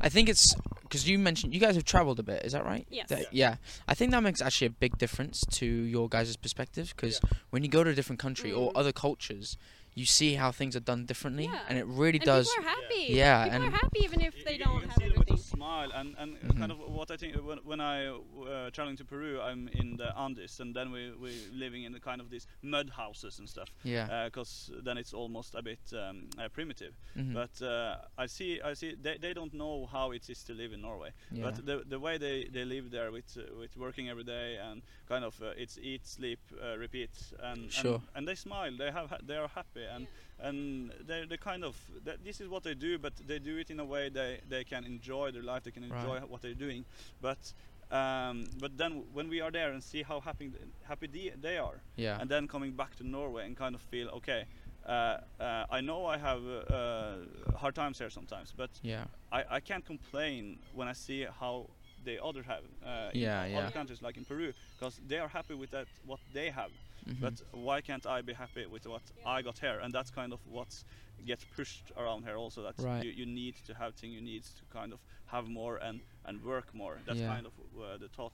I 0.00 0.08
think 0.08 0.28
it's 0.28 0.54
because 0.82 1.08
you 1.08 1.18
mentioned 1.18 1.54
you 1.54 1.60
guys 1.60 1.74
have 1.76 1.84
traveled 1.84 2.18
a 2.20 2.22
bit. 2.22 2.44
Is 2.44 2.52
that 2.52 2.64
right? 2.64 2.86
Yes. 2.90 3.08
That- 3.08 3.32
yeah. 3.32 3.56
I 3.88 3.94
think 3.94 4.10
that 4.12 4.22
makes 4.22 4.40
actually 4.42 4.68
a 4.68 4.76
big 4.84 4.98
difference 4.98 5.44
to 5.58 5.66
your 5.66 6.08
guys' 6.08 6.36
perspective 6.36 6.92
because 6.94 7.20
when 7.50 7.62
you 7.64 7.68
go 7.68 7.82
to 7.84 7.90
a 7.90 7.94
different 7.94 8.20
country 8.20 8.52
or 8.52 8.70
Mm. 8.72 8.78
other 8.80 8.92
cultures, 8.92 9.56
you 9.94 10.06
see 10.06 10.34
how 10.34 10.50
things 10.52 10.74
are 10.76 10.80
done 10.92 11.06
differently, 11.06 11.44
Yeah. 11.44 11.68
and 11.68 11.78
it 11.78 11.86
really 11.86 12.18
and 12.18 12.26
does. 12.26 12.48
people 12.50 12.64
are 12.64 12.68
happy. 12.76 13.04
Yeah, 13.14 13.44
people 13.44 13.54
and- 13.62 13.74
are 13.74 13.78
happy 13.78 14.00
even 14.04 14.20
if 14.20 14.44
they 14.44 14.52
you, 14.54 14.64
don't 14.64 14.80
can 14.80 14.88
have 14.90 14.98
see 14.98 15.08
them 15.08 15.18
with 15.18 15.30
everything. 15.30 15.34
a 15.34 15.56
smile, 15.56 15.90
and 15.92 16.16
and 16.18 16.36
Mhm. 16.40 16.58
kind 16.58 16.72
of 16.72 16.78
what 16.78 17.10
I 17.10 17.16
think 17.16 17.36
when 17.36 17.58
when 17.64 17.80
I 17.80 18.08
uh, 18.08 18.70
traveling 18.70 18.96
to 18.98 19.04
Peru, 19.04 19.40
I'm 19.40 19.68
in 19.68 19.96
the 19.96 20.08
Andes, 20.18 20.60
and 20.60 20.74
then 20.74 20.90
we 20.90 21.12
we 21.24 21.30
living 21.52 21.84
in 21.84 21.92
the 21.92 22.00
kind 22.00 22.20
of 22.20 22.28
these 22.30 22.46
mud 22.62 22.90
houses 22.90 23.38
and 23.38 23.48
stuff. 23.48 23.68
Yeah. 23.84 24.24
Because 24.24 24.72
then 24.84 24.98
it's 24.98 25.14
almost 25.14 25.54
a 25.54 25.62
bit 25.62 25.80
um, 25.92 26.28
uh, 26.38 26.48
primitive. 26.48 26.94
Mhm. 27.16 27.32
But 27.34 27.62
uh, 27.62 28.24
I 28.24 28.26
see, 28.26 28.60
I 28.70 28.74
see, 28.74 28.94
they, 29.02 29.18
they 29.18 29.32
don't 29.34 29.52
know 29.52 29.86
how 29.86 30.12
it 30.14 30.28
is 30.28 30.44
to 30.44 30.52
live 30.54 30.72
in 30.74 30.80
Norway. 30.80 31.10
Yeah. 31.30 31.44
But 31.46 31.66
the 31.66 31.84
the 31.88 31.98
way 31.98 32.18
they, 32.18 32.48
they 32.52 32.64
live 32.64 32.90
there 32.90 33.10
with 33.12 33.36
uh, 33.36 33.42
with 33.60 33.76
working 33.76 34.08
every 34.10 34.24
day 34.24 34.58
and 34.70 34.82
kind 35.08 35.24
of 35.24 35.40
uh, 35.40 35.52
it's 35.62 35.78
eat, 35.78 36.06
sleep, 36.06 36.40
uh, 36.52 36.76
repeat, 36.78 37.10
and, 37.42 37.70
Sure. 37.72 37.94
and 37.94 38.02
and 38.14 38.28
they 38.28 38.34
smile. 38.36 38.72
They 38.76 38.90
have 38.90 39.08
ha- 39.10 39.22
they 39.26 39.36
are 39.36 39.48
happy 39.48 39.83
and 39.92 40.06
and 40.38 40.92
they 41.06 41.24
they 41.26 41.36
kind 41.36 41.64
of 41.64 41.76
th- 42.04 42.18
this 42.24 42.40
is 42.40 42.48
what 42.48 42.62
they 42.62 42.74
do, 42.74 42.98
but 42.98 43.12
they 43.26 43.38
do 43.38 43.56
it 43.58 43.70
in 43.70 43.80
a 43.80 43.84
way 43.84 44.08
they 44.10 44.40
they 44.48 44.64
can 44.64 44.84
enjoy 44.84 45.30
their 45.30 45.42
life. 45.42 45.62
They 45.62 45.70
can 45.72 45.84
enjoy 45.84 46.18
Right. 46.18 46.28
what 46.28 46.42
they're 46.42 46.54
doing. 46.58 46.84
But 47.20 47.52
um, 47.90 48.44
but 48.60 48.76
then 48.76 49.04
when 49.12 49.28
we 49.28 49.40
are 49.40 49.50
there 49.50 49.72
and 49.72 49.82
see 49.82 50.02
how 50.02 50.20
happy 50.20 50.50
happy 50.82 51.06
they, 51.06 51.32
they 51.40 51.58
are, 51.58 51.82
yeah. 51.96 52.20
and 52.20 52.28
then 52.30 52.48
coming 52.48 52.72
back 52.76 52.94
to 52.96 53.04
Norway 53.04 53.46
and 53.46 53.56
kind 53.56 53.74
of 53.74 53.80
feel 53.82 54.08
okay. 54.08 54.44
Uh, 54.86 55.16
uh, 55.40 55.64
I 55.70 55.80
know 55.80 56.04
I 56.04 56.18
have 56.18 56.42
uh, 56.44 56.74
uh, 56.74 57.16
hard 57.56 57.74
times 57.74 57.98
here 57.98 58.10
sometimes, 58.10 58.52
but 58.56 58.70
yeah. 58.82 59.04
I, 59.32 59.44
I 59.56 59.60
can't 59.60 59.84
complain 59.84 60.58
when 60.74 60.88
I 60.88 60.92
see 60.94 61.26
how 61.40 61.70
the 62.04 62.22
other 62.22 62.42
have 62.42 62.64
uh, 62.84 63.10
Yeah, 63.14 63.44
in 63.44 63.52
yeah. 63.52 63.58
other 63.60 63.70
countries 63.70 64.02
like 64.02 64.18
in 64.18 64.24
Peru 64.26 64.52
because 64.76 65.00
they 65.06 65.18
are 65.18 65.28
happy 65.28 65.54
with 65.54 65.70
that 65.70 65.86
what 66.04 66.20
they 66.32 66.50
have. 66.50 66.70
Mhm. 67.06 67.20
But 67.20 67.42
why 67.52 67.80
can't 67.82 68.06
I 68.06 68.22
be 68.22 68.32
happy 68.34 68.66
with 68.66 68.86
what 68.86 69.02
I 69.26 69.42
got 69.42 69.58
here? 69.58 69.78
And 69.82 69.92
that's 69.94 70.10
kind 70.10 70.32
of 70.32 70.40
what 70.46 70.84
gets 71.26 71.44
pushed 71.56 71.92
around 71.96 72.24
here 72.24 72.36
also. 72.36 72.62
That 72.62 72.78
Right. 72.78 73.04
you, 73.04 73.10
you 73.10 73.26
need 73.26 73.54
to 73.66 73.74
have 73.74 73.94
things 73.94 74.14
you 74.14 74.20
need 74.22 74.42
to 74.44 74.64
kind 74.72 74.92
of 74.92 75.00
have 75.26 75.48
more 75.48 75.76
and 75.82 76.00
and 76.24 76.42
work 76.42 76.74
more. 76.74 77.00
That's 77.06 77.20
Yeah. 77.20 77.34
kind 77.34 77.46
of 77.46 77.52
uh, 77.78 77.98
the 77.98 78.08
thought. 78.08 78.32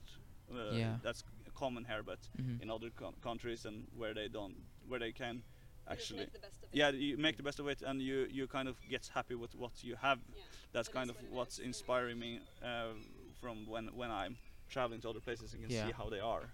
Uh, 0.49 0.75
Yeah. 0.77 0.97
That's 1.03 1.23
common 1.53 1.85
here, 1.85 2.03
but 2.03 2.19
Mhm. 2.37 2.61
in 2.61 2.69
other 2.69 2.89
co- 2.91 3.13
countries 3.21 3.65
and 3.65 3.87
where 3.97 4.13
they 4.13 4.29
don't, 4.29 4.55
where 4.87 4.99
they 4.99 5.11
can 5.13 5.43
actually 5.87 6.19
make 6.19 6.31
the 6.33 6.39
best 6.39 6.57
of 6.63 6.69
it. 6.73 6.77
yeah 6.77 6.89
you 6.91 7.17
make 7.17 7.35
the 7.37 7.43
best 7.43 7.59
of 7.59 7.67
it 7.67 7.81
and 7.81 8.01
you 8.01 8.27
you 8.31 8.47
kind 8.47 8.67
of 8.69 8.75
get 8.89 9.07
happy 9.13 9.35
with 9.35 9.55
what 9.55 9.83
you 9.83 9.95
have 9.95 10.19
Yeah. 10.19 10.43
that's 10.71 10.87
That 10.89 10.93
kind 10.97 11.09
of 11.09 11.15
what 11.23 11.31
what's 11.31 11.59
is, 11.59 11.65
inspiring 11.65 12.19
me 12.19 12.39
uh, 12.61 12.93
from 13.39 13.65
when 13.67 13.87
when 13.95 14.11
i'm 14.11 14.37
traveling 14.69 15.01
to 15.01 15.09
other 15.09 15.19
places 15.21 15.53
and 15.53 15.61
can 15.63 15.71
Yeah. 15.71 15.87
see 15.87 15.93
how 15.93 16.09
they 16.09 16.19
are 16.21 16.49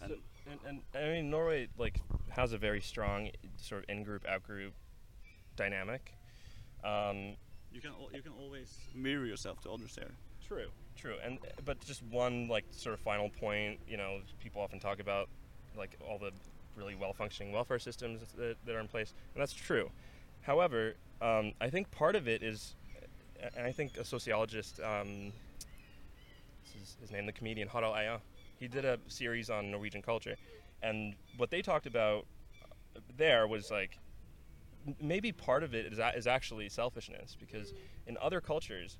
and 0.00 0.10
So, 0.12 0.22
and, 0.48 0.60
and 0.66 0.82
I 0.94 1.08
mean, 1.16 1.30
Norway 1.30 1.68
like 1.78 2.00
has 2.30 2.52
a 2.52 2.58
very 2.58 2.80
strong 2.80 3.30
sort 3.56 3.84
of 3.84 3.90
in-group, 3.90 4.26
out-group 4.28 4.72
dynamic. 5.56 6.12
Um, 6.84 7.36
you 7.72 7.80
can 7.80 7.90
al- 7.90 8.10
you 8.12 8.22
can 8.22 8.32
always 8.40 8.78
mirror 8.94 9.26
yourself 9.26 9.60
to 9.62 9.70
others 9.70 9.94
there 9.94 10.10
True, 10.50 10.66
true, 10.96 11.14
and 11.22 11.38
but 11.64 11.78
just 11.86 12.02
one 12.10 12.48
like 12.48 12.64
sort 12.72 12.94
of 12.94 12.98
final 12.98 13.28
point. 13.28 13.78
You 13.86 13.96
know, 13.96 14.18
people 14.40 14.60
often 14.60 14.80
talk 14.80 14.98
about 14.98 15.28
like 15.76 15.96
all 16.00 16.18
the 16.18 16.32
really 16.74 16.96
well-functioning 16.96 17.52
welfare 17.52 17.78
systems 17.78 18.20
that, 18.36 18.56
that 18.66 18.74
are 18.74 18.80
in 18.80 18.88
place, 18.88 19.14
and 19.32 19.40
that's 19.40 19.52
true. 19.52 19.90
However, 20.42 20.94
um, 21.22 21.52
I 21.60 21.70
think 21.70 21.88
part 21.92 22.16
of 22.16 22.26
it 22.26 22.42
is, 22.42 22.74
and 23.56 23.64
I 23.64 23.70
think 23.70 23.96
a 23.96 24.04
sociologist, 24.04 24.80
um, 24.80 25.32
this 26.64 26.82
is 26.82 26.96
his 27.00 27.12
name, 27.12 27.26
the 27.26 27.32
comedian 27.32 27.68
Harald 27.68 27.94
Eia, 27.94 28.20
he 28.60 28.68
did 28.68 28.84
a 28.84 28.98
series 29.08 29.50
on 29.50 29.70
Norwegian 29.70 30.02
culture, 30.02 30.36
and 30.82 31.14
what 31.38 31.50
they 31.50 31.62
talked 31.62 31.86
about 31.86 32.26
there 33.16 33.48
was 33.48 33.70
like 33.70 33.98
maybe 35.00 35.32
part 35.32 35.62
of 35.62 35.74
it 35.74 35.92
is, 35.92 35.98
is 36.16 36.26
actually 36.26 36.68
selfishness 36.68 37.36
because 37.40 37.72
in 38.06 38.16
other 38.20 38.40
cultures 38.40 38.98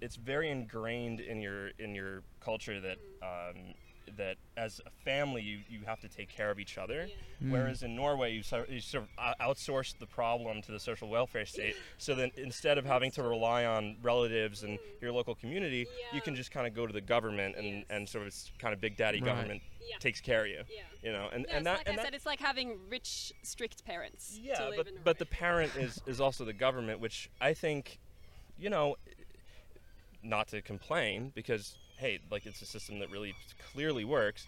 it's 0.00 0.16
very 0.16 0.50
ingrained 0.50 1.20
in 1.20 1.40
your 1.40 1.68
in 1.78 1.94
your 1.94 2.22
culture 2.40 2.80
that 2.80 2.98
um, 3.22 3.74
that 4.18 4.36
as 4.56 4.80
a 4.86 4.90
family 5.04 5.40
you, 5.42 5.60
you 5.68 5.80
have 5.86 5.98
to 6.00 6.08
take 6.08 6.28
care 6.28 6.50
of 6.50 6.58
each 6.60 6.76
other 6.76 7.08
Mm. 7.42 7.52
whereas 7.52 7.84
in 7.84 7.94
Norway 7.94 8.32
you 8.32 8.42
sort, 8.42 8.68
you 8.68 8.80
sort 8.80 9.04
of 9.16 9.38
outsource 9.40 9.96
the 9.98 10.06
problem 10.06 10.60
to 10.62 10.72
the 10.72 10.80
social 10.80 11.08
welfare 11.08 11.46
state 11.46 11.76
so 11.96 12.14
then 12.16 12.30
instead 12.36 12.78
of 12.78 12.84
having 12.84 13.12
to 13.12 13.22
rely 13.22 13.64
on 13.64 13.96
relatives 14.02 14.64
and 14.64 14.78
your 15.00 15.12
local 15.12 15.36
community 15.36 15.86
you 16.12 16.20
can 16.20 16.34
just 16.34 16.50
kind 16.50 16.66
of 16.66 16.74
go 16.74 16.84
to 16.86 16.92
the 16.92 17.00
government 17.00 17.54
and, 17.56 17.66
Yes. 17.66 17.84
and 17.90 18.08
sort 18.08 18.22
of 18.22 18.28
it's 18.28 18.50
kind 18.58 18.74
of 18.74 18.80
big 18.80 18.96
daddy 18.96 19.20
Right. 19.20 19.26
government 19.26 19.62
Yeah. 19.80 19.98
takes 19.98 20.20
care 20.20 20.42
of 20.42 20.48
you 20.48 20.64
Yeah. 20.68 20.82
you 21.00 21.12
know 21.12 21.28
and, 21.32 21.46
Yeah, 21.48 21.56
and 21.56 21.66
that 21.66 21.78
like 21.78 21.88
and 21.88 21.92
I 21.94 21.96
that, 22.02 22.06
said, 22.06 22.14
it's 22.14 22.26
like 22.26 22.40
having 22.40 22.76
rich, 22.90 23.32
strict 23.44 23.84
parents. 23.84 24.34
to 24.36 24.42
yeah, 24.42 24.64
live 24.66 24.76
but 24.76 24.86
in 24.88 24.94
but 25.04 25.18
the 25.18 25.26
parent 25.26 25.76
is 25.76 26.00
is 26.06 26.20
also 26.20 26.44
the 26.44 26.52
government, 26.52 26.98
which 26.98 27.30
I 27.40 27.54
think, 27.54 27.98
you 28.58 28.68
know, 28.68 28.96
not 30.22 30.48
to 30.48 30.60
complain 30.62 31.30
because 31.34 31.76
hey, 31.98 32.18
like 32.30 32.46
it's 32.46 32.62
a 32.62 32.66
system 32.66 32.98
that 33.00 33.10
really 33.10 33.34
clearly 33.72 34.04
works, 34.04 34.46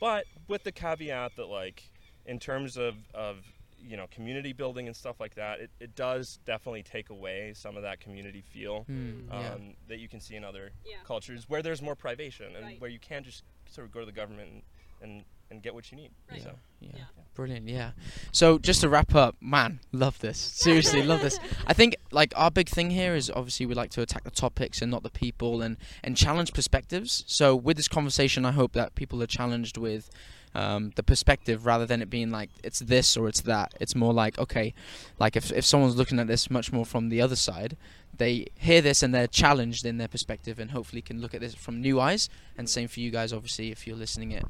but 0.00 0.26
with 0.48 0.62
the 0.64 0.72
caveat 0.72 1.36
that 1.36 1.46
like 1.46 1.90
in 2.24 2.38
terms 2.38 2.76
of 2.76 2.94
of 3.14 3.38
you 3.78 3.96
know 3.96 4.06
community 4.10 4.52
building 4.52 4.86
and 4.86 4.96
stuff 4.96 5.18
like 5.20 5.34
that, 5.34 5.60
it, 5.60 5.70
it 5.80 5.94
does 5.94 6.38
definitely 6.44 6.82
take 6.82 7.10
away 7.10 7.52
some 7.54 7.76
of 7.76 7.82
that 7.82 8.00
community 8.00 8.42
feel 8.52 8.86
Mm, 8.88 9.32
um, 9.32 9.40
yeah. 9.42 9.56
that 9.88 9.98
you 9.98 10.08
can 10.08 10.20
see 10.20 10.34
in 10.36 10.44
other 10.44 10.70
Yeah. 10.84 10.96
cultures 11.04 11.48
where 11.48 11.62
there's 11.62 11.82
more 11.82 11.96
privation 11.96 12.54
and 12.56 12.64
Right. 12.64 12.80
where 12.80 12.90
you 12.90 12.98
can 13.00 13.22
just 13.24 13.42
sort 13.68 13.86
of 13.86 13.92
go 13.92 14.00
to 14.00 14.06
the 14.06 14.12
government 14.12 14.50
and 14.52 14.62
and, 15.02 15.24
and 15.50 15.62
get 15.62 15.74
what 15.74 15.90
you 15.90 15.96
need. 15.96 16.10
Right. 16.30 16.42
So. 16.42 16.52
Yeah. 16.80 16.90
Yeah. 16.94 17.04
Brilliant, 17.34 17.68
yeah. 17.68 17.90
So 18.32 18.58
just 18.58 18.80
to 18.80 18.88
wrap 18.88 19.14
up, 19.14 19.36
man, 19.42 19.80
love 19.92 20.18
this. 20.20 20.38
Seriously, 20.54 21.02
love 21.02 21.20
this. 21.20 21.38
I 21.66 21.74
think 21.74 21.96
like 22.10 22.32
our 22.34 22.50
big 22.50 22.66
thing 22.66 22.88
here 22.90 23.14
is 23.14 23.30
obviously 23.30 23.66
we 23.66 23.74
like 23.74 23.90
to 23.90 24.00
attack 24.00 24.24
the 24.24 24.30
topics 24.30 24.80
and 24.80 24.90
not 24.90 25.02
the 25.02 25.10
people 25.10 25.60
and 25.60 25.76
and 26.02 26.16
challenge 26.16 26.54
perspectives. 26.54 27.24
So 27.26 27.54
with 27.54 27.76
this 27.76 27.88
conversation, 27.88 28.46
I 28.46 28.52
hope 28.52 28.72
that 28.72 28.94
people 28.94 29.22
are 29.22 29.26
challenged 29.26 29.76
with 29.76 30.08
um, 30.56 30.92
the 30.96 31.02
perspective 31.02 31.66
rather 31.66 31.86
than 31.86 32.00
it 32.02 32.08
being 32.10 32.30
like 32.30 32.50
it's 32.64 32.80
this 32.80 33.16
or 33.16 33.28
it's 33.28 33.42
that. 33.42 33.68
It's 33.80 33.94
more 33.94 34.14
like 34.22 34.38
okay, 34.38 34.74
like 35.18 35.36
if 35.36 35.52
if 35.52 35.64
someone's 35.64 35.96
looking 35.96 36.18
at 36.18 36.26
this 36.26 36.50
much 36.50 36.72
more 36.72 36.86
from 36.86 37.08
the 37.10 37.20
other 37.20 37.36
side, 37.36 37.76
they 38.16 38.46
hear 38.56 38.80
this 38.80 39.02
and 39.02 39.14
they're 39.14 39.26
challenged 39.42 39.84
in 39.84 39.98
their 39.98 40.08
perspective 40.08 40.58
and 40.58 40.70
hopefully 40.70 41.02
can 41.02 41.20
look 41.20 41.34
at 41.34 41.40
this 41.40 41.54
from 41.54 41.80
new 41.82 42.00
eyes. 42.00 42.28
And 42.58 42.68
same 42.70 42.88
for 42.88 43.00
you 43.00 43.10
guys, 43.10 43.32
obviously, 43.32 43.70
if 43.70 43.86
you're 43.86 43.96
listening 44.04 44.32
it 44.32 44.44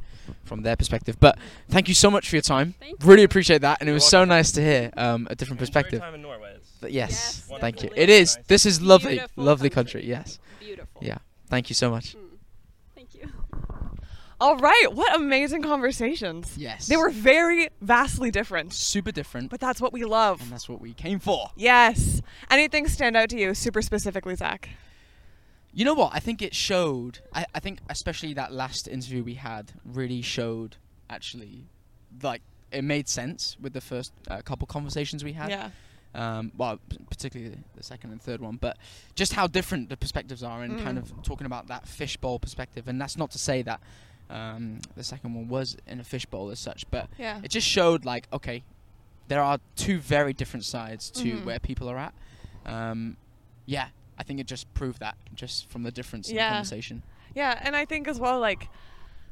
from 0.45 0.63
their 0.63 0.77
perspective. 0.77 1.17
But 1.19 1.37
thank 1.69 1.89
you 1.89 1.95
so 1.95 2.09
much 2.11 2.29
for 2.31 2.37
your 2.37 2.43
time. 2.43 2.75
Thank 2.79 3.03
Really 3.05 3.23
you. 3.23 3.31
appreciate 3.31 3.63
that, 3.63 3.79
and 3.81 3.89
it 3.89 3.91
You're 3.91 3.97
was 3.97 4.09
so 4.09 4.25
nice 4.25 4.53
to 4.53 4.61
hear 4.63 4.91
um, 4.97 5.27
a 5.31 5.35
different 5.35 5.61
Enjoy 5.61 5.73
perspective. 5.73 6.01
time 6.01 6.15
in 6.15 6.23
Norway. 6.23 6.55
But 6.81 6.93
yes, 6.93 7.11
Yes, 7.51 7.61
thank 7.61 7.83
you. 7.83 7.91
It 7.97 8.09
is. 8.11 8.37
Nice. 8.37 8.47
This 8.47 8.67
is 8.67 8.81
lovely, 8.81 9.17
Beautiful 9.17 9.45
lovely 9.45 9.71
country. 9.71 10.03
country. 10.03 10.11
Yes. 10.11 10.39
Beautiful. 10.61 11.01
Yeah. 11.03 11.19
Thank 11.49 11.69
you 11.71 11.75
so 11.75 11.91
much. 11.91 12.15
Mm. 12.17 12.26
All 14.39 14.57
right, 14.59 14.89
what 14.93 15.15
amazing 15.15 15.63
conversations. 15.63 16.55
Yes. 16.59 16.87
They 16.89 16.97
were 16.97 17.09
very 17.11 17.69
vastly 17.81 18.31
different, 18.31 18.75
super 18.75 19.11
different, 19.11 19.51
but 19.51 19.61
that's 19.61 19.81
what 19.81 19.93
we 19.95 20.05
love. 20.05 20.43
and 20.43 20.51
that's 20.53 20.69
what 20.69 20.81
we 20.81 20.93
came 20.93 21.19
for. 21.19 21.51
Yes. 21.57 22.21
Anything 22.51 22.87
stand 22.87 23.17
out 23.17 23.31
to 23.31 23.39
you 23.39 23.55
super 23.55 23.81
specifically, 23.81 24.35
Zach? 24.35 24.69
You 25.73 25.85
know 25.87 25.95
what? 25.95 26.13
I 26.15 26.21
think 26.21 26.43
it 26.43 26.55
showed. 26.55 27.21
I, 27.35 27.47
I 27.55 27.61
think 27.61 27.79
especially 27.89 28.35
that 28.35 28.53
last 28.53 28.89
interview 28.89 29.23
we 29.23 29.35
had 29.35 29.73
really 29.85 30.21
showed 30.23 30.77
actually, 31.09 31.65
like 32.23 32.43
it 32.73 32.83
made 32.83 33.09
sense 33.09 33.57
with 33.61 33.73
the 33.73 33.81
first 33.81 34.13
uh, 34.29 34.43
couple 34.43 34.67
conversations 34.67 35.25
we 35.25 35.33
had. 35.33 35.49
Yeah. 35.51 35.71
Um, 36.15 36.51
well, 36.57 36.79
p- 36.89 36.99
particularly 37.11 37.57
the 37.75 37.83
second 37.83 38.11
and 38.11 38.21
third 38.23 38.41
one, 38.41 38.57
but 38.57 38.79
just 39.15 39.35
how 39.35 39.47
different 39.47 39.89
the 39.91 39.97
perspectives 39.99 40.43
are, 40.43 40.63
and 40.63 40.79
kind 40.83 40.97
Mm. 40.99 41.03
of 41.03 41.23
talking 41.23 41.47
about 41.47 41.69
that 41.69 41.87
fishbowl 41.87 42.39
perspective. 42.39 42.89
And 42.89 42.99
that's 43.01 43.19
not 43.19 43.31
to 43.33 43.39
say 43.39 43.61
that 43.63 43.81
um, 44.31 44.81
the 44.97 45.05
second 45.05 45.35
one 45.35 45.49
was 45.49 45.77
in 45.87 46.01
a 46.01 46.05
fishbowl 46.05 46.51
as 46.51 46.59
such, 46.59 46.85
but 46.91 47.09
Yeah. 47.19 47.41
it 47.43 47.51
just 47.51 47.67
showed 47.67 48.05
like 48.05 48.27
okay, 48.33 48.63
there 49.29 49.43
are 49.43 49.59
two 49.77 49.99
very 49.99 50.33
different 50.33 50.65
sides 50.65 51.11
to 51.11 51.25
Mhm. 51.39 51.45
where 51.45 51.59
people 51.59 51.89
are 51.89 51.99
at. 51.99 52.15
Um, 52.65 53.17
yeah, 53.67 53.89
I 54.19 54.23
think 54.23 54.41
it 54.41 54.47
just 54.47 54.73
proved 54.75 55.01
that 55.01 55.17
just 55.35 55.69
from 55.69 55.83
the 55.83 55.91
difference 55.91 56.29
in 56.29 56.37
the 56.37 56.43
conversation. 56.43 57.03
Yeah, 57.35 57.59
and 57.63 57.77
I 57.77 57.85
think 57.85 58.09
as 58.09 58.19
well, 58.19 58.41
like, 58.41 58.69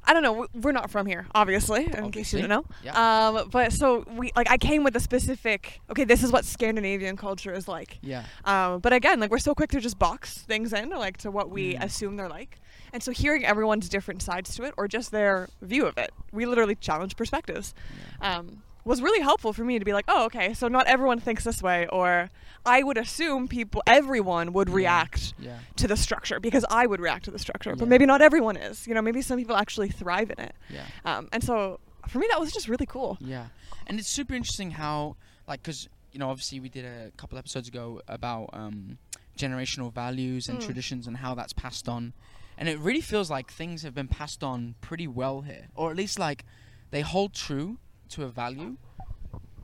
I 0.06 0.12
don't 0.12 0.22
know, 0.22 0.32
we- 0.32 0.60
we're 0.60 0.72
not 0.72 0.90
from 0.90 1.06
here, 1.06 1.26
obviously, 1.34 1.86
in 1.96 2.10
case 2.10 2.32
you 2.34 2.40
don't 2.40 2.50
know. 2.50 2.66
Yeah. 2.82 3.28
Um, 3.28 3.48
but 3.50 3.72
so 3.72 4.04
we, 4.10 4.32
like, 4.36 4.50
I 4.50 4.58
came 4.58 4.84
with 4.84 4.94
a 4.96 5.00
specific, 5.00 5.80
okay, 5.88 6.04
this 6.04 6.22
is 6.22 6.30
what 6.30 6.44
Scandinavian 6.44 7.16
culture 7.16 7.54
is 7.54 7.66
like. 7.68 7.98
Yeah. 8.02 8.24
Um, 8.44 8.80
but 8.80 8.92
again, 8.92 9.18
like, 9.20 9.30
we're 9.30 9.38
so 9.38 9.54
quick 9.54 9.70
to 9.70 9.80
just 9.80 9.98
box 9.98 10.36
things 10.38 10.74
in, 10.74 10.90
like, 10.90 11.16
to 11.18 11.30
what 11.30 11.48
we 11.48 11.74
Mm. 11.76 11.82
assume 11.84 12.16
they're 12.16 12.28
like. 12.28 12.60
And 12.94 13.02
so 13.02 13.10
hearing 13.10 13.44
everyone's 13.44 13.88
different 13.88 14.22
sides 14.22 14.54
to 14.54 14.62
it, 14.62 14.72
or 14.76 14.86
just 14.86 15.10
their 15.10 15.48
view 15.60 15.84
of 15.84 15.98
it, 15.98 16.12
we 16.32 16.46
literally 16.46 16.76
challenge 16.76 17.16
perspectives. 17.16 17.74
Um, 18.20 18.62
was 18.84 19.02
really 19.02 19.20
helpful 19.20 19.52
for 19.52 19.64
me 19.64 19.78
to 19.80 19.84
be 19.84 19.92
like, 19.92 20.04
oh, 20.06 20.26
okay, 20.26 20.54
so 20.54 20.68
not 20.68 20.86
everyone 20.86 21.18
thinks 21.18 21.42
this 21.42 21.60
way, 21.60 21.88
or 21.88 22.30
I 22.64 22.84
would 22.84 22.96
assume 22.96 23.48
people, 23.48 23.82
everyone 23.86 24.52
would 24.52 24.68
Yeah. 24.68 24.74
react 24.74 25.34
Yeah. 25.40 25.58
to 25.76 25.88
the 25.88 25.96
structure 25.96 26.38
because 26.38 26.64
I 26.70 26.86
would 26.86 27.00
react 27.00 27.24
to 27.24 27.30
the 27.32 27.38
structure, 27.38 27.74
but 27.74 27.86
Yeah. 27.86 27.88
maybe 27.88 28.06
not 28.06 28.22
everyone 28.22 28.56
is. 28.56 28.86
You 28.86 28.94
know, 28.94 29.02
maybe 29.02 29.22
some 29.22 29.38
people 29.38 29.56
actually 29.56 29.88
thrive 29.88 30.30
in 30.30 30.38
it. 30.38 30.54
Yeah. 30.70 30.86
Um, 31.04 31.28
and 31.32 31.42
so 31.42 31.80
for 32.06 32.18
me, 32.20 32.26
that 32.30 32.38
was 32.38 32.52
just 32.52 32.68
really 32.68 32.86
cool. 32.86 33.18
Yeah, 33.20 33.46
and 33.88 33.98
it's 33.98 34.08
super 34.08 34.34
interesting 34.34 34.70
how, 34.72 35.16
like, 35.48 35.62
because 35.62 35.88
you 36.12 36.20
know, 36.20 36.30
obviously 36.30 36.60
we 36.60 36.68
did 36.68 36.84
a 36.84 37.10
couple 37.16 37.36
episodes 37.36 37.66
ago 37.66 38.00
about 38.06 38.48
um, 38.52 38.98
generational 39.36 39.92
values 39.92 40.48
and 40.48 40.60
Mm. 40.60 40.64
traditions 40.64 41.08
and 41.08 41.16
how 41.16 41.34
that's 41.34 41.52
passed 41.52 41.88
on, 41.88 42.12
and 42.58 42.68
it 42.68 42.78
really 42.78 43.00
feels 43.00 43.30
like 43.30 43.50
things 43.50 43.82
have 43.82 43.94
been 43.94 44.08
passed 44.08 44.42
on 44.44 44.74
pretty 44.80 45.06
well 45.06 45.42
here, 45.42 45.68
or 45.74 45.90
at 45.90 45.96
least 45.96 46.18
like 46.18 46.44
they 46.90 47.00
hold 47.00 47.34
true 47.34 47.78
to 48.10 48.24
a 48.24 48.28
value, 48.28 48.76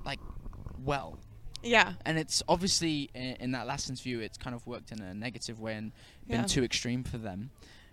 like 0.05 0.19
well. 0.83 1.19
Yeah. 1.63 1.93
And 2.07 2.19
it's 2.19 2.43
obviously 2.49 3.11
in, 3.15 3.37
in 3.41 3.53
that 3.53 3.67
last 3.67 3.91
interview, 3.91 4.21
it's 4.21 4.39
kind 4.39 4.57
of 4.57 4.67
worked 4.67 4.93
in 4.93 5.01
a 5.01 5.13
negative 5.15 5.61
way 5.61 5.75
and 5.75 5.93
been 6.27 6.41
Yeah. 6.41 6.47
too 6.47 6.65
extreme 6.65 7.05
for 7.05 7.19
them. 7.19 7.51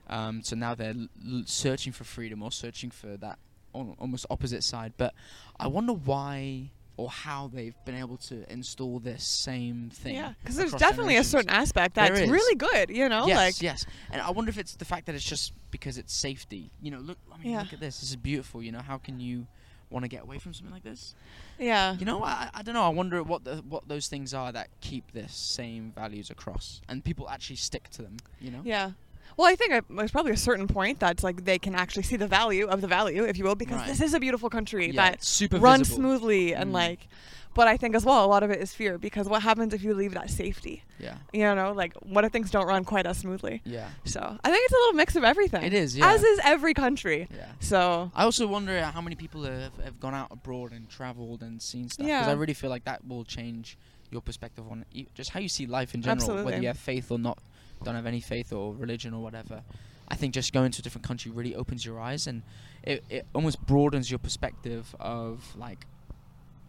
Um, 0.10 0.42
so 0.42 0.56
now 0.56 0.74
they're 0.74 0.94
l- 0.96 1.44
searching 1.46 1.92
for 1.92 2.06
freedom 2.06 2.42
or 2.42 2.50
searching 2.52 2.92
for 2.92 3.18
that 3.18 3.40
al- 3.76 3.96
almost 4.00 4.26
opposite 4.30 4.64
side. 4.64 4.94
But 4.96 5.14
I 5.60 5.68
wonder 5.68 5.92
why 5.92 6.72
or 6.98 7.10
how 7.10 7.48
they've 7.54 7.76
been 7.86 7.96
able 7.96 8.18
to 8.18 8.44
install 8.52 9.00
this 9.00 9.24
same 9.24 9.90
thing. 9.94 10.16
Yeah. 10.16 10.34
Because 10.42 10.56
there's 10.56 10.74
definitely 10.74 11.16
a 11.18 11.24
certain 11.24 11.52
aspect 11.52 11.94
that's 11.96 12.20
really 12.20 12.56
good, 12.56 12.90
you 12.90 13.08
know? 13.08 13.28
Yes, 13.28 13.38
like, 13.38 13.62
yes. 13.62 13.86
And 14.12 14.20
I 14.22 14.32
wonder 14.32 14.50
if 14.50 14.58
it's 14.58 14.76
the 14.76 14.86
fact 14.86 15.06
that 15.06 15.16
it's 15.16 15.24
just 15.24 15.54
because 15.72 15.98
it's 16.00 16.14
safety. 16.14 16.72
You 16.82 16.92
know, 16.92 17.00
look. 17.00 17.20
I 17.32 17.38
mean, 17.38 17.52
Yeah. 17.52 17.62
look 17.62 17.74
at 17.74 17.80
this. 17.80 18.00
This 18.00 18.10
is 18.10 18.16
beautiful. 18.16 18.64
You 18.64 18.72
know, 18.72 18.82
how 18.82 18.98
can 18.98 19.20
you 19.20 19.46
want 19.90 20.04
to 20.04 20.10
get 20.10 20.24
away 20.24 20.38
from 20.40 20.54
something 20.54 20.74
like 20.74 20.84
this? 20.84 21.14
yeah. 21.60 21.96
You 21.98 22.06
know, 22.06 22.24
I, 22.24 22.50
I 22.54 22.62
don't 22.64 22.74
know. 22.74 22.84
I 22.84 22.90
wonder 22.90 23.22
what 23.24 23.44
the, 23.44 23.58
what 23.70 23.88
those 23.88 24.08
things 24.08 24.34
are 24.34 24.52
that 24.52 24.70
keep 24.82 25.12
this 25.12 25.34
same 25.36 25.92
values 25.96 26.30
across, 26.32 26.82
and 26.90 27.04
people 27.04 27.30
actually 27.30 27.56
stick 27.58 27.90
to 27.92 28.02
them. 28.02 28.18
You 28.42 28.52
know. 28.52 28.62
Yeah. 28.66 28.92
Well, 29.36 29.48
I 29.48 29.56
think 29.56 29.74
I, 29.74 29.82
there's 29.90 30.12
probably 30.12 30.32
a 30.32 30.38
certain 30.38 30.68
point 30.68 31.00
that's 31.00 31.24
like 31.24 31.44
they 31.46 31.60
can 31.60 31.76
actually 31.76 32.04
see 32.04 32.16
the 32.16 32.28
value 32.28 32.68
of 32.68 32.82
the 32.82 32.88
value, 32.88 33.24
if 33.26 33.38
you 33.38 33.44
will, 33.44 33.56
because 33.56 33.78
Right. 33.78 33.88
this 33.88 34.02
is 34.02 34.14
a 34.14 34.20
beautiful 34.20 34.50
country 34.50 34.88
Yeah, 34.92 35.10
that 35.12 35.24
super 35.24 35.58
runs 35.58 35.88
visible. 35.90 35.98
smoothly 35.98 36.54
and 36.56 36.70
Mm. 36.72 36.74
like. 36.74 37.08
But 37.54 37.68
I 37.68 37.76
think 37.76 37.96
as 37.96 38.06
well, 38.06 38.24
a 38.24 38.28
lot 38.28 38.44
of 38.44 38.52
it 38.52 38.60
is 38.62 38.72
fear 38.76 39.00
because 39.00 39.28
what 39.28 39.42
happens 39.42 39.74
if 39.74 39.84
you 39.84 39.96
leave 39.96 40.14
that 40.14 40.30
safety? 40.30 40.84
Yeah. 41.00 41.16
You 41.34 41.56
know, 41.56 41.74
like 41.74 41.94
what 42.04 42.24
if 42.24 42.32
things 42.32 42.52
don't 42.52 42.68
run 42.68 42.84
quite 42.84 43.08
as 43.08 43.18
smoothly? 43.18 43.62
Yeah. 43.66 43.90
So 44.06 44.20
I 44.44 44.52
think 44.52 44.64
it's 44.64 44.74
a 44.74 44.78
little 44.78 44.94
mix 44.94 45.16
of 45.16 45.24
everything. 45.24 45.64
It 45.64 45.74
is, 45.74 45.98
yeah. 45.98 46.12
As 46.12 46.22
is 46.24 46.40
every 46.44 46.76
country. 46.76 47.28
Yeah. 47.36 47.48
So 47.60 48.12
I 48.16 48.26
also 48.26 48.46
wonder 48.46 48.80
how 48.84 49.02
many 49.02 49.16
people 49.16 49.42
have, 49.44 49.76
have 49.84 50.00
gone 50.00 50.14
out 50.14 50.28
abroad 50.30 50.72
and 50.72 50.88
traveled 50.88 51.42
and 51.42 51.60
seen 51.60 51.90
stuff. 51.90 52.06
Because 52.06 52.28
Yeah. 52.28 52.32
I 52.32 52.34
really 52.36 52.54
feel 52.54 52.70
like 52.70 52.84
that 52.86 53.08
will 53.08 53.24
change 53.24 53.76
your 54.12 54.22
perspective 54.22 54.66
on 54.70 54.86
e- 54.94 55.08
just 55.16 55.32
how 55.32 55.40
you 55.40 55.50
see 55.50 55.66
life 55.66 55.96
in 55.96 56.04
general, 56.04 56.44
whether 56.46 56.62
you 56.62 56.68
have 56.68 56.78
faith 56.78 57.10
or 57.12 57.18
not, 57.18 57.40
don't 57.84 57.96
have 57.96 58.06
any 58.06 58.22
faith 58.22 58.52
or 58.54 58.74
religion 58.76 59.14
or 59.14 59.22
whatever. 59.22 59.62
I 60.10 60.16
think 60.16 60.34
just 60.34 60.54
going 60.54 60.72
to 60.72 60.80
a 60.80 60.82
different 60.82 61.06
country 61.06 61.32
really 61.32 61.54
opens 61.56 61.86
your 61.86 62.00
eyes 62.00 62.28
and 62.28 62.42
it, 62.84 63.04
it 63.10 63.26
almost 63.36 63.60
broadens 63.66 64.10
your 64.10 64.20
perspective 64.20 64.96
of 65.00 65.54
like 65.58 65.86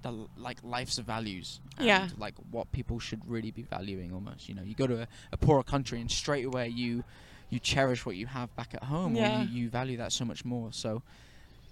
the 0.02 0.12
like 0.36 0.58
life's 0.62 0.98
values 0.98 1.60
and 1.76 1.86
Yeah. 1.86 2.08
like 2.18 2.34
what 2.50 2.70
people 2.72 2.98
should 2.98 3.20
really 3.28 3.50
be 3.50 3.62
valuing 3.62 4.12
almost 4.12 4.48
you 4.48 4.54
know 4.54 4.62
you 4.62 4.74
go 4.74 4.86
to 4.86 5.02
a, 5.02 5.08
a 5.32 5.36
poorer 5.36 5.62
country 5.64 6.00
and 6.00 6.08
straight 6.10 6.44
away 6.44 6.68
you 6.68 7.02
you 7.50 7.58
cherish 7.58 8.04
what 8.06 8.14
you 8.14 8.26
have 8.26 8.54
back 8.54 8.74
at 8.74 8.84
home 8.84 9.16
Yeah. 9.16 9.40
or 9.40 9.42
you, 9.44 9.62
you 9.62 9.68
value 9.68 9.96
that 9.96 10.12
so 10.12 10.24
much 10.24 10.44
more 10.44 10.68
so 10.72 11.02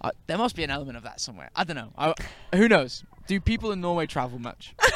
uh, 0.01 0.11
there 0.27 0.39
must 0.39 0.57
be 0.57 0.65
an 0.65 0.71
element 0.71 0.97
of 0.97 1.05
that 1.05 1.21
somewhere 1.21 1.51
i 1.55 1.63
don't 1.63 1.77
know 1.77 1.93
I, 1.97 2.15
who 2.55 2.69
knows 2.69 3.05
do 3.29 3.41
people 3.41 3.71
in 3.71 3.81
norway 3.81 4.07
travel 4.07 4.41
much 4.41 4.75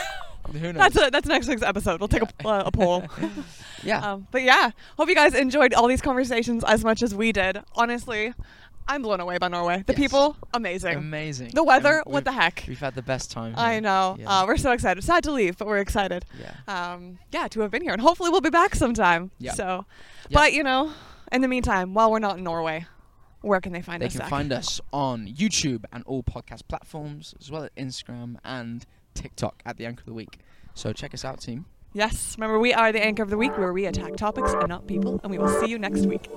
who 0.52 0.72
knows 0.72 0.76
that's 0.92 0.96
a, 1.08 1.10
that's 1.10 1.26
next 1.26 1.48
week's 1.48 1.62
episode. 1.62 2.00
We'll 2.00 2.08
take 2.08 2.22
a, 2.22 2.48
uh, 2.48 2.62
a 2.66 2.70
poll. 2.72 3.04
yeah 3.82 4.12
Um, 4.12 4.26
but 4.30 4.42
yeah, 4.42 4.70
hope 4.96 5.08
you 5.08 5.14
guys 5.14 5.34
enjoyed 5.34 5.74
all 5.74 5.86
these 5.88 6.02
conversations 6.02 6.64
as 6.64 6.84
much 6.84 7.02
as 7.02 7.14
we 7.14 7.32
did. 7.32 7.58
Honestly, 7.74 8.34
I'm 8.88 9.02
blown 9.02 9.20
away 9.20 9.38
by 9.38 9.48
Norway. 9.48 9.84
The 9.86 9.92
Yes. 9.92 9.98
people, 10.00 10.36
amazing. 10.52 10.96
amazing 10.96 11.50
The 11.54 11.62
weather, 11.62 12.02
And 12.04 12.12
what 12.12 12.24
the 12.24 12.32
heck? 12.32 12.64
we've 12.66 12.80
had 12.80 12.94
the 12.94 13.02
best 13.02 13.30
time 13.30 13.54
I 13.56 13.78
know. 13.80 14.16
Yeah. 14.18 14.40
Uh, 14.42 14.46
we're 14.46 14.56
so 14.56 14.72
excited. 14.72 15.02
Sad 15.04 15.22
to 15.24 15.32
leave, 15.32 15.56
but 15.58 15.68
we're 15.68 15.78
excited. 15.78 16.24
yeah 16.40 16.54
Um, 16.92 17.18
yeah, 17.30 17.46
to 17.48 17.60
have 17.60 17.70
been 17.70 17.82
here, 17.82 17.92
and 17.92 18.00
hopefully 18.02 18.30
we'll 18.30 18.40
be 18.40 18.50
back 18.50 18.74
sometime. 18.74 19.30
Yeah. 19.38 19.52
So, 19.52 19.86
Yeah. 20.28 20.38
but 20.40 20.52
you 20.52 20.62
know, 20.64 20.92
in 21.30 21.40
the 21.40 21.48
meantime, 21.48 21.94
while 21.94 22.10
we're 22.10 22.18
not 22.18 22.38
in 22.38 22.44
Norway, 22.44 22.86
where 23.42 23.60
can 23.60 23.72
they 23.72 23.80
find 23.82 24.02
They 24.02 24.06
us? 24.06 24.12
They 24.14 24.18
can 24.18 24.24
Zach? 24.26 24.30
find 24.30 24.52
us 24.52 24.80
on 24.92 25.26
YouTube 25.28 25.84
and 25.92 26.02
all 26.04 26.22
podcast 26.24 26.62
platforms, 26.68 27.34
as 27.40 27.50
well 27.50 27.62
as 27.64 27.70
Instagram 27.76 28.36
and 28.44 28.84
TikTok 29.14 29.62
at 29.64 29.76
the 29.76 29.86
Anchor 29.86 30.02
of 30.02 30.06
the 30.06 30.14
Week. 30.14 30.38
So 30.74 30.92
check 30.92 31.14
us 31.14 31.24
out, 31.24 31.40
team. 31.40 31.66
Yes, 31.92 32.36
remember, 32.38 32.60
we 32.60 32.72
are 32.72 32.92
the 32.92 33.04
Anchor 33.04 33.24
of 33.24 33.30
the 33.30 33.36
Week 33.36 33.56
where 33.58 33.72
we 33.72 33.86
attack 33.86 34.16
topics 34.16 34.52
and 34.52 34.68
not 34.68 34.86
people, 34.86 35.20
and 35.24 35.30
we 35.30 35.38
will 35.38 35.48
see 35.60 35.66
you 35.66 35.78
next 35.78 36.06
week. 36.06 36.28